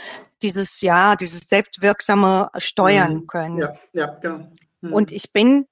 dieses, 0.42 0.80
ja, 0.80 1.16
dieses 1.16 1.40
selbstwirksame 1.48 2.50
Steuern 2.56 3.14
mhm. 3.14 3.26
können. 3.26 3.58
Ja, 3.58 3.72
ja, 3.92 4.06
genau. 4.06 4.48
Mhm. 4.80 4.92
Und 4.92 5.12
ich 5.12 5.32
bin 5.32 5.66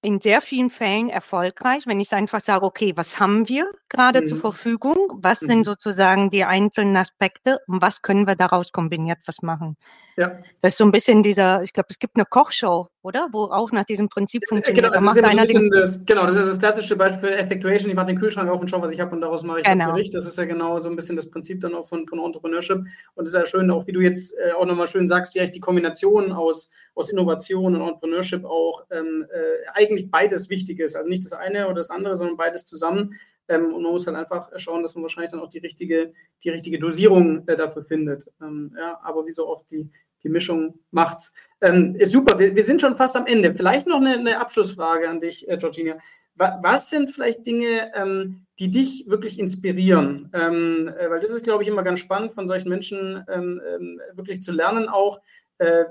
in 0.00 0.20
sehr 0.20 0.40
vielen 0.40 0.70
Fällen 0.70 1.10
erfolgreich, 1.10 1.86
wenn 1.86 1.98
ich 1.98 2.12
einfach 2.12 2.40
sage, 2.40 2.64
okay, 2.64 2.92
was 2.94 3.18
haben 3.18 3.48
wir 3.48 3.68
gerade 3.88 4.20
mhm. 4.20 4.26
zur 4.28 4.38
Verfügung? 4.38 4.96
Was 5.16 5.42
mhm. 5.42 5.46
sind 5.46 5.64
sozusagen 5.64 6.30
die 6.30 6.44
einzelnen 6.44 6.96
Aspekte 6.96 7.58
und 7.66 7.82
was 7.82 8.02
können 8.02 8.26
wir 8.26 8.36
daraus 8.36 8.70
kombiniert 8.70 9.18
was 9.26 9.42
machen? 9.42 9.76
Ja. 10.16 10.38
Das 10.60 10.74
ist 10.74 10.78
so 10.78 10.84
ein 10.84 10.92
bisschen 10.92 11.22
dieser, 11.22 11.62
ich 11.62 11.72
glaube, 11.72 11.88
es 11.90 11.98
gibt 11.98 12.16
eine 12.16 12.24
Kochshow, 12.24 12.88
oder? 13.02 13.28
Wo 13.32 13.44
auch 13.44 13.70
nach 13.70 13.84
diesem 13.84 14.08
Prinzip 14.08 14.42
funktioniert. 14.48 14.84
Genau, 14.84 14.92
das 14.92 15.02
ist 15.02 15.22
ja 15.22 15.28
ein 15.28 15.70
das, 15.70 16.04
genau, 16.04 16.26
das 16.26 16.34
ist 16.34 16.48
das 16.48 16.58
klassische 16.58 16.96
Beispiel 16.96 17.20
für 17.20 17.36
Effectuation. 17.36 17.88
Ich 17.88 17.96
mache 17.96 18.06
den 18.06 18.18
Kühlschrank 18.18 18.50
auf 18.50 18.60
und 18.60 18.68
schaue, 18.68 18.82
was 18.82 18.90
ich 18.90 19.00
habe 19.00 19.12
und 19.14 19.20
daraus 19.20 19.44
mache 19.44 19.60
ich 19.60 19.64
genau. 19.64 19.86
das 19.86 19.94
Gericht. 19.94 20.14
Das 20.14 20.26
ist 20.26 20.36
ja 20.36 20.44
genau 20.44 20.78
so 20.80 20.88
ein 20.90 20.96
bisschen 20.96 21.14
das 21.14 21.30
Prinzip 21.30 21.60
dann 21.60 21.74
auch 21.74 21.86
von, 21.86 22.06
von 22.06 22.18
Entrepreneurship. 22.18 22.84
Und 23.14 23.26
es 23.26 23.32
ist 23.32 23.38
ja 23.38 23.46
schön, 23.46 23.70
auch 23.70 23.86
wie 23.86 23.92
du 23.92 24.00
jetzt 24.00 24.34
äh, 24.38 24.52
auch 24.52 24.66
nochmal 24.66 24.88
schön 24.88 25.06
sagst, 25.06 25.34
wie 25.34 25.40
eigentlich 25.40 25.52
die 25.52 25.60
Kombination 25.60 26.32
aus, 26.32 26.70
aus 26.96 27.08
Innovation 27.10 27.76
und 27.76 27.80
Entrepreneurship 27.80 28.44
auch 28.44 28.84
ähm, 28.90 29.24
äh, 29.32 29.70
eigentlich 29.88 30.10
beides 30.10 30.50
wichtig 30.50 30.80
ist. 30.80 30.96
Also 30.96 31.08
nicht 31.08 31.24
das 31.24 31.32
eine 31.32 31.66
oder 31.66 31.76
das 31.76 31.90
andere, 31.90 32.16
sondern 32.16 32.36
beides 32.36 32.64
zusammen. 32.64 33.18
Ähm, 33.48 33.72
und 33.72 33.82
man 33.82 33.92
muss 33.92 34.06
halt 34.06 34.16
einfach 34.16 34.50
schauen, 34.56 34.82
dass 34.82 34.94
man 34.94 35.02
wahrscheinlich 35.02 35.30
dann 35.30 35.40
auch 35.40 35.48
die 35.48 35.58
richtige, 35.58 36.12
die 36.44 36.50
richtige 36.50 36.78
Dosierung 36.78 37.46
äh, 37.48 37.56
dafür 37.56 37.82
findet. 37.82 38.30
Ähm, 38.42 38.74
ja, 38.78 39.00
aber 39.02 39.26
wie 39.26 39.32
so 39.32 39.48
oft 39.48 39.70
die, 39.70 39.90
die 40.22 40.28
Mischung 40.28 40.78
macht's. 40.90 41.32
Ähm, 41.60 41.96
ist 41.96 42.12
super, 42.12 42.38
wir, 42.38 42.54
wir, 42.54 42.64
sind 42.64 42.80
schon 42.80 42.96
fast 42.96 43.16
am 43.16 43.26
Ende. 43.26 43.54
Vielleicht 43.54 43.86
noch 43.86 44.00
eine, 44.00 44.14
eine 44.14 44.40
Abschlussfrage 44.40 45.08
an 45.08 45.20
dich, 45.20 45.48
äh, 45.48 45.56
Georgina. 45.56 45.98
Was, 46.40 46.88
sind 46.90 47.10
vielleicht 47.10 47.44
Dinge, 47.46 47.90
ähm, 47.96 48.46
die 48.60 48.70
dich 48.70 49.06
wirklich 49.08 49.40
inspirieren? 49.40 50.30
Ähm, 50.32 50.86
äh, 50.96 51.10
weil 51.10 51.18
das 51.18 51.32
ist, 51.32 51.42
glaube 51.42 51.64
ich, 51.64 51.68
immer 51.68 51.82
ganz 51.82 51.98
spannend, 51.98 52.32
von 52.32 52.46
solchen 52.46 52.68
Menschen 52.68 53.24
ähm, 53.28 53.60
ähm, 53.66 54.00
wirklich 54.12 54.40
zu 54.40 54.52
lernen 54.52 54.88
auch. 54.88 55.20
Äh, 55.58 55.84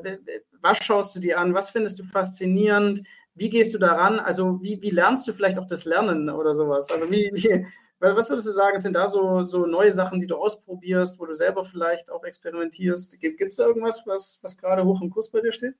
was 0.61 0.77
schaust 0.77 1.15
du 1.15 1.19
dir 1.19 1.37
an? 1.39 1.53
Was 1.53 1.69
findest 1.69 1.99
du 1.99 2.05
faszinierend? 2.05 3.03
Wie 3.37 3.49
gehst 3.49 3.73
du 3.73 3.77
daran? 3.77 4.19
Also 4.19 4.61
wie, 4.61 4.81
wie 4.81 4.89
lernst 4.89 5.27
du 5.27 5.33
vielleicht 5.33 5.59
auch 5.59 5.67
das 5.67 5.85
Lernen 5.85 6.29
oder 6.29 6.53
sowas? 6.53 6.91
Also 6.91 7.09
wie, 7.09 7.29
wie 7.33 7.65
was 7.99 8.29
würdest 8.29 8.47
du 8.47 8.51
sagen, 8.51 8.77
sind 8.77 8.95
da 8.95 9.07
so, 9.07 9.43
so 9.43 9.65
neue 9.65 9.91
Sachen, 9.91 10.19
die 10.19 10.27
du 10.27 10.35
ausprobierst, 10.35 11.19
wo 11.19 11.25
du 11.25 11.35
selber 11.35 11.65
vielleicht 11.65 12.11
auch 12.11 12.23
experimentierst? 12.23 13.19
Gibt 13.19 13.41
es 13.41 13.55
da 13.55 13.65
irgendwas, 13.65 14.03
was, 14.05 14.39
was 14.43 14.57
gerade 14.57 14.85
hoch 14.85 15.01
im 15.01 15.09
Kurs 15.09 15.31
bei 15.31 15.41
dir 15.41 15.51
steht? 15.51 15.75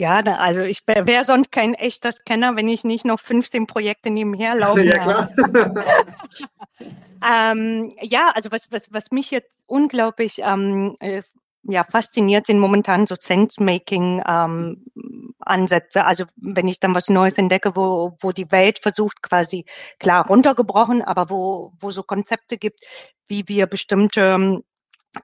Ja, 0.00 0.20
also 0.20 0.60
ich 0.60 0.86
wäre 0.86 1.24
sonst 1.24 1.50
kein 1.50 1.74
echter 1.74 2.12
Scanner, 2.12 2.54
wenn 2.54 2.68
ich 2.68 2.84
nicht 2.84 3.04
noch 3.04 3.18
15 3.18 3.66
Projekte 3.66 4.10
nebenher 4.10 4.54
laufe. 4.54 4.84
ja, 4.84 4.98
klar. 4.98 5.30
ähm, 7.28 7.92
ja, 8.00 8.30
also 8.34 8.52
was, 8.52 8.70
was, 8.70 8.92
was 8.92 9.10
mich 9.10 9.32
jetzt 9.32 9.50
unglaublich 9.66 10.38
ähm, 10.40 10.94
äh, 11.00 11.22
ja, 11.68 11.84
fasziniert 11.84 12.46
sind 12.46 12.58
momentan 12.58 13.06
so 13.06 13.14
Sense-Making-Ansätze. 13.18 15.98
Ähm, 15.98 16.06
also 16.06 16.24
wenn 16.36 16.68
ich 16.68 16.80
dann 16.80 16.94
was 16.94 17.08
Neues 17.08 17.38
entdecke, 17.38 17.76
wo, 17.76 18.16
wo 18.20 18.32
die 18.32 18.50
Welt 18.50 18.80
versucht, 18.80 19.22
quasi 19.22 19.64
klar 19.98 20.26
runtergebrochen, 20.26 21.02
aber 21.02 21.30
wo, 21.30 21.72
wo 21.78 21.90
so 21.90 22.02
Konzepte 22.02 22.58
gibt, 22.58 22.80
wie 23.26 23.48
wir 23.48 23.66
bestimmte 23.66 24.20
ähm, 24.22 24.62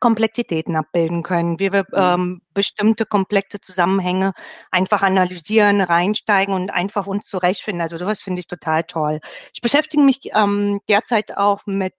Komplexitäten 0.01 0.77
abbilden 0.77 1.23
können, 1.23 1.61
wie 1.61 1.73
wir 1.73 1.85
mhm. 1.91 1.97
ähm, 1.97 2.43
bestimmte 2.53 3.07
komplexe 3.07 3.61
Zusammenhänge 3.61 4.33
einfach 4.71 5.03
analysieren, 5.03 5.81
reinsteigen 5.81 6.55
und 6.55 6.71
einfach 6.71 7.07
uns 7.07 7.27
zurechtfinden. 7.27 7.83
Also 7.83 7.97
sowas 7.97 8.23
finde 8.23 8.41
ich 8.41 8.47
total 8.47 8.85
toll. 8.85 9.21
Ich 9.53 9.61
beschäftige 9.61 10.03
mich 10.03 10.21
ähm, 10.35 10.81
derzeit 10.89 11.37
auch 11.37 11.67
mit 11.67 11.95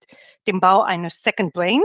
dem 0.48 0.60
Bau 0.60 0.82
eines 0.82 1.22
Second 1.22 1.54
Brain. 1.54 1.84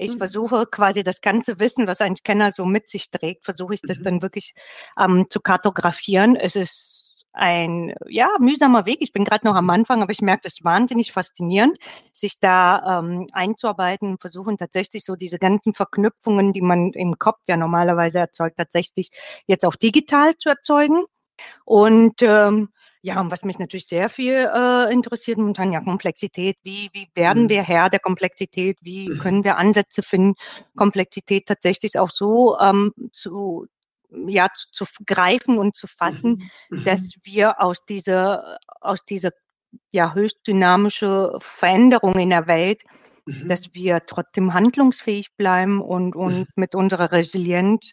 Ich 0.00 0.14
mhm. 0.14 0.18
versuche 0.18 0.66
quasi 0.66 1.02
das 1.02 1.20
ganze 1.20 1.60
Wissen, 1.60 1.86
was 1.86 2.00
ein 2.00 2.16
Scanner 2.16 2.52
so 2.52 2.64
mit 2.64 2.88
sich 2.88 3.10
trägt, 3.10 3.44
versuche 3.44 3.74
ich 3.74 3.82
das 3.82 3.98
mhm. 3.98 4.02
dann 4.02 4.22
wirklich 4.22 4.54
ähm, 4.98 5.26
zu 5.28 5.40
kartografieren. 5.40 6.36
Es 6.36 6.56
ist 6.56 7.00
ein 7.32 7.94
ja 8.08 8.28
mühsamer 8.40 8.86
Weg. 8.86 8.98
Ich 9.00 9.12
bin 9.12 9.24
gerade 9.24 9.46
noch 9.46 9.54
am 9.54 9.70
Anfang, 9.70 10.02
aber 10.02 10.10
ich 10.12 10.22
merke 10.22 10.42
das 10.44 10.64
wahnsinnig 10.64 11.12
faszinierend, 11.12 11.78
sich 12.12 12.40
da 12.40 13.00
ähm, 13.00 13.28
einzuarbeiten 13.32 14.10
und 14.10 14.20
versuchen 14.20 14.56
tatsächlich 14.56 15.04
so 15.04 15.16
diese 15.16 15.38
ganzen 15.38 15.74
Verknüpfungen, 15.74 16.52
die 16.52 16.62
man 16.62 16.92
im 16.92 17.18
Kopf 17.18 17.38
ja 17.46 17.56
normalerweise 17.56 18.18
erzeugt, 18.18 18.56
tatsächlich 18.56 19.10
jetzt 19.46 19.64
auch 19.64 19.76
digital 19.76 20.36
zu 20.38 20.48
erzeugen. 20.48 21.04
Und 21.64 22.22
ähm, 22.22 22.70
ja, 23.02 23.18
und 23.20 23.30
was 23.30 23.44
mich 23.44 23.58
natürlich 23.58 23.86
sehr 23.86 24.10
viel 24.10 24.50
äh, 24.54 24.92
interessiert 24.92 25.38
momentan, 25.38 25.72
ja, 25.72 25.80
Komplexität. 25.80 26.58
Wie, 26.62 26.90
wie 26.92 27.08
werden 27.14 27.44
mhm. 27.44 27.48
wir 27.48 27.62
Herr 27.62 27.88
der 27.88 28.00
Komplexität? 28.00 28.78
Wie 28.82 29.08
mhm. 29.08 29.18
können 29.18 29.44
wir 29.44 29.56
Ansätze 29.56 30.02
finden, 30.02 30.34
Komplexität 30.76 31.46
tatsächlich 31.46 31.98
auch 31.98 32.10
so 32.10 32.58
ähm, 32.58 32.92
zu, 33.12 33.66
ja, 34.26 34.48
zu, 34.54 34.66
zu, 34.70 34.84
greifen 35.06 35.58
und 35.58 35.76
zu 35.76 35.86
fassen, 35.86 36.50
mhm. 36.68 36.84
dass 36.84 37.14
wir 37.22 37.62
aus 37.62 37.84
dieser, 37.86 38.58
aus 38.80 39.04
dieser 39.06 39.30
ja, 39.92 40.12
höchst 40.12 40.46
dynamische 40.46 41.38
Veränderung 41.40 42.18
in 42.18 42.30
der 42.30 42.46
Welt, 42.46 42.82
dass 43.46 43.72
wir 43.74 44.04
trotzdem 44.06 44.54
handlungsfähig 44.54 45.36
bleiben 45.36 45.80
und, 45.80 46.16
und 46.16 46.48
mit 46.56 46.74
unserer 46.74 47.12
Resilienz 47.12 47.92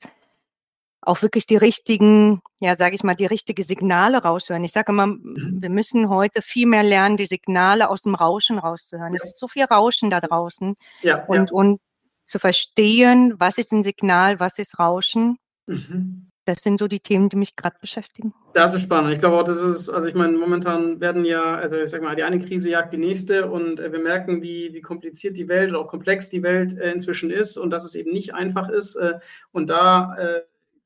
auch 1.08 1.22
wirklich 1.22 1.48
die 1.48 1.56
richtigen, 1.56 2.42
ja, 2.60 2.76
sage 2.76 2.96
ich 2.96 3.04
mal, 3.04 3.16
die 3.16 3.26
richtige 3.26 3.64
Signale 3.64 4.22
raushören. 4.22 4.64
Ich 4.64 4.74
sage 4.74 4.92
immer, 4.92 5.08
mhm. 5.08 5.58
wir 5.62 5.70
müssen 5.70 6.10
heute 6.10 6.42
viel 6.42 6.68
mehr 6.68 6.84
lernen, 6.84 7.18
die 7.18 7.26
Signale 7.26 7.90
aus 7.90 8.02
dem 8.02 8.14
Rauschen 8.14 8.60
rauszuhören. 8.60 9.14
Ja. 9.14 9.20
Es 9.22 9.30
ist 9.30 9.40
so 9.40 9.48
viel 9.48 9.64
Rauschen 9.64 10.10
da 10.10 10.20
draußen. 10.20 10.76
Ja, 11.02 11.24
und, 11.26 11.50
ja. 11.50 11.56
und 11.56 11.80
zu 12.26 12.40
verstehen, 12.40 13.36
was 13.38 13.58
ist 13.58 13.72
ein 13.72 13.84
Signal, 13.84 14.40
was 14.40 14.60
ist 14.60 14.78
Rauschen. 14.80 15.38
Mhm. 15.66 16.30
das 16.46 16.64
sind 16.64 16.80
so 16.80 16.88
die 16.88 17.02
Themen, 17.02 17.28
die 17.28 17.36
mich 17.36 17.58
gerade 17.58 17.76
beschäftigen. 17.82 18.34
Das 18.54 18.74
ist 18.74 18.84
spannend. 18.84 19.12
Ich 19.12 19.20
glaube 19.20 19.38
auch, 19.38 19.44
das 19.44 19.62
ist, 19.62 19.90
also 19.90 20.08
ich 20.08 20.14
meine, 20.14 20.38
momentan 20.38 21.02
werden 21.02 21.26
ja, 21.26 21.56
also 21.56 21.76
ich 21.76 21.90
sag 21.90 22.02
mal, 22.02 22.16
die 22.16 22.24
eine 22.24 22.40
Krise 22.40 22.70
jagt 22.70 22.94
die 22.94 22.98
nächste 22.98 23.52
und 23.52 23.82
äh, 23.82 23.92
wir 23.92 24.00
merken, 24.00 24.42
wie, 24.42 24.74
wie 24.74 24.80
kompliziert 24.82 25.36
die 25.36 25.50
Welt 25.50 25.72
oder 25.72 25.80
auch 25.80 25.90
komplex 25.90 26.30
die 26.30 26.44
Welt 26.44 26.78
äh, 26.78 26.92
inzwischen 26.92 27.32
ist 27.32 27.58
und 27.58 27.72
dass 27.72 27.84
es 27.84 27.96
eben 27.96 28.12
nicht 28.12 28.34
einfach 28.34 28.70
ist. 28.70 28.96
Äh, 28.96 29.20
und 29.52 29.70
da 29.70 30.16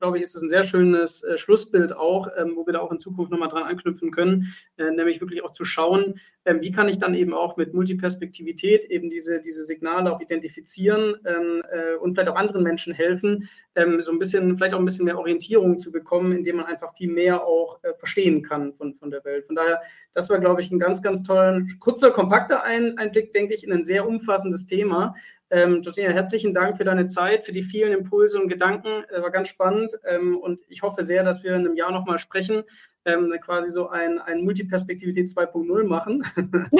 glaube 0.02 0.16
ich, 0.16 0.24
ist 0.24 0.34
es 0.34 0.42
ein 0.42 0.48
sehr 0.48 0.64
schönes 0.64 1.22
äh, 1.22 1.38
Schlussbild 1.38 1.96
auch, 1.96 2.28
ähm, 2.36 2.54
wo 2.56 2.66
wir 2.66 2.72
da 2.72 2.80
auch 2.80 2.90
in 2.90 2.98
Zukunft 2.98 3.30
nochmal 3.30 3.48
dran 3.48 3.62
anknüpfen 3.62 4.10
können, 4.10 4.52
äh, 4.76 4.90
nämlich 4.90 5.20
wirklich 5.20 5.44
auch 5.44 5.52
zu 5.52 5.64
schauen, 5.64 6.18
ähm, 6.44 6.60
wie 6.60 6.72
kann 6.72 6.88
ich 6.88 6.98
dann 6.98 7.14
eben 7.14 7.32
auch 7.32 7.56
mit 7.56 7.72
Multiperspektivität 7.72 8.84
eben 8.86 9.10
diese, 9.10 9.40
diese 9.40 9.62
Signale 9.62 10.12
auch 10.12 10.20
identifizieren 10.20 11.14
ähm, 11.24 11.62
äh, 11.70 11.94
und 11.94 12.14
vielleicht 12.14 12.30
auch 12.30 12.36
anderen 12.36 12.64
Menschen 12.64 12.92
helfen, 12.92 13.48
ähm, 13.76 14.02
so 14.02 14.10
ein 14.10 14.18
bisschen, 14.18 14.56
vielleicht 14.56 14.74
auch 14.74 14.80
ein 14.80 14.84
bisschen 14.84 15.04
mehr 15.04 15.18
Orientierung 15.20 15.78
zu 15.78 15.92
bekommen, 15.92 16.32
indem 16.32 16.56
man 16.56 16.66
einfach 16.66 16.96
viel 16.96 17.08
mehr 17.08 17.44
auch 17.44 17.78
äh, 17.84 17.94
verstehen 17.94 18.42
kann 18.42 18.74
von, 18.74 18.96
von 18.96 19.08
der 19.12 19.24
Welt. 19.24 19.46
Von 19.46 19.54
daher, 19.54 19.82
das 20.12 20.28
war, 20.30 20.40
glaube 20.40 20.62
ich, 20.62 20.72
ein 20.72 20.80
ganz, 20.80 21.00
ganz 21.00 21.22
tollen, 21.22 21.76
kurzer, 21.78 22.10
kompakter 22.10 22.64
ein 22.64 22.98
Einblick, 22.98 23.32
denke 23.32 23.54
ich, 23.54 23.62
in 23.62 23.72
ein 23.72 23.84
sehr 23.84 24.08
umfassendes 24.08 24.66
Thema. 24.66 25.14
Ähm, 25.52 25.82
Josina, 25.82 26.08
herzlichen 26.08 26.54
Dank 26.54 26.78
für 26.78 26.84
deine 26.84 27.08
Zeit, 27.08 27.44
für 27.44 27.52
die 27.52 27.62
vielen 27.62 27.92
Impulse 27.92 28.40
und 28.40 28.48
Gedanken. 28.48 29.04
Äh, 29.10 29.20
war 29.20 29.30
ganz 29.30 29.48
spannend 29.48 29.92
ähm, 30.04 30.38
und 30.38 30.62
ich 30.68 30.80
hoffe 30.80 31.04
sehr, 31.04 31.24
dass 31.24 31.44
wir 31.44 31.54
in 31.54 31.66
einem 31.66 31.76
Jahr 31.76 31.92
nochmal 31.92 32.18
sprechen, 32.18 32.62
ähm, 33.04 33.36
quasi 33.38 33.68
so 33.68 33.90
ein, 33.90 34.18
ein 34.18 34.44
Multiperspektivität 34.44 35.26
2.0 35.26 35.84
machen 35.84 36.24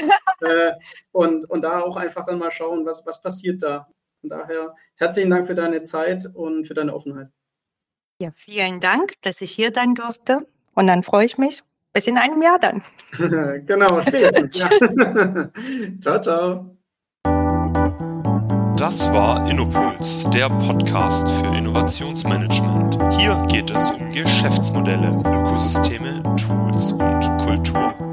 äh, 0.41 0.73
und, 1.13 1.49
und 1.51 1.63
da 1.63 1.83
auch 1.83 1.97
einfach 1.97 2.25
dann 2.25 2.39
mal 2.39 2.51
schauen, 2.51 2.87
was, 2.87 3.05
was 3.05 3.21
passiert 3.21 3.63
da. 3.63 3.89
Von 4.23 4.31
daher 4.31 4.75
herzlichen 4.95 5.29
Dank 5.29 5.47
für 5.47 5.55
deine 5.55 5.83
Zeit 5.83 6.31
und 6.33 6.67
für 6.67 6.75
deine 6.75 6.95
Offenheit. 6.95 7.29
Ja, 8.21 8.31
vielen 8.35 8.81
Dank, 8.81 9.21
dass 9.21 9.43
ich 9.43 9.51
hier 9.51 9.73
sein 9.75 9.95
durfte 9.95 10.39
und 10.75 10.87
dann 10.87 11.03
freue 11.03 11.27
ich 11.27 11.37
mich 11.37 11.63
bis 11.93 12.07
in 12.07 12.17
einem 12.17 12.41
Jahr 12.41 12.59
dann. 12.59 12.83
genau, 13.67 14.01
spätestens. 14.01 14.55
ciao, 16.01 16.23
ciao. 16.23 16.82
Das 18.83 19.13
war 19.13 19.49
Innopuls, 19.49 20.29
der 20.35 20.49
Podcast 20.49 21.31
für 21.31 21.57
Innovationsmanagement. 21.57 22.99
Hier 23.17 23.47
geht 23.47 23.71
es 23.71 23.93
um 23.93 24.11
Geschäftsmodelle, 24.11 25.23
Ökosysteme, 25.25 26.21
Tools 26.37 26.91
und 26.91 27.39
Kultur. 27.39 28.12